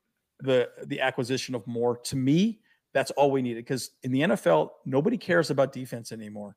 [0.40, 1.96] the the acquisition of Moore.
[2.04, 2.60] To me,
[2.92, 6.54] that's all we needed because in the NFL, nobody cares about defense anymore.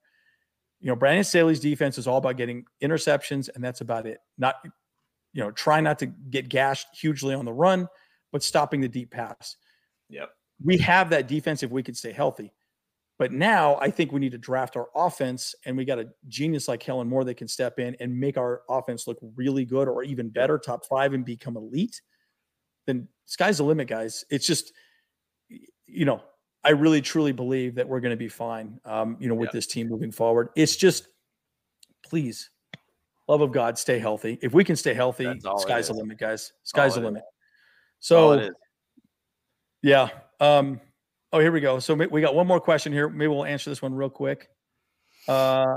[0.80, 4.20] You know, Brandon Staley's defense is all about getting interceptions, and that's about it.
[4.38, 4.56] Not,
[5.34, 7.88] you know, try not to get gashed hugely on the run,
[8.32, 9.58] but stopping the deep pass.
[10.10, 10.30] Yep.
[10.64, 12.54] We have that defense if we could stay healthy.
[13.18, 16.70] But now I think we need to draft our offense, and we got a genius
[16.70, 20.04] like Kellen Moore that can step in and make our offense look really good or
[20.04, 22.02] even better, top five, and become elite.
[22.88, 24.24] Then sky's the limit, guys.
[24.30, 24.72] It's just,
[25.86, 26.22] you know,
[26.64, 28.80] I really truly believe that we're going to be fine.
[28.86, 29.54] Um, you know, with yeah.
[29.54, 31.08] this team moving forward, it's just,
[32.06, 32.50] please,
[33.28, 34.38] love of God, stay healthy.
[34.42, 36.54] If we can stay healthy, sky's the limit, guys.
[36.64, 37.24] Sky's the limit.
[38.00, 38.50] So,
[39.82, 40.10] yeah.
[40.40, 40.82] Um,
[41.32, 41.78] Oh, here we go.
[41.78, 43.08] So we got one more question here.
[43.08, 44.50] Maybe we'll answer this one real quick.
[45.28, 45.76] Uh,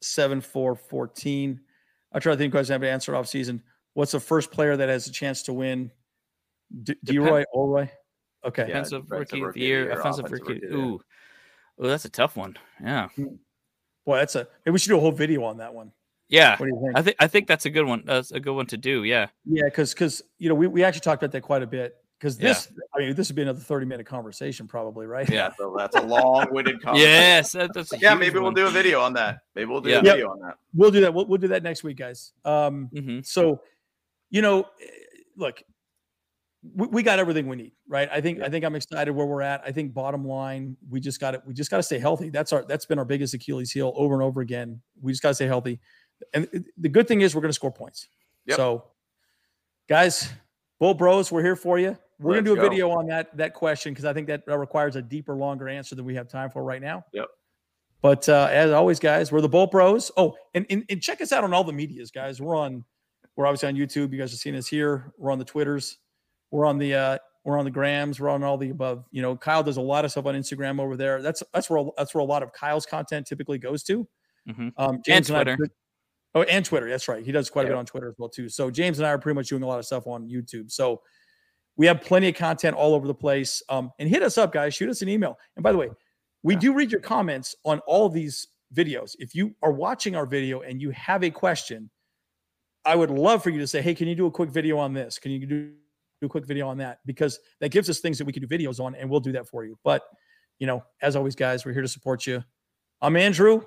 [0.00, 1.60] seven four fourteen.
[2.12, 3.60] I try to think questions I have to answer off season.
[3.94, 5.90] What's the first player that has a chance to win?
[6.84, 7.90] D- Deroy Olroy.
[8.44, 8.66] Okay.
[8.66, 9.90] Defensive yeah, rookie of the year.
[9.90, 10.60] Offensive rookie.
[10.66, 11.00] Ooh.
[11.78, 12.56] Oh, that's a tough one.
[12.82, 13.08] Yeah.
[13.08, 13.36] Hmm.
[14.04, 14.46] Boy, that's a.
[14.64, 15.92] Maybe we should do a whole video on that one.
[16.28, 16.56] Yeah.
[16.56, 16.98] What do you think?
[16.98, 18.02] I think I think that's a good one.
[18.04, 19.04] That's a good one to do.
[19.04, 19.28] Yeah.
[19.44, 22.36] Yeah, because because you know we, we actually talked about that quite a bit because
[22.36, 22.78] this, yeah.
[22.94, 25.28] I mean, this would be another 30 minute conversation, probably, right?
[25.28, 27.10] Yeah, so that's a long winded conversation.
[27.12, 28.14] yes, that's yeah.
[28.14, 28.44] Maybe one.
[28.44, 29.38] we'll do a video on that.
[29.54, 29.98] Maybe we'll do yeah.
[29.98, 30.56] a video on that.
[30.74, 31.14] We'll do that.
[31.14, 32.32] We'll, we'll do that next week, guys.
[32.44, 33.20] Um, mm-hmm.
[33.22, 33.60] So,
[34.30, 34.66] you know,
[35.36, 35.62] look,
[36.74, 38.08] we, we, got everything we need, right?
[38.12, 38.46] I think, yeah.
[38.46, 39.62] I think I'm excited where we're at.
[39.64, 41.42] I think bottom line, we just got it.
[41.46, 42.30] We just got to stay healthy.
[42.30, 44.80] That's our, that's been our biggest Achilles heel over and over again.
[45.00, 45.80] We just got to stay healthy.
[46.34, 48.08] And the good thing is we're going to score points.
[48.46, 48.56] Yep.
[48.56, 48.84] So,
[49.88, 50.30] guys,
[50.80, 51.96] Bolt Bros, we're here for you.
[52.20, 52.68] We're Let's gonna do a go.
[52.68, 56.04] video on that that question because I think that requires a deeper, longer answer than
[56.04, 57.04] we have time for right now.
[57.12, 57.26] Yep.
[58.00, 60.10] But uh, as always, guys, we're the Bolt Bros.
[60.16, 62.40] Oh, and, and, and check us out on all the medias, guys.
[62.40, 62.84] We're on,
[63.36, 64.12] we're obviously on YouTube.
[64.12, 65.12] You guys are seeing us here.
[65.18, 65.98] We're on the Twitters.
[66.50, 68.20] We're on the uh, we're on the Grams.
[68.20, 69.04] We're on all the above.
[69.10, 71.22] You know, Kyle does a lot of stuff on Instagram over there.
[71.22, 74.06] That's that's where that's where a lot of Kyle's content typically goes to.
[74.48, 74.68] Mm-hmm.
[74.76, 75.52] Um, James and Twitter.
[75.52, 75.70] And
[76.34, 76.88] I, oh, and Twitter.
[76.88, 77.24] That's right.
[77.24, 78.48] He does quite a bit on Twitter as well too.
[78.48, 80.70] So James and I are pretty much doing a lot of stuff on YouTube.
[80.70, 81.02] So
[81.76, 83.62] we have plenty of content all over the place.
[83.68, 84.74] Um, and hit us up, guys.
[84.74, 85.38] Shoot us an email.
[85.56, 85.88] And by the way,
[86.42, 89.16] we do read your comments on all these videos.
[89.18, 91.88] If you are watching our video and you have a question,
[92.84, 94.92] I would love for you to say, "Hey, can you do a quick video on
[94.92, 95.18] this?
[95.18, 95.72] Can you do,
[96.20, 98.48] do a quick video on that?" Because that gives us things that we can do
[98.48, 99.78] videos on, and we'll do that for you.
[99.84, 100.02] But
[100.58, 102.42] you know, as always, guys, we're here to support you.
[103.00, 103.62] I'm Andrew.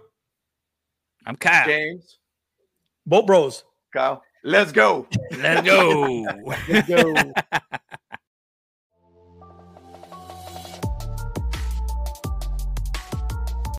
[1.25, 1.65] I'm Kyle.
[1.65, 2.17] James.
[3.05, 3.63] Bolt Bros.
[3.93, 4.23] Kyle.
[4.43, 5.07] Let's go.
[5.37, 6.25] Let's go.
[6.67, 7.13] Let's go.